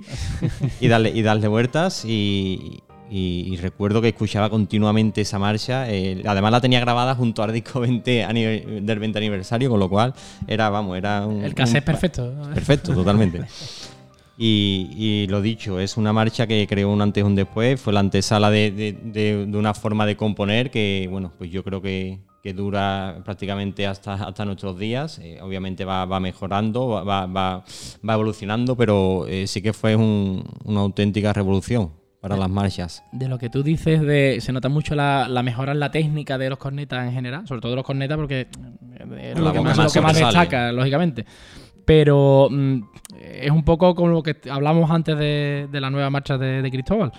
y 0.82 0.88
darle, 0.88 1.10
y 1.12 1.22
darle 1.22 1.47
vueltas. 1.47 2.04
Y, 2.06 2.82
y- 3.12 3.45
y 3.52 3.58
recuerdo 3.58 4.02
que 4.04 4.10
escuchaba 4.10 4.52
continuamente 4.52 5.22
esa 5.22 5.39
marcha. 5.39 5.89
eh, 5.89 6.22
además 6.28 6.52
la 6.52 6.62
tenía 6.62 6.80
grabada 6.80 7.16
junto 7.16 7.41
al 7.41 7.52
disco 7.52 7.80
20 7.80 8.24
anive- 8.26 8.82
del 8.82 9.00
20 9.00 9.18
aniversario, 9.18 9.70
con 9.72 9.80
lo 9.80 9.89
cual 9.89 10.14
era, 10.47 10.70
vamos, 10.70 10.95
era 10.95 11.26
un... 11.26 11.43
El 11.43 11.56
cassette 11.56 11.82
un- 11.84 11.86
perfecto. 11.86 12.34
Perfecto, 12.54 12.93
totalmente. 12.93 13.43
Y, 14.42 14.90
y 14.96 15.28
lo 15.28 15.42
dicho, 15.42 15.82
es 15.82 15.98
una 15.98 16.14
marcha 16.14 16.48
que 16.48 16.66
creó 16.66 16.90
un 16.92 17.02
antes 17.02 17.22
y 17.22 17.28
un 17.28 17.36
después. 17.36 17.80
Fue 17.82 17.92
la 17.92 18.00
antesala 18.00 18.50
de, 18.50 18.72
de- 18.72 18.94
de- 18.94 19.46
de 19.46 19.58
una 19.58 19.74
forma 19.74 20.06
de 20.06 20.16
componer 20.16 20.72
que, 20.72 21.10
bueno, 21.12 21.34
pues 21.38 21.52
yo 21.52 21.62
creo 21.62 21.82
que, 21.82 22.20
que 22.42 22.54
dura 22.54 23.22
prácticamente 23.26 23.86
hasta, 23.86 24.14
hasta 24.14 24.46
nuestros 24.46 24.80
días. 24.80 25.20
Eh, 25.22 25.40
obviamente 25.42 25.84
va, 25.84 26.06
va 26.06 26.22
mejorando, 26.22 26.88
va, 26.88 27.04
va, 27.04 27.26
va- 27.28 28.14
evolucionando, 28.14 28.78
pero 28.78 29.28
eh, 29.28 29.46
sí 29.46 29.62
que 29.62 29.74
fue 29.74 29.98
un- 29.98 30.46
una 30.64 30.80
auténtica 30.80 31.34
revolución 31.34 31.92
para 32.22 32.38
las 32.38 32.50
marchas. 32.50 33.04
De 33.12 33.28
lo 33.28 33.38
que 33.40 33.50
tú 33.50 33.62
dices, 33.62 34.00
de, 34.02 34.38
se 34.40 34.54
nota 34.54 34.70
mucho 34.70 34.96
la, 34.96 35.28
la 35.28 35.44
mejora 35.44 35.74
en 35.74 35.82
la 35.82 35.92
técnica 35.92 36.38
de 36.38 36.50
los 36.50 36.60
cornetas 36.60 37.06
en 37.06 37.12
general, 37.14 37.46
sobre 37.46 37.60
todo 37.60 37.72
de 37.74 37.76
los 37.76 37.86
cornetas, 37.86 38.16
porque 38.18 38.40
eh, 38.42 39.32
es 39.34 39.38
La 39.38 39.44
lo 39.46 39.52
que 39.54 39.60
más, 39.60 39.78
lo 39.78 39.90
que 39.90 40.00
más 40.02 40.16
destaca, 40.18 40.72
lógicamente. 40.72 41.26
Pero 41.86 42.50
mm, 42.52 42.82
es 43.20 43.52
un 43.52 43.64
poco 43.64 43.96
como 43.96 44.10
lo 44.10 44.24
que 44.24 44.38
hablamos 44.50 44.90
antes 44.92 45.18
de, 45.18 45.68
de 45.72 45.82
la 45.82 45.90
nueva 45.90 46.10
marcha 46.10 46.38
de, 46.38 46.62
de 46.62 46.72
Cristóbal. 46.72 47.12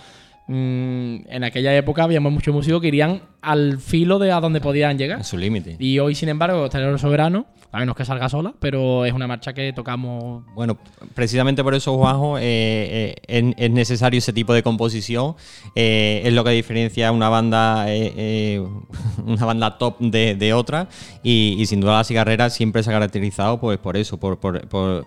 Mm, 0.49 1.29
en 1.29 1.45
aquella 1.45 1.77
época 1.77 2.03
habíamos 2.03 2.33
muchos 2.33 2.53
músicos 2.53 2.81
que 2.81 2.89
irían 2.89 3.23
al 3.41 3.79
filo 3.79 4.19
de 4.19 4.33
a 4.33 4.41
donde 4.41 4.61
podían 4.61 4.99
llegar. 4.99 5.19
En 5.19 5.25
su 5.25 5.39
límite. 5.39 5.77
Y 5.79 5.99
hoy, 6.01 6.15
sin 6.17 6.29
embargo, 6.29 6.63
Hostelero 6.63 6.99
Soberano, 6.99 7.47
a 7.71 7.79
menos 7.79 7.95
que 7.95 8.05
salga 8.05 8.29
sola, 8.29 8.53
pero 8.59 9.05
es 9.05 9.13
una 9.13 9.29
marcha 9.29 9.53
que 9.53 9.73
tocamos 9.73 10.45
Bueno, 10.57 10.77
precisamente 11.15 11.63
por 11.63 11.73
eso, 11.75 11.97
Juanjo, 11.97 12.37
eh, 12.39 12.43
eh, 12.43 13.15
es, 13.29 13.55
es 13.59 13.71
necesario 13.71 14.19
ese 14.19 14.33
tipo 14.33 14.53
de 14.53 14.65
composición. 14.65 15.37
eh, 15.77 16.23
es 16.25 16.33
lo 16.33 16.43
que 16.43 16.51
diferencia 16.51 17.13
una 17.13 17.29
banda, 17.29 17.87
una 19.25 19.45
banda 19.47 19.79
top 19.79 20.01
de, 20.01 20.35
de 20.35 20.53
otra. 20.53 20.89
Y, 21.23 21.55
y 21.61 21.67
sin 21.67 21.81
duda 21.81 21.99
la 21.99 22.05
cigarrera 22.05 22.51
siempre 22.51 22.83
se 22.83 22.91
ha 22.91 22.95
caracterizado 22.95 23.61
pues, 23.61 23.79
por 23.79 23.97
eso, 23.97 24.19
por, 24.19 24.41
por, 24.41 24.67
por- 24.67 25.07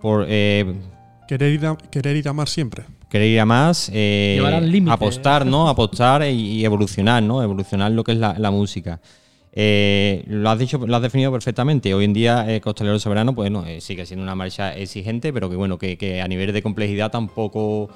por, 0.00 0.26
eh, 0.28 0.74
Querer 1.26 1.52
ir 1.52 1.66
a, 1.66 1.76
querer 1.76 2.16
ir 2.16 2.28
a 2.28 2.32
más 2.32 2.48
siempre. 2.50 2.84
querer 3.10 3.28
ir 3.28 3.40
a 3.40 3.44
más, 3.44 3.90
eh, 3.92 4.34
Llevar 4.38 4.54
al 4.54 4.70
límite. 4.72 4.92
apostar, 4.94 5.44
¿no? 5.44 5.68
Apostar 5.68 6.22
y, 6.24 6.30
y 6.60 6.64
evolucionar, 6.64 7.22
¿no? 7.22 7.42
Evolucionar 7.42 7.90
lo 7.92 8.02
que 8.04 8.12
es 8.12 8.18
la, 8.18 8.34
la 8.38 8.50
música. 8.50 9.00
Eh, 9.52 10.24
lo 10.28 10.48
has 10.50 10.58
dicho, 10.58 10.78
lo 10.78 10.94
has 10.96 11.02
definido 11.02 11.32
perfectamente. 11.32 11.92
Hoy 11.92 12.04
en 12.04 12.12
día, 12.12 12.44
eh, 12.54 12.60
Costalero 12.60 12.98
Soberano, 12.98 13.34
pues 13.34 13.50
no, 13.50 13.66
eh, 13.66 13.80
sigue 13.80 14.06
siendo 14.06 14.22
una 14.22 14.34
marcha 14.34 14.74
exigente, 14.76 15.32
pero 15.32 15.50
que 15.50 15.56
bueno, 15.56 15.78
que, 15.78 15.98
que 15.98 16.20
a 16.22 16.28
nivel 16.28 16.52
de 16.52 16.62
complejidad 16.62 17.10
tampoco. 17.10 17.88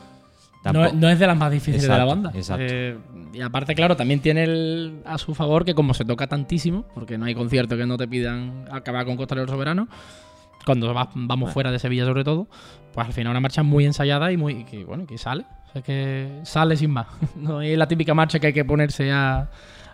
No, 0.64 0.72
tampoco- 0.72 0.94
no 0.96 1.08
es 1.08 1.18
de 1.18 1.26
las 1.26 1.36
más 1.36 1.50
difíciles 1.52 1.82
de 1.82 1.88
la 1.88 2.04
banda. 2.04 2.32
exacto. 2.34 2.64
Eh, 2.68 2.96
y 3.34 3.40
aparte, 3.40 3.74
claro, 3.74 3.96
también 3.96 4.20
tiene 4.20 4.44
el- 4.44 5.00
a 5.04 5.18
su 5.18 5.34
favor 5.34 5.64
que 5.64 5.74
como 5.74 5.94
se 5.94 6.04
toca 6.04 6.26
tantísimo, 6.26 6.84
porque 6.94 7.16
no 7.18 7.26
hay 7.26 7.34
concierto 7.34 7.76
que 7.76 7.86
no 7.86 7.96
te 7.96 8.06
pidan 8.08 8.66
acabar 8.70 9.04
con 9.06 9.16
Costalero 9.16 9.46
Soberano, 9.48 9.88
cuando 10.64 10.92
va- 10.94 11.10
vamos 11.14 11.52
fuera 11.52 11.70
de 11.70 11.78
Sevilla 11.78 12.04
sobre 12.04 12.24
todo, 12.24 12.48
pues 12.92 13.06
al 13.06 13.12
final 13.12 13.30
una 13.30 13.40
marcha 13.40 13.62
muy 13.62 13.84
ensayada 13.86 14.30
y 14.32 14.36
muy 14.36 14.64
que 14.64 14.84
bueno, 14.84 15.06
que 15.06 15.18
sale. 15.18 15.44
O 15.68 15.72
sea, 15.72 15.82
que 15.82 16.40
sale 16.44 16.76
sin 16.76 16.90
más. 16.90 17.06
No 17.36 17.60
es 17.62 17.76
la 17.78 17.88
típica 17.88 18.14
marcha 18.14 18.38
que 18.38 18.48
hay 18.48 18.52
que 18.52 18.64
ponerse 18.64 19.10
a, 19.12 19.48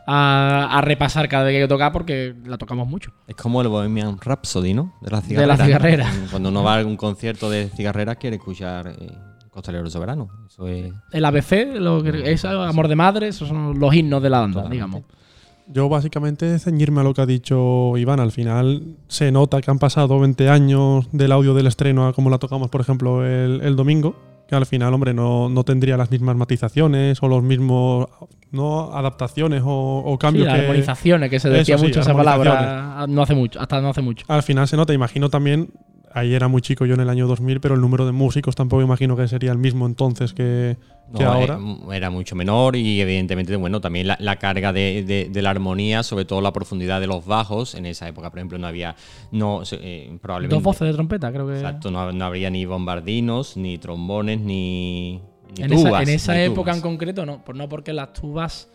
a- 0.06 0.68
a 0.78 0.80
repasar 0.80 1.28
cada 1.28 1.44
vez 1.44 1.52
que 1.52 1.56
hay 1.58 1.64
que 1.64 1.68
tocar 1.68 1.92
porque 1.92 2.34
la 2.44 2.58
tocamos 2.58 2.88
mucho. 2.88 3.12
Es 3.26 3.36
como 3.36 3.60
el 3.62 3.68
Bohemian 3.68 4.18
Rhapsody, 4.20 4.74
¿no? 4.74 4.94
De 5.00 5.10
la 5.10 5.20
De 5.20 5.26
cigarrera. 5.28 5.56
la 5.56 5.64
cigarrera. 5.66 6.10
Cuando 6.30 6.48
uno 6.48 6.62
va 6.62 6.74
a 6.74 6.78
algún 6.78 6.96
concierto 6.96 7.48
de 7.50 7.68
cigarreras, 7.68 8.16
quiere 8.16 8.36
escuchar 8.36 8.88
eh, 8.98 9.12
Costalero 9.50 9.88
Soberano. 9.90 10.28
Eso 10.48 10.66
es. 10.68 10.92
El 11.12 11.24
ABC, 11.24 11.74
lo 11.78 12.02
que, 12.02 12.32
es 12.32 12.44
Amor 12.44 12.88
de 12.88 12.96
Madre, 12.96 13.28
esos 13.28 13.48
son 13.48 13.78
los 13.78 13.94
himnos 13.94 14.22
de 14.22 14.30
la 14.30 14.40
banda, 14.40 14.62
Totalmente. 14.62 14.74
digamos. 14.86 15.02
Yo 15.70 15.88
básicamente 15.88 16.58
ceñirme 16.58 17.00
a 17.00 17.04
lo 17.04 17.12
que 17.14 17.20
ha 17.20 17.26
dicho 17.26 17.96
Iván. 17.98 18.20
Al 18.20 18.32
final 18.32 18.96
se 19.08 19.30
nota 19.30 19.60
que 19.60 19.70
han 19.70 19.78
pasado 19.78 20.18
20 20.18 20.48
años 20.48 21.06
del 21.12 21.30
audio 21.32 21.52
del 21.54 21.66
estreno 21.66 22.06
a 22.06 22.12
como 22.14 22.30
la 22.30 22.38
tocamos, 22.38 22.70
por 22.70 22.80
ejemplo, 22.80 23.24
el, 23.26 23.60
el 23.62 23.76
domingo. 23.76 24.16
Que 24.48 24.54
al 24.56 24.64
final, 24.64 24.94
hombre, 24.94 25.12
no, 25.12 25.50
no 25.50 25.62
tendría 25.64 25.98
las 25.98 26.10
mismas 26.10 26.34
matizaciones 26.34 27.22
o 27.22 27.28
los 27.28 27.42
mismos 27.42 28.08
no 28.50 28.94
adaptaciones 28.94 29.62
o, 29.62 30.02
o 30.06 30.12
Sí, 30.12 30.18
cambios 30.18 30.46
las 30.46 30.54
que 30.54 30.60
armonizaciones, 30.62 31.28
que 31.28 31.38
se 31.38 31.48
Eso 31.48 31.58
decía 31.58 31.76
sí, 31.76 31.84
mucho 31.84 32.00
esa 32.00 32.10
armonizaciones. 32.12 32.54
palabra 32.54 33.06
no 33.06 33.22
hace 33.22 33.34
mucho, 33.34 33.60
hasta 33.60 33.82
no 33.82 33.90
hace 33.90 34.00
mucho. 34.00 34.24
al 34.26 34.42
final 34.42 34.66
se 34.66 34.78
nota. 34.78 34.94
Imagino 34.94 35.28
también, 35.28 35.68
ahí 36.12 36.34
era 36.34 36.48
muy 36.48 36.60
chico 36.62 36.86
yo 36.86 36.94
en 36.94 37.00
el 37.00 37.08
año 37.08 37.26
2000, 37.26 37.60
pero 37.60 37.74
el 37.74 37.80
número 37.80 38.06
de 38.06 38.12
músicos 38.12 38.54
tampoco 38.54 38.82
imagino 38.82 39.16
que 39.16 39.26
sería 39.28 39.52
el 39.52 39.58
mismo 39.58 39.86
entonces 39.86 40.32
que, 40.32 40.76
que 41.16 41.22
No, 41.24 41.32
ahora. 41.32 41.58
eh, 41.92 41.96
Era 41.96 42.10
mucho 42.10 42.34
menor 42.36 42.76
y 42.76 43.00
evidentemente, 43.00 43.54
bueno, 43.56 43.80
también 43.80 44.06
la, 44.06 44.16
la 44.20 44.36
carga 44.36 44.72
de, 44.72 45.02
de- 45.04 45.28
de 45.30 45.42
la 45.42 45.50
armonía, 45.50 46.02
sobre 46.02 46.24
todo 46.24 46.40
la 46.40 46.52
profundidad 46.52 47.00
de 47.00 47.06
los 47.06 47.24
bajos. 47.26 47.74
En 47.74 47.86
esa 47.86 48.08
época, 48.08 48.30
por 48.30 48.38
ejemplo, 48.38 48.58
no 48.58 48.66
había, 48.66 48.94
no, 49.32 49.62
eh, 49.72 50.16
probablemente. 50.20 50.54
Dos 50.56 50.62
voces 50.62 50.88
de 50.88 50.94
trompeta, 50.94 51.30
creo 51.32 51.46
que. 51.46 51.54
Exacto, 51.54 51.90
no, 51.90 52.10
no 52.12 52.24
habría 52.24 52.50
ni 52.50 52.64
bombardinos, 52.64 53.56
ni 53.56 53.78
trombones, 53.78 54.40
ni, 54.40 55.20
ni 55.56 55.62
En 55.64 55.72
esa, 55.72 55.88
tubas. 55.88 56.02
en 56.02 56.14
esa 56.14 56.34
ni 56.34 56.40
época 56.40 56.62
tubas. 56.72 56.76
en 56.76 56.82
concreto, 56.82 57.26
no, 57.26 57.44
por, 57.44 57.54
no 57.56 57.68
porque 57.68 57.92
las 57.92 58.12
tubas. 58.12 58.68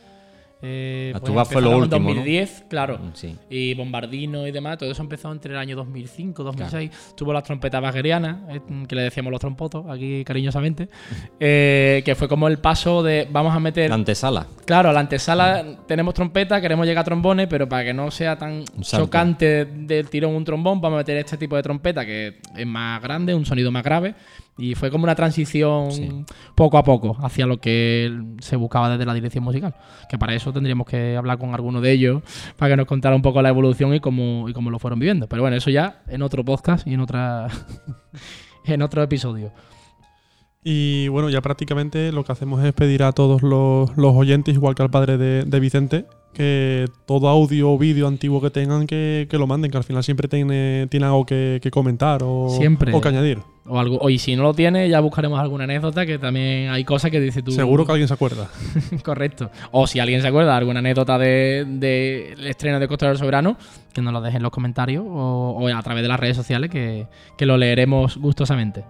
Eh, 0.66 1.10
Las 1.12 1.22
pues 1.22 1.34
fue 1.50 1.62
lo 1.62 1.72
empezaron 1.72 1.74
en 1.76 1.82
último, 1.84 2.10
¿no? 2.10 2.16
2010, 2.16 2.66
claro. 2.70 2.98
Mm, 2.98 3.10
Sí. 3.14 3.36
Y 3.50 3.74
Bombardino 3.74 4.48
y 4.48 4.52
demás, 4.52 4.78
todo 4.78 4.90
eso 4.90 5.02
empezó 5.04 5.30
entre 5.32 5.52
el 5.52 5.60
año 5.60 5.76
2005, 5.76 6.42
2006. 6.44 7.14
Tuvo 7.18 7.34
las 7.34 7.44
trompetas 7.44 7.82
wagnerianas, 7.84 8.38
eh, 8.50 8.62
que 8.88 8.96
le 8.96 9.02
decíamos 9.02 9.32
los 9.32 9.42
trompotos, 9.42 9.86
aquí 9.90 10.24
cariñosamente, 10.24 10.88
eh, 11.40 12.02
que 12.06 12.16
fue 12.16 12.30
como 12.30 12.48
el 12.48 12.60
paso 12.60 13.04
de 13.04 13.28
vamos 13.30 13.54
a 13.54 13.60
meter 13.60 13.90
La 13.90 13.96
antesala. 13.96 14.48
Claro, 14.66 14.90
a 14.90 14.94
la 14.94 15.02
antesala 15.02 15.66
tenemos 15.86 16.14
trompeta, 16.14 16.62
queremos 16.62 16.86
llegar 16.88 17.02
a 17.02 17.06
trombones, 17.06 17.48
pero 17.50 17.68
para 17.68 17.84
que 17.84 17.94
no 17.94 18.10
sea 18.10 18.38
tan 18.38 18.64
chocante 18.82 19.66
del 19.66 20.10
tirón 20.10 20.34
un 20.34 20.46
trombón, 20.46 20.80
vamos 20.80 20.96
a 20.96 21.00
meter 21.00 21.18
este 21.18 21.36
tipo 21.38 21.58
de 21.58 21.64
trompeta 21.64 22.06
que 22.06 22.40
es 22.56 22.66
más 22.66 23.02
grande, 23.02 23.36
un 23.36 23.46
sonido 23.46 23.70
más 23.72 23.84
grave. 23.84 24.16
Y 24.56 24.76
fue 24.76 24.92
como 24.92 25.06
una 25.06 25.16
transición 25.16 25.92
Sí. 25.92 26.10
poco 26.54 26.78
a 26.78 26.84
poco 26.84 27.18
hacia 27.24 27.48
lo 27.48 27.58
que 27.60 28.16
se 28.40 28.56
buscaba 28.56 28.88
desde 28.92 29.04
la 29.04 29.16
dirección 29.16 29.44
musical. 29.44 29.74
Que 30.08 30.20
para 30.20 30.36
eso 30.36 30.53
tendríamos 30.54 30.88
que 30.88 31.18
hablar 31.18 31.38
con 31.38 31.54
alguno 31.54 31.82
de 31.82 31.92
ellos 31.92 32.24
para 32.58 32.74
que 32.74 32.78
nos 32.78 32.86
contara 32.86 33.16
un 33.16 33.22
poco 33.22 33.42
la 33.42 33.50
evolución 33.50 33.94
y 33.94 34.00
cómo, 34.00 34.48
y 34.48 34.54
cómo 34.54 34.70
lo 34.70 34.80
fueron 34.80 35.00
viviendo. 35.00 35.28
Pero 35.28 35.42
bueno, 35.42 35.58
eso 35.58 35.70
ya 35.70 36.04
en 36.08 36.22
otro 36.22 36.46
podcast 36.46 36.88
y 36.88 36.94
en 36.94 37.00
otra 37.02 37.48
en 38.66 38.82
otro 38.82 39.02
episodio. 39.04 39.52
Y 40.64 41.10
bueno, 41.10 41.30
ya 41.30 41.42
prácticamente 41.42 42.12
lo 42.12 42.24
que 42.24 42.32
hacemos 42.32 42.64
es 42.64 42.72
pedir 42.74 43.04
a 43.04 43.12
todos 43.12 43.42
los, 43.42 43.96
los 43.98 44.16
oyentes, 44.16 44.56
igual 44.56 44.76
que 44.76 44.84
al 44.84 44.90
padre 44.90 45.18
de, 45.18 45.44
de 45.44 45.60
Vicente, 45.60 46.06
que 46.34 46.88
todo 47.06 47.30
audio 47.30 47.72
o 47.72 47.78
vídeo 47.78 48.08
antiguo 48.08 48.42
que 48.42 48.50
tengan 48.50 48.88
que, 48.88 49.28
que 49.30 49.38
lo 49.38 49.48
manden, 49.48 49.72
que 49.72 49.78
al 49.78 49.84
final 49.84 50.04
siempre 50.04 50.28
tiene, 50.28 50.88
tiene 50.90 51.06
algo 51.06 51.26
que, 51.26 51.60
que 51.62 51.72
comentar 51.72 52.22
o, 52.24 52.50
Siempre. 52.50 52.94
o 52.94 53.00
que 53.00 53.08
añadir. 53.08 53.40
O, 53.66 53.80
algo, 53.80 53.98
o 54.00 54.10
y 54.10 54.20
si 54.20 54.36
no 54.36 54.44
lo 54.44 54.54
tiene, 54.54 54.90
ya 54.90 55.00
buscaremos 55.00 55.40
alguna 55.40 55.64
anécdota 55.64 56.06
que 56.06 56.18
también 56.18 56.70
hay 56.70 56.84
cosas 56.84 57.12
que 57.12 57.22
dices 57.22 57.44
tú. 57.44 57.52
Seguro 57.52 57.86
que 57.86 57.94
alguien 57.94 58.08
se 58.08 58.14
acuerda. 58.14 58.50
Correcto. 59.04 59.52
O 59.72 59.88
si 59.88 60.00
alguien 60.00 60.22
se 60.22 60.28
acuerda 60.28 60.52
de 60.52 60.58
alguna 60.58 60.80
anécdota 60.80 61.18
del 61.18 61.80
de, 61.80 62.34
el 62.34 62.48
estreno 62.48 62.80
de 62.80 62.88
Costa 62.88 63.08
del 63.08 63.18
Soberano, 63.18 63.56
que 63.94 64.02
nos 64.02 64.12
lo 64.12 64.20
deje 64.20 64.38
en 64.38 64.44
los 64.44 64.52
comentarios 64.52 65.06
o, 65.08 65.58
o 65.60 65.68
a 65.70 65.82
través 65.82 66.04
de 66.04 66.10
las 66.10 66.20
redes 66.20 66.36
sociales, 66.36 66.70
que, 66.70 67.08
que 67.38 67.46
lo 67.46 67.58
leeremos 67.58 68.18
gustosamente. 68.18 68.84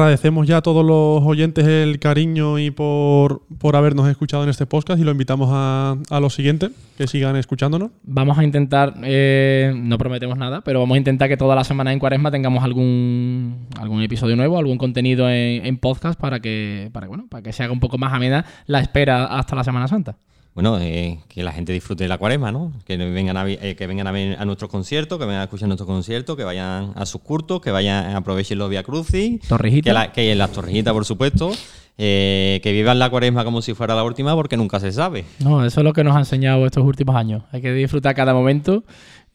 Agradecemos 0.00 0.46
ya 0.46 0.56
a 0.56 0.62
todos 0.62 0.82
los 0.82 1.22
oyentes 1.28 1.66
el 1.66 1.98
cariño 1.98 2.58
y 2.58 2.70
por, 2.70 3.42
por 3.58 3.76
habernos 3.76 4.08
escuchado 4.08 4.44
en 4.44 4.48
este 4.48 4.64
podcast 4.64 4.98
y 4.98 5.04
lo 5.04 5.10
invitamos 5.10 5.50
a, 5.52 5.96
a 6.08 6.20
los 6.20 6.34
siguientes 6.34 6.70
que 6.96 7.06
sigan 7.06 7.36
escuchándonos. 7.36 7.90
Vamos 8.02 8.38
a 8.38 8.44
intentar, 8.44 8.94
eh, 9.02 9.74
no 9.76 9.98
prometemos 9.98 10.38
nada, 10.38 10.62
pero 10.62 10.80
vamos 10.80 10.94
a 10.94 10.98
intentar 10.98 11.28
que 11.28 11.36
toda 11.36 11.54
la 11.54 11.64
semana 11.64 11.92
en 11.92 11.98
Cuaresma 11.98 12.30
tengamos 12.30 12.64
algún, 12.64 13.66
algún 13.78 14.00
episodio 14.00 14.36
nuevo, 14.36 14.56
algún 14.56 14.78
contenido 14.78 15.28
en, 15.28 15.66
en 15.66 15.76
podcast 15.76 16.18
para 16.18 16.40
que, 16.40 16.88
para, 16.94 17.06
bueno, 17.06 17.26
para 17.28 17.42
que 17.42 17.52
se 17.52 17.62
haga 17.62 17.74
un 17.74 17.80
poco 17.80 17.98
más 17.98 18.14
amena 18.14 18.46
la 18.64 18.80
espera 18.80 19.26
hasta 19.26 19.54
la 19.54 19.64
Semana 19.64 19.86
Santa. 19.86 20.16
Bueno, 20.60 20.78
eh, 20.78 21.20
que 21.26 21.42
la 21.42 21.52
gente 21.52 21.72
disfrute 21.72 22.04
de 22.04 22.08
la 22.08 22.18
cuaresma, 22.18 22.52
¿no? 22.52 22.70
Que 22.84 22.98
vengan 22.98 23.34
a, 23.38 23.48
eh, 23.48 23.74
que 23.76 23.86
vengan 23.86 24.06
a 24.06 24.12
ver 24.12 24.36
a 24.38 24.44
nuestros 24.44 24.70
conciertos, 24.70 25.18
que 25.18 25.24
vengan 25.24 25.40
a 25.40 25.44
escuchar 25.44 25.68
nuestros 25.68 25.86
conciertos, 25.88 26.36
que 26.36 26.44
vayan 26.44 26.92
a 26.96 27.06
sus 27.06 27.22
curtos, 27.22 27.62
que 27.62 27.70
vayan 27.70 28.14
aprovechen 28.14 28.58
los 28.58 28.68
Via 28.68 28.82
Crucis, 28.82 29.40
Torrijita. 29.48 29.88
que, 29.88 29.94
la- 29.94 30.12
que 30.12 30.32
en 30.32 30.36
las 30.36 30.52
torrejitas, 30.52 30.92
por 30.92 31.06
supuesto, 31.06 31.50
eh, 31.96 32.60
que 32.62 32.72
vivan 32.72 32.98
la 32.98 33.08
cuaresma 33.08 33.42
como 33.42 33.62
si 33.62 33.72
fuera 33.72 33.94
la 33.94 34.04
última, 34.04 34.34
porque 34.34 34.58
nunca 34.58 34.78
se 34.80 34.92
sabe. 34.92 35.24
No, 35.38 35.64
eso 35.64 35.80
es 35.80 35.84
lo 35.84 35.94
que 35.94 36.04
nos 36.04 36.14
ha 36.14 36.18
enseñado 36.18 36.66
estos 36.66 36.84
últimos 36.84 37.16
años. 37.16 37.42
Hay 37.52 37.62
que 37.62 37.72
disfrutar 37.72 38.14
cada 38.14 38.34
momento 38.34 38.84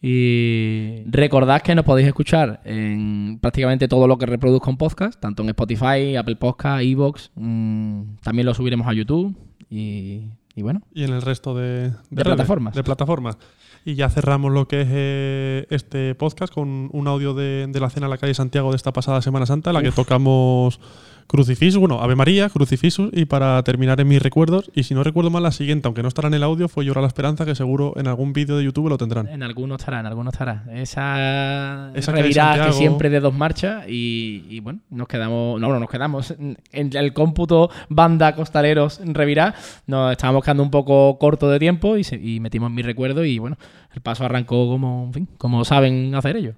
y 0.03 1.01
recordad 1.07 1.63
que 1.63 1.73
nos 1.73 1.86
podéis 1.86 2.07
escuchar 2.07 2.61
en 2.65 3.39
prácticamente 3.41 3.88
todo 3.88 4.07
lo 4.07 4.19
que 4.19 4.28
reproduzca 4.28 4.69
un 4.69 4.78
podcast, 4.78 5.19
tanto 5.19 5.41
en 5.41 5.49
Spotify, 5.49 6.15
Apple 6.17 6.36
Podcast, 6.36 6.84
Evox. 6.84 7.32
mm, 7.34 8.01
también 8.21 8.45
lo 8.45 8.53
subiremos 8.53 8.86
a 8.86 8.93
YouTube 8.93 9.36
y, 9.71 10.26
y 10.56 10.62
bueno, 10.62 10.82
y 10.93 11.03
en 11.03 11.14
el 11.14 11.22
resto 11.22 11.53
de, 11.53 11.89
De 11.89 12.24
redes, 12.24 12.24
plataformas. 12.24 12.76
De 12.76 12.84
plataformas. 12.84 13.38
Y 13.84 13.95
ya 13.95 14.10
cerramos 14.10 14.51
lo 14.51 14.68
que 14.68 14.82
es 14.82 14.88
eh, 14.89 15.68
este 15.70 16.16
podcast 16.16 16.53
con 16.53 16.89
un 16.91 17.08
audio 17.08 17.34
de, 17.34 17.68
de 17.70 17.80
la 17.80 17.89
cena 17.89 18.08
a 18.08 18.10
la 18.10 18.18
calle 18.18 18.34
Santiago 18.34 18.72
de 18.72 18.78
esta 18.78 18.93
pasada 18.93 19.22
Semana 19.22 19.45
Santa, 19.45 19.72
en 19.72 19.76
la 19.76 19.84
que 19.84 19.91
tocamos 19.91 20.80
Crucifixus, 21.28 21.80
bueno, 21.80 21.99
Ave 22.01 22.15
María, 22.15 22.49
Crucifixus, 22.49 23.09
y 23.11 23.26
para 23.26 23.61
terminar 23.63 23.99
en 23.99 24.07
mis 24.07 24.21
recuerdos, 24.21 24.69
y 24.76 24.84
si 24.84 24.93
no 24.93 25.03
recuerdo 25.03 25.32
mal, 25.32 25.41
la 25.43 25.51
siguiente, 25.51 25.88
aunque 25.88 26.01
no 26.03 26.07
estará 26.07 26.28
en 26.28 26.36
el 26.36 26.43
audio, 26.43 26.69
fue 26.69 26.86
Llora 26.86 27.01
la 27.01 27.07
Esperanza, 27.07 27.45
que 27.45 27.55
seguro 27.55 27.93
en 27.97 28.07
algún 28.07 28.32
vídeo 28.32 28.57
de 28.57 28.63
YouTube 28.63 28.89
lo 28.89 28.97
tendrán. 28.97 29.28
en 29.28 29.41
algunos 29.41 29.80
estará, 29.80 29.99
en 30.01 30.05
algunos 30.05 30.34
estará. 30.34 30.63
Esa, 30.71 31.91
Esa 31.95 32.11
revirada 32.11 32.67
que 32.67 32.73
siempre 32.73 33.09
de 33.09 33.19
dos 33.19 33.34
marchas 33.34 33.86
y, 33.89 34.45
y 34.49 34.59
bueno, 34.59 34.80
nos 34.89 35.07
quedamos, 35.07 35.59
no, 35.59 35.69
no 35.69 35.80
nos 35.80 35.89
quedamos 35.89 36.32
en 36.39 36.57
el 36.95 37.13
cómputo 37.13 37.69
banda 37.89 38.36
costaleros 38.36 38.99
revirá, 39.03 39.55
nos 39.88 40.11
estábamos 40.11 40.43
quedando 40.43 40.63
un 40.63 40.71
poco 40.71 41.17
corto 41.17 41.49
de 41.49 41.59
tiempo 41.59 41.97
y, 41.97 42.03
se- 42.03 42.15
y 42.21 42.39
metimos 42.39 42.69
mi 42.71 42.82
recuerdo 42.82 43.26
y 43.26 43.39
bueno, 43.39 43.57
el 43.93 44.01
paso 44.01 44.26
arrancó 44.26 44.67
como, 44.67 45.05
en 45.07 45.13
fin, 45.13 45.28
como 45.38 45.65
saben 45.65 46.13
hacer 46.15 46.36
ellos. 46.38 46.55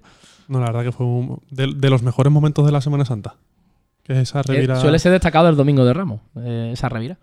No, 0.48 0.60
la 0.60 0.66
verdad 0.66 0.84
que 0.84 0.92
fue 0.92 1.06
un- 1.06 1.40
de, 1.50 1.72
de 1.74 1.90
los 1.90 2.02
mejores 2.02 2.32
momentos 2.32 2.66
de 2.66 2.72
la 2.72 2.80
Semana 2.80 3.04
Santa 3.04 3.36
es 4.08 4.18
esa 4.18 4.40
eh, 4.40 4.44
revira. 4.46 4.76
Suele 4.76 4.98
ser 4.98 5.12
destacado 5.12 5.48
el 5.48 5.56
domingo 5.56 5.84
de 5.84 5.92
Ramos, 5.92 6.20
eh, 6.36 6.70
esa 6.72 6.88
revira. 6.88 7.18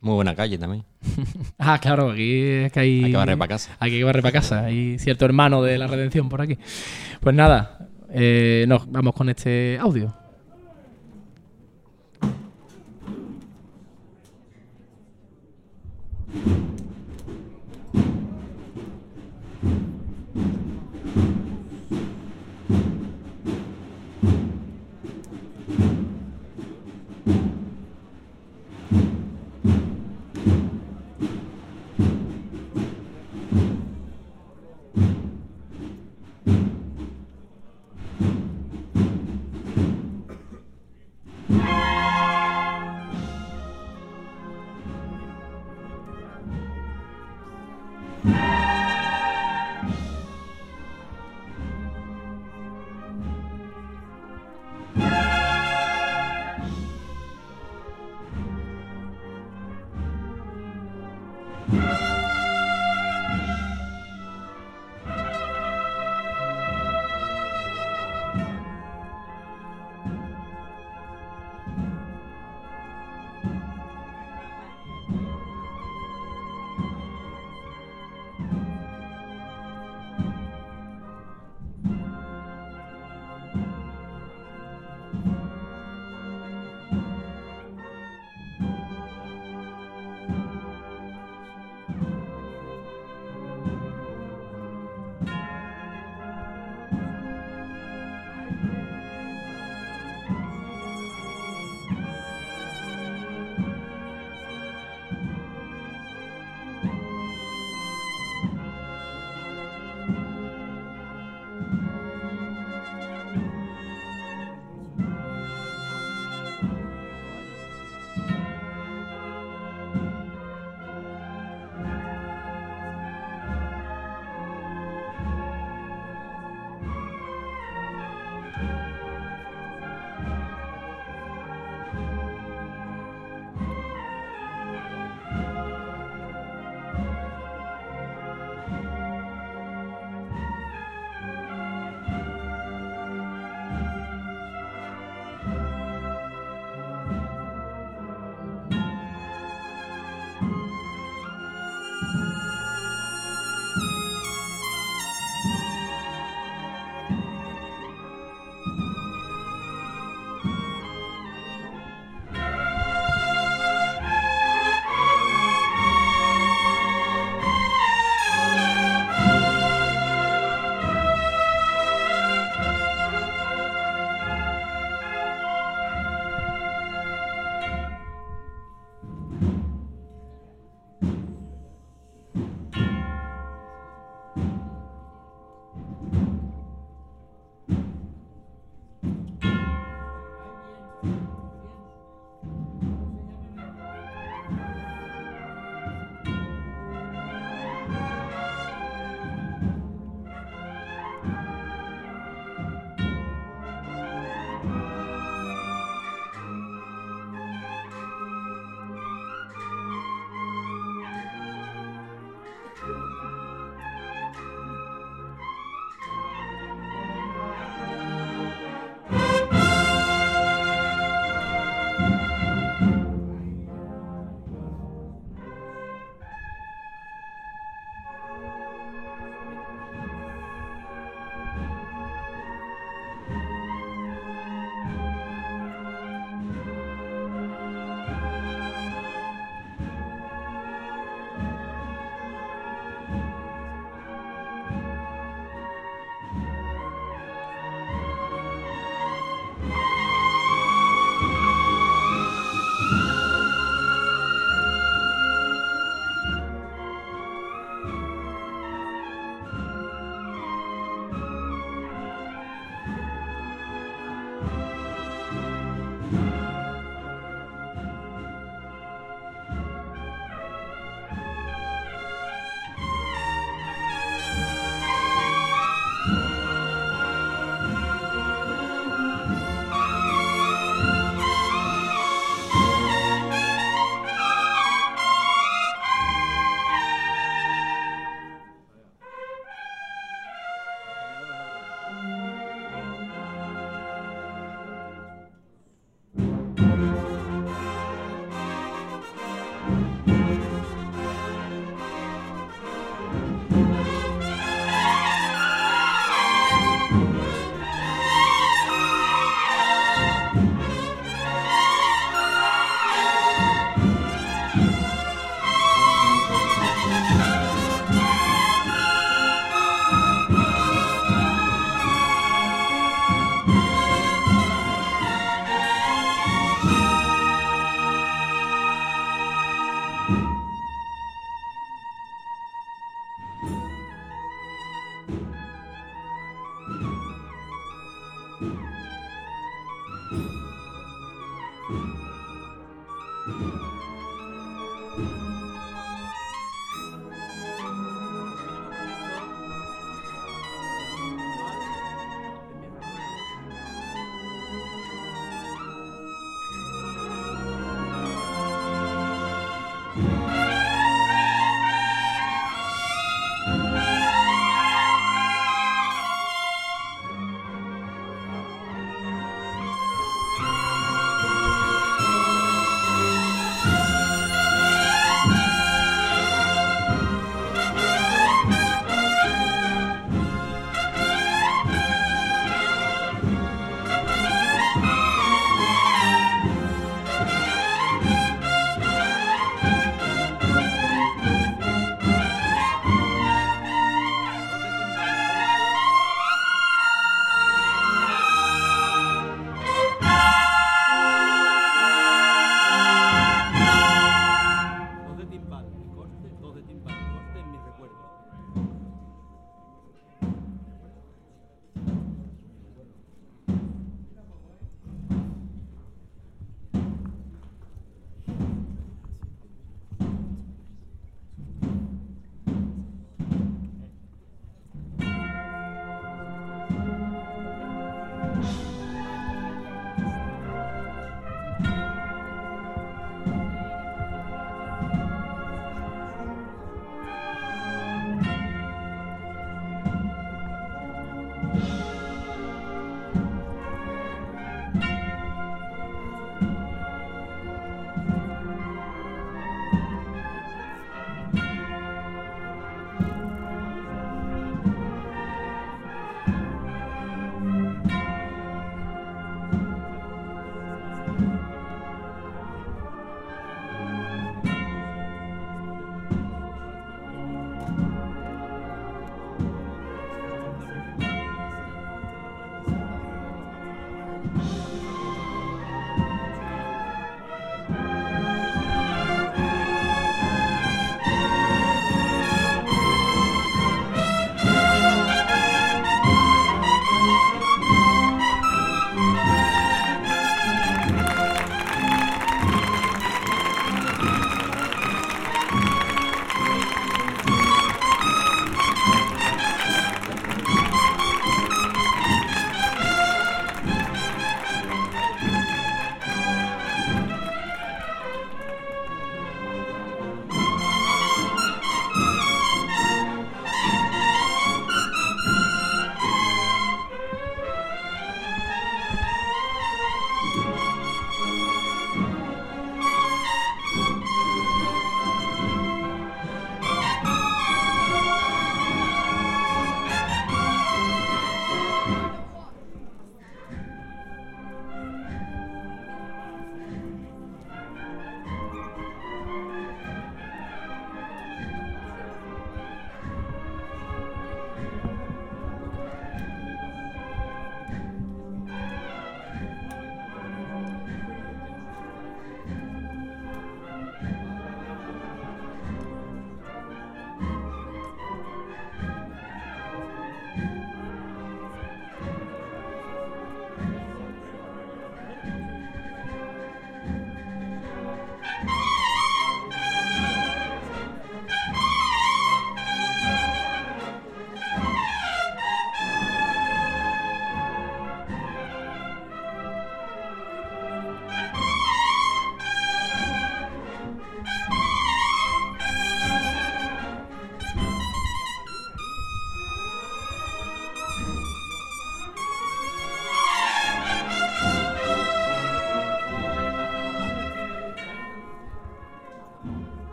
Muy 0.00 0.14
buena 0.14 0.34
calle 0.34 0.58
también. 0.58 0.84
ah, 1.58 1.78
claro, 1.80 2.10
aquí 2.10 2.40
es 2.42 2.72
que 2.72 2.80
hay. 2.80 3.04
Hay 3.04 3.10
que 3.12 3.16
barrer 3.16 3.38
para 3.38 3.48
casa. 3.48 3.76
Hay 3.78 3.90
que 3.90 4.02
barrer 4.02 4.22
para 4.22 4.32
casa. 4.32 4.64
Hay 4.64 4.98
cierto 4.98 5.24
hermano 5.24 5.62
de 5.62 5.78
la 5.78 5.86
redención 5.86 6.28
por 6.28 6.40
aquí. 6.42 6.58
Pues 7.20 7.36
nada, 7.36 7.88
eh, 8.10 8.64
nos 8.66 8.90
vamos 8.90 9.14
con 9.14 9.28
este 9.28 9.78
audio. 9.80 10.12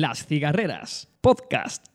Las 0.00 0.24
Cigarreras, 0.24 1.08
podcast. 1.20 1.89